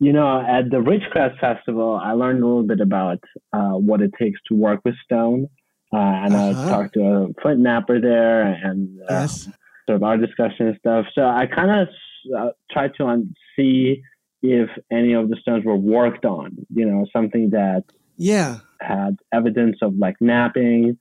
you 0.00 0.12
know, 0.12 0.40
at 0.40 0.70
the 0.70 0.78
Ridgecrest 0.78 1.38
Festival, 1.40 2.00
I 2.02 2.12
learned 2.12 2.42
a 2.42 2.46
little 2.46 2.66
bit 2.66 2.80
about 2.80 3.18
uh, 3.52 3.72
what 3.72 4.00
it 4.00 4.12
takes 4.18 4.40
to 4.48 4.54
work 4.54 4.80
with 4.84 4.94
stone. 5.04 5.48
Uh, 5.92 5.96
and 5.96 6.34
uh-huh. 6.34 6.66
I 6.66 6.70
talked 6.70 6.94
to 6.94 7.00
a 7.02 7.28
flint 7.40 7.60
knapper 7.60 8.02
there 8.02 8.42
and 8.42 9.00
uh, 9.02 9.06
yes. 9.10 9.48
sort 9.86 9.96
of 9.96 10.02
our 10.02 10.16
discussion 10.16 10.68
and 10.68 10.76
stuff. 10.78 11.06
So 11.14 11.22
I 11.22 11.46
kind 11.46 11.70
of 11.70 11.88
uh, 12.36 12.50
tried 12.70 12.92
to 12.96 13.06
un- 13.06 13.34
see 13.56 14.02
if 14.42 14.68
any 14.92 15.14
of 15.14 15.30
the 15.30 15.36
stones 15.40 15.64
were 15.64 15.76
worked 15.76 16.24
on, 16.24 16.56
you 16.74 16.84
know, 16.84 17.06
something 17.12 17.50
that 17.50 17.84
yeah 18.16 18.58
had 18.80 19.16
evidence 19.32 19.78
of 19.82 19.96
like 19.96 20.16
knapping 20.20 20.96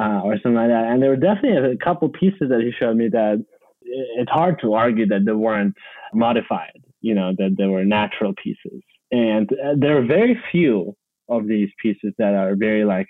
uh, 0.00 0.20
or 0.24 0.34
something 0.34 0.54
like 0.54 0.68
that. 0.68 0.86
And 0.88 1.02
there 1.02 1.10
were 1.10 1.16
definitely 1.16 1.72
a 1.72 1.76
couple 1.76 2.08
pieces 2.08 2.48
that 2.48 2.60
he 2.60 2.72
showed 2.78 2.96
me 2.96 3.08
that 3.08 3.44
it's 3.82 4.30
hard 4.30 4.60
to 4.62 4.74
argue 4.74 5.06
that 5.06 5.24
they 5.24 5.32
weren't 5.32 5.74
modified, 6.14 6.82
you 7.00 7.14
know, 7.14 7.32
that 7.38 7.56
they 7.56 7.66
were 7.66 7.84
natural 7.84 8.34
pieces. 8.42 8.82
And 9.10 9.50
uh, 9.52 9.74
there 9.76 9.98
are 9.98 10.04
very 10.04 10.40
few 10.50 10.96
of 11.28 11.46
these 11.46 11.68
pieces 11.80 12.12
that 12.18 12.34
are 12.34 12.54
very 12.56 12.84
like 12.84 13.08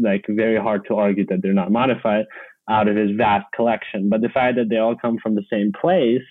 like 0.00 0.24
very 0.28 0.60
hard 0.60 0.82
to 0.88 0.96
argue 0.96 1.24
that 1.26 1.40
they're 1.42 1.52
not 1.52 1.70
modified 1.70 2.24
out 2.68 2.88
of 2.88 2.96
his 2.96 3.10
vast 3.16 3.46
collection. 3.54 4.08
But 4.08 4.20
the 4.20 4.28
fact 4.28 4.56
that 4.56 4.68
they 4.68 4.78
all 4.78 4.96
come 4.96 5.18
from 5.22 5.34
the 5.34 5.44
same 5.50 5.70
place 5.80 6.22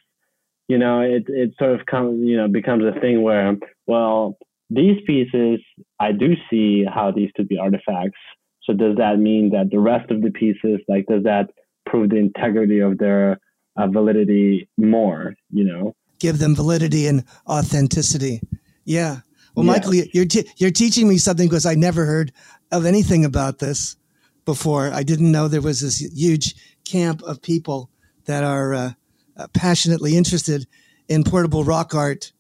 you 0.68 0.78
know, 0.78 1.02
it 1.02 1.26
it 1.28 1.52
sort 1.60 1.80
of 1.80 1.86
comes, 1.86 2.22
you 2.28 2.38
know, 2.38 2.48
becomes 2.48 2.84
a 2.86 3.00
thing 3.00 3.22
where, 3.22 3.56
well, 3.88 4.38
these 4.70 4.98
pieces, 5.06 5.60
I 6.00 6.12
do 6.12 6.34
see 6.50 6.86
how 6.86 7.12
these 7.12 7.30
could 7.36 7.48
be 7.48 7.58
artifacts. 7.58 8.20
So 8.64 8.74
does 8.74 8.96
that 8.98 9.20
mean 9.20 9.50
that 9.52 9.70
the 9.72 9.80
rest 9.80 10.10
of 10.10 10.22
the 10.22 10.32
pieces, 10.32 10.80
like, 10.88 11.06
does 11.08 11.24
that 11.24 11.50
prove 11.86 12.10
the 12.12 12.18
integrity 12.18 12.80
of 12.80 12.98
their 12.98 13.40
uh, 13.76 13.88
validity 13.88 14.70
more? 14.78 15.36
You 15.52 15.66
know, 15.66 15.96
give 16.20 16.40
them 16.40 16.56
validity 16.56 17.08
and 17.08 17.26
authenticity. 17.48 18.42
Yeah. 18.86 19.20
Well, 19.56 19.66
yeah. 19.66 19.72
Michael, 19.74 19.94
you're 19.94 20.26
t- 20.26 20.50
you're 20.58 20.72
teaching 20.72 21.08
me 21.08 21.18
something 21.18 21.48
because 21.48 21.66
I 21.66 21.76
never 21.76 22.06
heard 22.06 22.32
of 22.72 22.86
anything 22.86 23.26
about 23.26 23.60
this 23.60 23.98
before. 24.46 24.92
I 24.92 25.04
didn't 25.04 25.32
know 25.32 25.48
there 25.48 25.62
was 25.62 25.82
this 25.82 26.00
huge 26.00 26.56
camp 26.86 27.22
of 27.24 27.42
people 27.42 27.90
that 28.26 28.44
are 28.44 28.74
uh, 28.74 28.92
uh, 29.38 29.48
passionately 29.54 30.16
interested 30.16 30.68
in 31.08 31.24
portable 31.24 31.64
rock 31.64 31.94
art 31.94 32.32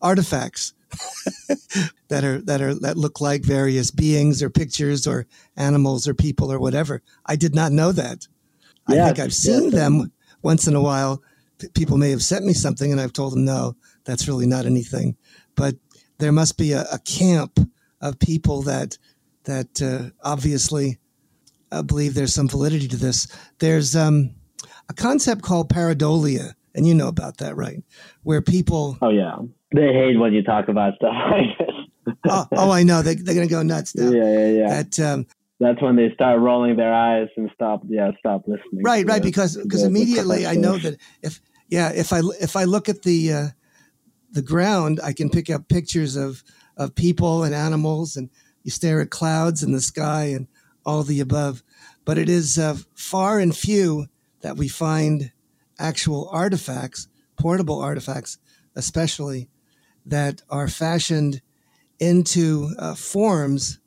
artifacts 0.00 0.74
that 2.08 2.24
are 2.24 2.40
that 2.42 2.60
are 2.60 2.74
that 2.74 2.96
look 2.96 3.20
like 3.20 3.42
various 3.42 3.90
beings 3.90 4.42
or 4.42 4.50
pictures 4.50 5.06
or 5.06 5.26
animals 5.56 6.08
or 6.08 6.14
people 6.14 6.52
or 6.52 6.58
whatever. 6.58 7.02
I 7.26 7.36
did 7.36 7.54
not 7.54 7.72
know 7.72 7.92
that. 7.92 8.26
I 8.88 8.94
think 8.94 9.18
I've 9.18 9.34
seen 9.34 9.64
yes. 9.64 9.74
them 9.74 10.12
once 10.42 10.66
in 10.66 10.74
a 10.74 10.80
while. 10.80 11.22
P- 11.58 11.68
people 11.74 11.98
may 11.98 12.10
have 12.10 12.22
sent 12.22 12.46
me 12.46 12.54
something, 12.54 12.90
and 12.90 13.00
I've 13.00 13.12
told 13.12 13.34
them 13.34 13.44
no, 13.44 13.76
that's 14.04 14.26
really 14.26 14.46
not 14.46 14.64
anything. 14.64 15.16
But 15.56 15.74
there 16.18 16.32
must 16.32 16.56
be 16.56 16.72
a, 16.72 16.86
a 16.90 16.98
camp 17.00 17.58
of 18.00 18.18
people 18.18 18.62
that 18.62 18.96
that 19.44 19.82
uh, 19.82 20.10
obviously 20.26 20.98
uh, 21.70 21.82
believe 21.82 22.14
there's 22.14 22.34
some 22.34 22.48
validity 22.48 22.88
to 22.88 22.96
this. 22.96 23.26
There's 23.58 23.94
um, 23.94 24.34
a 24.88 24.94
concept 24.94 25.42
called 25.42 25.68
pareidolia, 25.70 26.54
and 26.74 26.86
you 26.86 26.94
know 26.94 27.08
about 27.08 27.38
that, 27.38 27.56
right? 27.56 27.82
Where 28.22 28.40
people. 28.40 28.98
Oh 29.02 29.10
yeah, 29.10 29.36
they 29.74 29.92
hate 29.92 30.18
when 30.18 30.32
you 30.32 30.42
talk 30.42 30.68
about 30.68 30.94
stuff 30.96 31.14
like 31.30 31.58
this. 31.58 32.14
oh, 32.28 32.46
oh, 32.52 32.70
I 32.70 32.82
know. 32.82 33.02
They, 33.02 33.14
they're 33.14 33.34
going 33.34 33.48
to 33.48 33.54
go 33.54 33.62
nuts 33.62 33.94
now. 33.94 34.10
Yeah, 34.10 34.32
yeah, 34.32 34.48
yeah. 34.48 34.82
That, 34.82 35.00
um, 35.00 35.26
That's 35.60 35.82
when 35.82 35.96
they 35.96 36.10
start 36.14 36.40
rolling 36.40 36.76
their 36.76 36.92
eyes 36.92 37.28
and 37.36 37.50
stop. 37.54 37.82
Yeah, 37.86 38.10
stop 38.18 38.42
listening. 38.46 38.82
Right, 38.82 39.06
right. 39.06 39.22
because 39.22 39.56
because 39.56 39.82
immediately 39.82 40.46
I 40.46 40.54
know 40.54 40.78
that 40.78 40.98
if 41.22 41.40
yeah 41.68 41.90
if 41.90 42.12
I 42.12 42.20
if 42.40 42.56
I 42.56 42.64
look 42.64 42.88
at 42.88 43.02
the 43.02 43.32
uh, 43.32 43.46
the 44.30 44.42
ground, 44.42 45.00
I 45.02 45.12
can 45.12 45.28
pick 45.30 45.50
up 45.50 45.68
pictures 45.68 46.16
of 46.16 46.42
of 46.76 46.94
people 46.94 47.44
and 47.44 47.54
animals, 47.54 48.16
and 48.16 48.30
you 48.62 48.70
stare 48.70 49.00
at 49.00 49.10
clouds 49.10 49.62
and 49.62 49.74
the 49.74 49.80
sky 49.80 50.24
and 50.24 50.46
all 50.86 51.02
the 51.02 51.20
above. 51.20 51.62
But 52.06 52.16
it 52.16 52.30
is 52.30 52.58
uh, 52.58 52.78
far 52.94 53.38
and 53.38 53.54
few 53.54 54.06
that 54.40 54.56
we 54.56 54.68
find 54.68 55.32
actual 55.78 56.28
artifacts, 56.32 57.08
portable 57.38 57.80
artifacts, 57.80 58.38
especially 58.74 59.48
that 60.06 60.42
are 60.48 60.68
fashioned 60.68 61.40
into 61.98 62.70
uh, 62.78 62.94
forms 62.94 63.80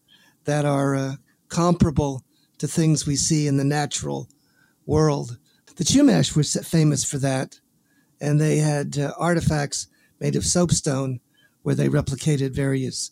that 0.45 0.66
are 0.66 0.95
uh, 0.95 1.16
comparable 1.49 2.24
to 2.58 2.68
things 2.68 3.06
we 3.06 3.16
see 3.16 3.47
in 3.47 3.58
the 3.58 3.64
natural 3.64 4.30
world. 4.86 5.38
The 5.76 5.84
Chumash 5.84 6.36
were 6.36 6.43
famous 6.43 7.04
for 7.04 7.18
that, 7.20 7.60
and 8.20 8.39
they 8.39 8.58
had 8.58 8.97
uh, 8.97 9.14
artifacts 9.18 9.88
made 10.20 10.36
of 10.36 10.45
soapstone 10.45 11.20
where 11.64 11.76
they 11.76 11.88
replicated 11.88 12.54
various 12.54 13.12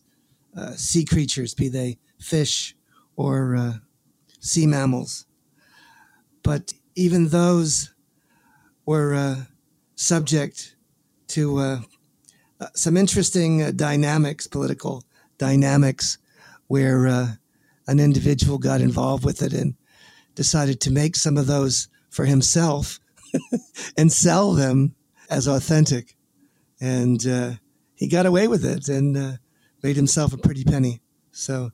uh, 0.55 0.71
sea 0.71 1.05
creatures, 1.05 1.53
be 1.53 1.67
they 1.67 1.97
fish 2.19 2.75
or 3.15 3.55
uh, 3.55 3.73
sea 4.39 4.67
mammals. 4.67 5.25
But 6.43 6.73
even 6.99 7.29
those 7.29 7.93
were 8.85 9.13
uh, 9.13 9.35
subject 9.95 10.75
to 11.27 11.57
uh, 11.57 11.79
uh 12.59 12.67
some 12.73 12.97
interesting 12.97 13.63
uh, 13.63 13.71
dynamics, 13.73 14.47
political 14.47 15.05
dynamics, 15.37 16.17
where 16.67 17.07
uh, 17.07 17.27
an 17.87 18.01
individual 18.01 18.57
got 18.57 18.81
involved 18.81 19.23
with 19.23 19.41
it 19.41 19.53
and 19.53 19.75
decided 20.35 20.81
to 20.81 20.91
make 20.91 21.15
some 21.15 21.37
of 21.37 21.47
those 21.47 21.87
for 22.09 22.25
himself 22.25 22.99
and 23.97 24.11
sell 24.11 24.51
them 24.51 24.93
as 25.29 25.47
authentic. 25.47 26.17
And 26.81 27.21
he 27.95 28.07
got 28.07 28.25
away 28.25 28.47
with 28.47 28.65
it 28.65 28.89
and 28.89 29.39
made 29.83 29.95
himself 29.95 30.33
a 30.33 30.37
pretty 30.37 30.63
penny. 30.63 31.01
So 31.31 31.71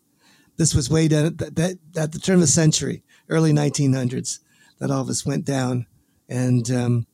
this 0.57 0.76
was 0.76 0.89
way 0.89 1.07
down 1.07 1.26
at, 1.26 1.38
that, 1.38 1.80
at 1.95 2.11
the 2.11 2.19
turn 2.19 2.36
of 2.36 2.41
the 2.41 2.47
century, 2.47 3.03
early 3.30 3.53
1900s 3.53 4.39
that 4.80 4.91
all 4.91 5.01
of 5.01 5.09
us 5.09 5.26
went 5.26 5.45
down. 5.45 5.86
And 6.28 6.69
um, 6.71 7.07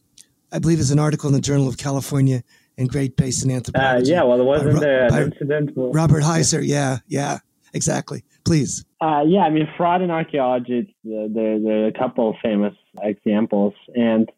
I 0.52 0.60
believe 0.60 0.78
there's 0.78 0.92
an 0.92 1.00
article 1.00 1.28
in 1.28 1.34
the 1.34 1.42
Journal 1.42 1.68
of 1.68 1.78
California 1.78 2.44
and 2.78 2.90
Great 2.90 3.16
Basin 3.16 3.52
Anthropology. 3.52 4.14
Uh, 4.14 4.18
yeah, 4.18 4.24
well, 4.24 4.38
there 4.38 4.46
wasn't 4.46 4.80
there 4.80 5.08
an 5.08 5.32
incident. 5.32 5.72
Robert 5.76 6.24
Heizer, 6.24 6.62
yeah, 6.66 7.00
yeah, 7.08 7.40
exactly. 7.74 8.24
please. 8.46 8.86
Uh, 9.00 9.24
yeah, 9.26 9.42
I 9.42 9.50
mean, 9.50 9.68
fraud 9.78 10.02
in 10.02 10.12
archaeology, 10.12 10.96
there, 11.04 11.60
there 11.60 11.84
are 11.84 11.88
a 11.88 11.94
couple 11.94 12.30
of 12.30 12.36
famous 12.44 12.74
examples. 13.02 13.74
And 13.96 14.30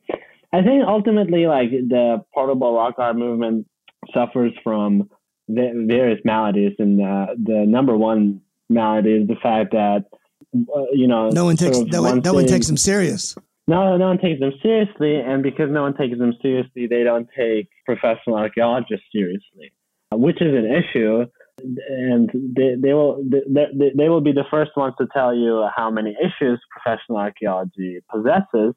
I 0.51 0.61
think 0.61 0.83
ultimately, 0.87 1.47
like, 1.47 1.71
the 1.71 2.23
portable 2.33 2.75
rock 2.75 2.95
art 2.97 3.15
movement 3.15 3.67
suffers 4.13 4.53
from 4.63 5.09
various 5.49 6.19
maladies. 6.23 6.73
And 6.79 7.01
uh, 7.01 7.27
the 7.41 7.65
number 7.67 7.97
one 7.97 8.41
malady 8.69 9.13
is 9.13 9.27
the 9.27 9.35
fact 9.41 9.71
that, 9.71 10.05
uh, 10.53 10.83
you 10.91 11.07
know, 11.07 11.29
no 11.29 11.45
one 11.45 11.57
takes, 11.57 11.77
no, 11.79 12.01
one, 12.01 12.19
no 12.19 12.33
one 12.33 12.45
takes 12.45 12.67
them 12.67 12.77
serious. 12.77 13.35
No, 13.67 13.95
no 13.97 14.07
one 14.07 14.17
takes 14.17 14.39
them 14.39 14.51
seriously. 14.61 15.15
And 15.15 15.41
because 15.41 15.69
no 15.71 15.83
one 15.83 15.95
takes 15.95 16.17
them 16.17 16.33
seriously, 16.41 16.87
they 16.87 17.03
don't 17.03 17.27
take 17.37 17.69
professional 17.85 18.35
archaeologists 18.35 19.05
seriously, 19.11 19.71
which 20.11 20.41
is 20.41 20.53
an 20.53 20.65
issue 20.65 21.25
and 21.59 22.29
they, 22.33 22.75
they 22.77 22.93
will 22.93 23.23
they, 23.29 23.91
they 23.95 24.09
will 24.09 24.21
be 24.21 24.31
the 24.31 24.45
first 24.49 24.71
ones 24.75 24.93
to 24.97 25.07
tell 25.13 25.35
you 25.35 25.67
how 25.75 25.89
many 25.91 26.15
issues 26.19 26.59
professional 26.71 27.17
archaeology 27.17 27.99
possesses 28.11 28.73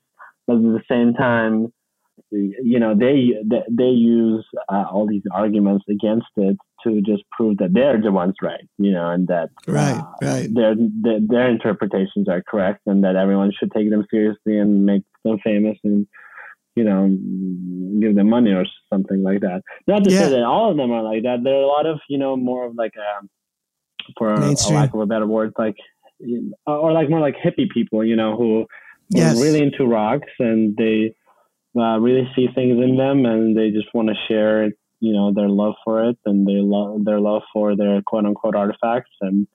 but 0.46 0.56
at 0.56 0.62
the 0.62 0.82
same 0.88 1.14
time 1.14 1.72
you 2.30 2.78
know 2.78 2.94
they 2.94 3.32
they, 3.44 3.62
they 3.70 3.84
use 3.84 4.44
uh, 4.68 4.84
all 4.90 5.06
these 5.06 5.22
arguments 5.32 5.84
against 5.88 6.26
it 6.36 6.56
to 6.94 7.00
just 7.02 7.22
prove 7.30 7.56
that 7.58 7.72
they're 7.72 8.00
the 8.00 8.12
ones 8.12 8.34
right 8.42 8.68
you 8.78 8.92
know 8.92 9.10
and 9.10 9.28
that 9.28 9.50
right 9.66 9.98
uh, 9.98 10.04
right 10.22 10.54
their, 10.54 10.74
their 11.02 11.18
their 11.20 11.50
interpretations 11.50 12.28
are 12.28 12.42
correct 12.42 12.80
and 12.86 13.04
that 13.04 13.16
everyone 13.16 13.52
should 13.58 13.70
take 13.72 13.90
them 13.90 14.06
seriously 14.10 14.58
and 14.58 14.86
make 14.86 15.02
them 15.24 15.38
famous 15.44 15.76
and 15.84 16.06
you 16.76 16.84
know, 16.84 17.08
give 18.00 18.14
them 18.14 18.28
money 18.28 18.52
or 18.52 18.66
something 18.92 19.22
like 19.22 19.40
that. 19.40 19.62
Not 19.86 20.04
to 20.04 20.10
yeah. 20.10 20.20
say 20.20 20.30
that 20.30 20.42
all 20.44 20.70
of 20.70 20.76
them 20.76 20.92
are 20.92 21.02
like 21.02 21.22
that. 21.22 21.42
There 21.42 21.54
are 21.54 21.62
a 21.62 21.66
lot 21.66 21.86
of, 21.86 21.98
you 22.08 22.18
know, 22.18 22.36
more 22.36 22.66
of 22.66 22.76
like 22.76 22.92
a, 22.96 23.18
um, 23.18 23.30
for 24.16 24.32
a, 24.32 24.50
a 24.50 24.68
lack 24.70 24.92
of 24.94 25.00
a 25.00 25.06
better 25.06 25.26
word, 25.26 25.54
like, 25.58 25.76
or 26.66 26.92
like 26.92 27.08
more 27.08 27.20
like 27.20 27.34
hippie 27.42 27.70
people, 27.72 28.04
you 28.04 28.14
know, 28.14 28.36
who 28.36 28.66
yes. 29.08 29.36
are 29.36 29.42
really 29.42 29.62
into 29.62 29.86
rocks 29.86 30.30
and 30.38 30.76
they 30.76 31.14
uh, 31.78 31.98
really 31.98 32.30
see 32.36 32.48
things 32.54 32.78
in 32.82 32.96
them 32.96 33.24
and 33.24 33.56
they 33.56 33.70
just 33.70 33.92
want 33.94 34.08
to 34.08 34.14
share, 34.28 34.70
you 35.06 35.12
know, 35.12 35.32
their 35.32 35.48
love 35.48 35.74
for 35.84 36.08
it 36.08 36.18
and 36.26 36.46
they 36.46 36.60
love 36.76 37.04
their 37.04 37.20
love 37.20 37.42
for 37.52 37.76
their 37.76 38.02
quote 38.02 38.26
unquote 38.26 38.56
artifacts 38.56 39.14
and 39.20 39.46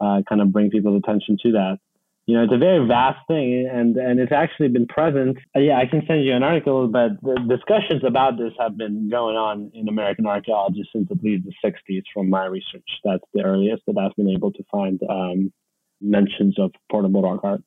uh, 0.00 0.22
kind 0.28 0.40
of 0.40 0.52
bring 0.52 0.70
people's 0.70 1.00
attention 1.02 1.36
to 1.42 1.52
that 1.52 1.78
you 2.26 2.34
know, 2.36 2.44
it's 2.44 2.52
a 2.54 2.58
very 2.58 2.86
vast 2.86 3.26
thing, 3.26 3.68
and 3.70 3.96
and 3.96 4.18
it's 4.18 4.32
actually 4.32 4.68
been 4.68 4.86
present. 4.86 5.36
Uh, 5.54 5.60
yeah, 5.60 5.78
I 5.78 5.84
can 5.84 6.02
send 6.06 6.24
you 6.24 6.32
an 6.32 6.42
article, 6.42 6.88
but 6.88 7.20
the 7.22 7.34
discussions 7.46 8.02
about 8.02 8.38
this 8.38 8.52
have 8.58 8.78
been 8.78 9.10
going 9.10 9.36
on 9.36 9.70
in 9.74 9.88
American 9.88 10.26
archaeology 10.26 10.88
since 10.90 11.08
at 11.10 11.22
least 11.22 11.44
the 11.44 11.70
'60s. 11.70 12.02
From 12.14 12.30
my 12.30 12.46
research, 12.46 12.88
that's 13.04 13.24
the 13.34 13.42
earliest 13.42 13.82
that 13.86 13.98
I've 13.98 14.16
been 14.16 14.30
able 14.30 14.52
to 14.52 14.64
find 14.72 14.98
um, 15.08 15.52
mentions 16.00 16.58
of 16.58 16.72
portable 16.90 17.20
rock 17.20 17.40
art. 17.44 17.62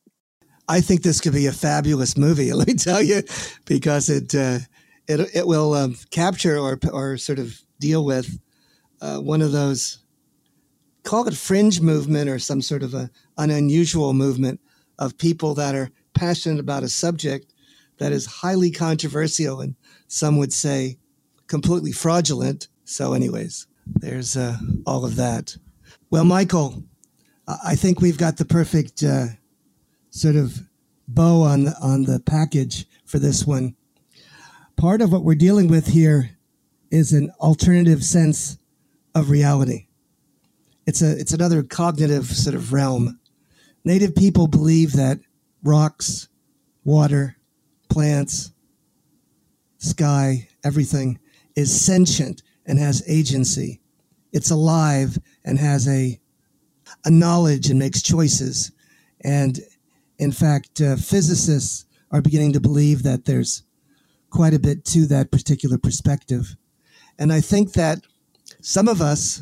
I 0.67 0.81
think 0.81 1.03
this 1.03 1.21
could 1.21 1.33
be 1.33 1.45
a 1.45 1.51
fabulous 1.51 2.17
movie. 2.17 2.51
Let 2.53 2.67
me 2.67 2.73
tell 2.73 3.03
you, 3.03 3.21
because 3.65 4.09
it 4.09 4.33
uh, 4.33 4.59
it 5.07 5.19
it 5.35 5.47
will 5.47 5.73
um, 5.73 5.95
capture 6.11 6.57
or 6.57 6.79
or 6.91 7.17
sort 7.17 7.39
of 7.39 7.59
deal 7.79 8.05
with 8.05 8.39
uh, 9.01 9.17
one 9.19 9.41
of 9.41 9.51
those 9.51 9.99
call 11.03 11.27
it 11.27 11.33
fringe 11.33 11.79
movement 11.79 12.29
or 12.29 12.37
some 12.37 12.61
sort 12.61 12.83
of 12.83 12.93
a, 12.93 13.09
an 13.37 13.49
unusual 13.49 14.13
movement 14.13 14.59
of 14.99 15.17
people 15.17 15.53
that 15.53 15.73
are 15.73 15.89
passionate 16.13 16.59
about 16.59 16.83
a 16.83 16.89
subject 16.89 17.53
that 17.97 18.11
is 18.11 18.25
highly 18.25 18.69
controversial 18.69 19.61
and 19.61 19.75
some 20.07 20.37
would 20.37 20.51
say 20.51 20.97
completely 21.47 21.91
fraudulent. 21.91 22.67
So, 22.83 23.13
anyways, 23.13 23.67
there's 23.85 24.35
uh, 24.35 24.57
all 24.85 25.05
of 25.05 25.15
that. 25.15 25.55
Well, 26.09 26.25
Michael, 26.25 26.83
I 27.63 27.75
think 27.75 28.01
we've 28.01 28.17
got 28.17 28.37
the 28.37 28.45
perfect 28.45 29.03
uh, 29.03 29.27
sort 30.09 30.35
of 30.35 30.61
bow 31.07 31.41
on 31.41 31.69
on 31.81 32.03
the 32.03 32.19
package 32.19 32.85
for 33.05 33.19
this 33.19 33.45
one. 33.45 33.75
Part 34.77 35.01
of 35.01 35.11
what 35.11 35.23
we're 35.23 35.35
dealing 35.35 35.67
with 35.67 35.87
here 35.87 36.37
is 36.89 37.11
an 37.11 37.31
alternative 37.41 38.03
sense 38.03 38.57
of 39.13 39.29
reality 39.29 39.87
it's 40.87 41.01
a 41.01 41.19
it's 41.19 41.33
another 41.33 41.61
cognitive 41.61 42.25
sort 42.25 42.55
of 42.55 42.73
realm. 42.73 43.19
Native 43.83 44.15
people 44.15 44.47
believe 44.47 44.93
that 44.93 45.19
rocks, 45.61 46.29
water, 46.83 47.37
plants, 47.89 48.53
sky, 49.77 50.47
everything 50.63 51.19
is 51.55 51.79
sentient 51.79 52.41
and 52.65 52.79
has 52.79 53.03
agency. 53.07 53.81
It's 54.31 54.49
alive 54.49 55.19
and 55.43 55.59
has 55.59 55.87
a 55.87 56.19
a 57.03 57.11
knowledge 57.11 57.69
and 57.69 57.77
makes 57.77 58.01
choices. 58.01 58.71
And 59.21 59.59
in 60.17 60.31
fact, 60.31 60.79
uh, 60.79 60.95
physicists 60.95 61.85
are 62.11 62.21
beginning 62.21 62.53
to 62.53 62.61
believe 62.61 63.03
that 63.03 63.25
there's 63.25 63.63
quite 64.37 64.53
a 64.53 64.59
bit 64.59 64.85
to 64.85 65.07
that 65.07 65.31
particular 65.31 65.79
perspective. 65.79 66.55
And 67.17 67.33
I 67.33 67.41
think 67.41 67.73
that 67.73 68.05
some 68.61 68.87
of 68.87 69.01
us 69.01 69.41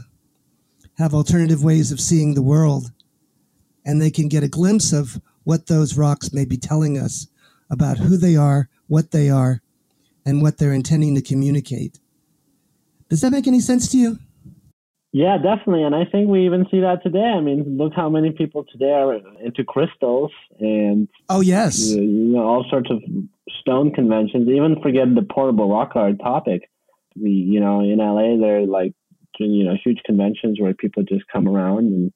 have 0.97 1.13
alternative 1.13 1.61
ways 1.61 1.91
of 1.91 1.99
seeing 1.99 2.33
the 2.33 2.41
world, 2.41 2.93
and 3.85 4.01
they 4.01 4.09
can 4.09 4.29
get 4.29 4.41
a 4.41 4.47
glimpse 4.47 4.93
of 4.93 5.19
what 5.43 5.67
those 5.67 5.97
rocks 5.97 6.31
may 6.31 6.45
be 6.45 6.55
telling 6.55 6.97
us 6.97 7.27
about 7.69 7.97
who 7.97 8.15
they 8.15 8.37
are, 8.37 8.69
what 8.87 9.11
they 9.11 9.29
are, 9.29 9.61
and 10.25 10.41
what 10.41 10.59
they're 10.59 10.71
intending 10.71 11.13
to 11.15 11.21
communicate. 11.21 11.99
Does 13.09 13.19
that 13.19 13.31
make 13.31 13.47
any 13.47 13.59
sense 13.59 13.91
to 13.91 13.97
you? 13.97 14.17
Yeah, 15.16 15.38
definitely. 15.38 15.84
And 15.84 15.95
I 15.95 16.03
think 16.03 16.28
we 16.28 16.45
even 16.45 16.68
see 16.70 16.82
that 16.82 17.01
today. 17.01 17.24
I 17.24 17.39
mean, 17.39 17.78
look 17.78 17.93
how 17.95 18.09
many 18.09 18.32
people 18.32 18.66
today 18.70 18.91
are 18.91 19.13
into 19.41 19.63
crystals 19.63 20.30
and 20.59 21.07
oh 21.30 21.39
yes, 21.39 21.91
you 21.91 22.34
know, 22.34 22.43
all 22.43 22.66
sorts 22.70 22.89
of 22.91 23.01
stone 23.61 23.93
conventions. 23.93 24.49
Even 24.49 24.76
forget 24.84 25.07
the 25.16 25.22
portable 25.22 25.70
rock 25.70 25.93
art 25.95 26.20
topic. 26.20 26.70
We, 27.16 27.30
you 27.30 27.61
know, 27.61 27.80
in 27.80 27.99
LA, 27.99 28.36
they're 28.45 28.68
like 28.68 28.91
you 29.39 29.63
know 29.63 29.78
huge 29.82 29.99
conventions 30.05 30.59
where 30.59 30.74
people 30.74 31.03
just 31.03 31.24
come 31.32 31.47
around 31.47 31.86
and 31.86 32.11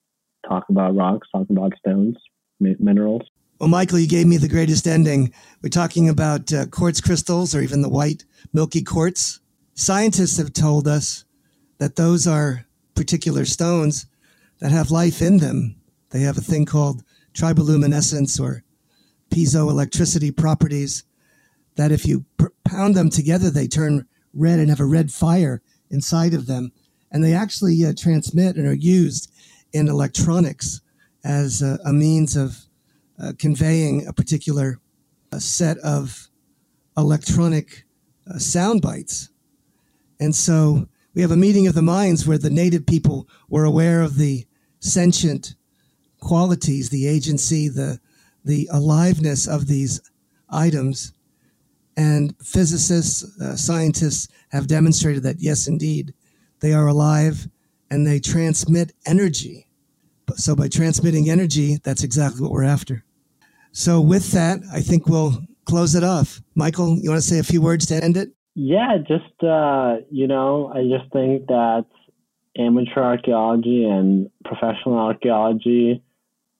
talk 0.45 0.65
about 0.67 0.93
rocks, 0.93 1.29
talk 1.33 1.49
about 1.49 1.71
stones, 1.79 2.17
minerals. 2.59 3.21
Well, 3.61 3.69
Michael, 3.69 3.99
you 3.99 4.09
gave 4.09 4.27
me 4.27 4.35
the 4.35 4.49
greatest 4.49 4.85
ending. 4.85 5.31
We're 5.63 5.69
talking 5.69 6.09
about 6.09 6.51
uh, 6.51 6.65
quartz 6.65 6.99
crystals 6.99 7.55
or 7.55 7.61
even 7.61 7.81
the 7.81 7.87
white 7.87 8.25
milky 8.51 8.83
quartz. 8.83 9.39
Scientists 9.73 10.35
have 10.35 10.51
told 10.51 10.85
us 10.85 11.23
that 11.77 11.95
those 11.95 12.27
are 12.27 12.65
particular 12.99 13.45
stones 13.45 14.07
that 14.59 14.71
have 14.71 14.91
life 14.91 15.21
in 15.21 15.37
them. 15.37 15.77
They 16.09 16.19
have 16.19 16.37
a 16.37 16.41
thing 16.41 16.65
called 16.65 17.01
triboluminescence 17.33 18.41
or 18.41 18.61
piezoelectricity 19.31 20.35
properties 20.35 21.05
that 21.77 21.93
if 21.93 22.05
you 22.05 22.25
pound 22.65 22.95
them 22.95 23.09
together, 23.09 23.49
they 23.49 23.67
turn 23.67 24.05
red 24.33 24.59
and 24.59 24.69
have 24.69 24.81
a 24.81 24.85
red 24.85 25.13
fire 25.13 25.61
inside 25.89 26.33
of 26.33 26.45
them 26.45 26.73
and 27.09 27.23
they 27.23 27.33
actually 27.33 27.85
uh, 27.85 27.93
transmit 27.97 28.57
and 28.57 28.67
are 28.67 28.73
used 28.73 29.31
in 29.71 29.87
electronics 29.87 30.81
as 31.23 31.61
a, 31.61 31.79
means 31.93 32.35
of 32.35 32.57
uh, 33.21 33.31
conveying 33.39 34.05
a 34.07 34.13
particular 34.13 34.79
uh, 35.31 35.39
set 35.39 35.77
of 35.77 36.27
electronic 36.97 37.85
uh, 38.29 38.37
sound 38.37 38.81
bites. 38.81 39.29
And 40.19 40.35
so 40.35 40.89
we 41.19 41.23
have 41.23 41.31
a 41.31 41.35
meeting 41.35 41.67
of 41.67 41.75
the 41.75 41.81
minds 41.81 42.25
where 42.25 42.37
the 42.37 42.49
native 42.49 42.85
people 42.85 43.27
were 43.49 43.65
aware 43.65 44.01
of 44.01 44.15
the 44.15 44.47
sentient 44.79 45.53
qualities, 46.21 46.89
the 46.89 47.09
agency, 47.09 47.67
the 47.67 47.99
the 48.45 48.69
aliveness 48.71 49.45
of 49.45 49.67
these 49.67 49.99
items. 50.49 51.11
And 51.97 52.33
physicists, 52.41 53.37
uh, 53.41 53.57
scientists 53.57 54.29
have 54.53 54.67
demonstrated 54.67 55.23
that 55.23 55.41
yes, 55.41 55.67
indeed, 55.67 56.13
they 56.61 56.71
are 56.71 56.87
alive 56.87 57.49
and 57.91 58.07
they 58.07 58.21
transmit 58.21 58.93
energy. 59.05 59.67
So 60.35 60.55
by 60.55 60.69
transmitting 60.69 61.29
energy, 61.29 61.79
that's 61.83 62.05
exactly 62.05 62.43
what 62.43 62.51
we're 62.51 62.63
after. 62.63 63.03
So 63.73 63.99
with 63.99 64.31
that, 64.31 64.61
I 64.71 64.79
think 64.79 65.07
we'll 65.07 65.43
close 65.65 65.95
it 65.95 66.03
off. 66.05 66.41
Michael, 66.55 66.97
you 66.97 67.09
want 67.09 67.21
to 67.21 67.27
say 67.27 67.39
a 67.39 67.43
few 67.43 67.61
words 67.61 67.87
to 67.87 68.01
end 68.01 68.15
it? 68.15 68.29
Yeah, 68.55 68.97
just 68.97 69.43
uh, 69.43 69.97
you 70.11 70.27
know, 70.27 70.71
I 70.73 70.83
just 70.83 71.11
think 71.13 71.47
that 71.47 71.85
amateur 72.57 73.01
archaeology 73.01 73.85
and 73.85 74.29
professional 74.43 74.97
archaeology 74.97 76.03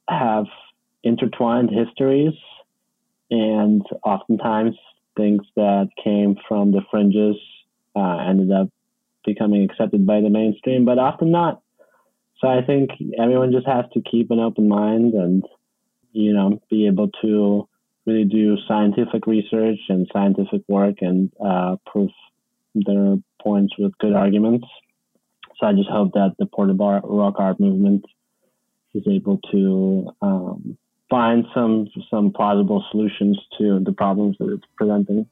have 0.09 0.45
intertwined 1.03 1.71
histories, 1.71 2.33
and 3.31 3.83
oftentimes 4.03 4.75
things 5.17 5.43
that 5.55 5.89
came 6.03 6.37
from 6.47 6.71
the 6.71 6.81
fringes 6.91 7.37
uh, 7.95 8.17
ended 8.17 8.51
up 8.51 8.69
becoming 9.25 9.63
accepted 9.63 10.05
by 10.07 10.21
the 10.21 10.29
mainstream, 10.29 10.85
but 10.85 10.99
often 10.99 11.31
not. 11.31 11.61
So 12.39 12.49
I 12.49 12.63
think 12.63 12.91
everyone 13.19 13.53
just 13.53 13.67
has 13.67 13.85
to 13.93 14.01
keep 14.01 14.31
an 14.31 14.39
open 14.39 14.69
mind 14.69 15.13
and, 15.15 15.45
you 16.13 16.33
know, 16.33 16.61
be 16.71 16.87
able 16.87 17.09
to 17.23 17.68
really 18.09 18.25
do 18.25 18.57
scientific 18.67 19.27
research 19.27 19.79
and 19.89 20.09
scientific 20.11 20.61
work 20.67 20.95
and 21.01 21.31
uh, 21.43 21.75
prove 21.85 22.09
their 22.73 23.17
points 23.41 23.73
with 23.77 23.97
good 23.99 24.13
arguments. 24.13 24.67
So 25.59 25.67
I 25.67 25.73
just 25.73 25.89
hope 25.89 26.13
that 26.13 26.35
the 26.39 26.45
portable 26.45 26.99
rock 27.03 27.35
art 27.37 27.59
movement 27.59 28.05
is 28.93 29.03
able 29.07 29.39
to 29.51 30.09
um, 30.21 30.77
find 31.09 31.45
some 31.53 31.87
some 32.09 32.31
plausible 32.31 32.83
solutions 32.91 33.39
to 33.57 33.79
the 33.83 33.91
problems 33.91 34.37
that 34.39 34.51
it's 34.53 34.63
presenting. 34.77 35.27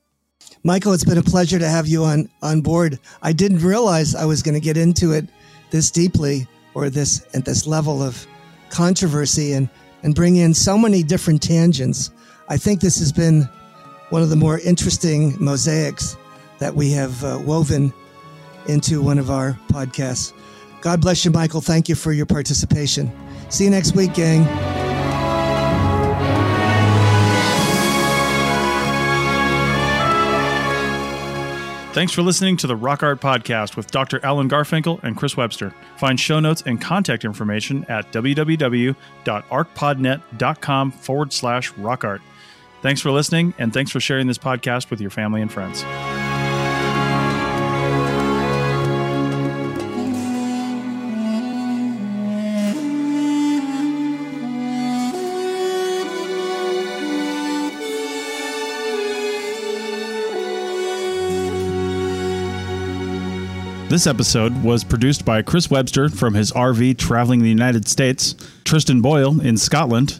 Michael, 0.64 0.94
it's 0.94 1.06
been 1.06 1.18
a 1.18 1.24
pleasure 1.24 1.58
to 1.58 1.68
have 1.68 1.88
you 1.88 2.04
on 2.04 2.30
on 2.42 2.62
board. 2.62 3.00
I 3.22 3.32
didn't 3.34 3.64
realize 3.64 4.16
I 4.16 4.26
was 4.26 4.44
going 4.44 4.56
to 4.56 4.62
get 4.62 4.78
into 4.78 5.14
it 5.14 5.26
this 5.72 5.90
deeply 5.90 6.48
or 6.74 6.90
this 6.90 7.26
at 7.34 7.46
this 7.46 7.66
level 7.66 8.04
of 8.04 8.28
controversy 8.70 9.54
and 9.54 9.70
and 10.04 10.14
bring 10.14 10.36
in 10.36 10.54
so 10.54 10.78
many 10.78 11.04
different 11.04 11.42
tangents. 11.42 12.12
I 12.50 12.58
think 12.58 12.82
this 12.82 13.00
has 13.00 13.12
been 13.12 13.50
one 14.10 14.22
of 14.22 14.30
the 14.30 14.36
more 14.36 14.60
interesting 14.60 15.36
mosaics 15.44 16.18
that 16.60 16.74
we 16.74 16.92
have 16.92 17.24
uh, 17.24 17.40
woven 17.44 17.94
into 18.68 19.02
one 19.02 19.20
of 19.20 19.30
our 19.30 19.58
podcasts. 19.70 20.34
God 20.82 21.02
bless 21.02 21.26
you, 21.26 21.32
Michael. 21.32 21.62
Thank 21.62 21.90
you 21.90 21.96
for 21.96 22.14
your 22.14 22.26
participation. 22.26 23.12
See 23.50 23.66
you 23.66 23.70
next 23.70 23.96
week, 23.96 24.14
gang. 24.14 24.46
Thanks 31.94 32.14
for 32.14 32.22
listening 32.22 32.58
to 32.58 32.68
the 32.68 32.76
Rock 32.76 33.02
Art 33.02 33.20
Podcast 33.20 33.76
with 33.76 33.90
Dr. 33.90 34.24
Alan 34.24 34.48
Garfinkel 34.48 35.02
and 35.02 35.18
Chris 35.18 35.36
Webster. 35.36 35.74
Find 35.98 36.20
show 36.20 36.40
notes 36.40 36.62
and 36.64 36.80
contact 36.80 37.26
information 37.26 37.88
at 37.90 38.12
www.archpodnet.com 38.12 40.92
forward 40.92 41.34
slash 41.34 41.74
rockart. 41.74 42.20
Thanks 42.82 43.02
for 43.02 43.12
listening, 43.12 43.54
and 43.58 43.74
thanks 43.74 43.92
for 43.92 44.00
sharing 44.00 44.28
this 44.28 44.38
podcast 44.38 44.90
with 44.90 45.02
your 45.02 45.10
family 45.10 45.42
and 45.42 45.52
friends. 45.52 45.84
This 63.90 64.06
episode 64.06 64.64
was 64.64 64.84
produced 64.84 65.24
by 65.24 65.42
Chris 65.42 65.72
Webster 65.72 66.10
from 66.10 66.34
his 66.34 66.52
RV 66.52 66.98
traveling 66.98 67.42
the 67.42 67.50
United 67.50 67.88
States, 67.88 68.36
Tristan 68.66 69.02
Boyle 69.02 69.40
in 69.40 69.58
Scotland, 69.58 70.20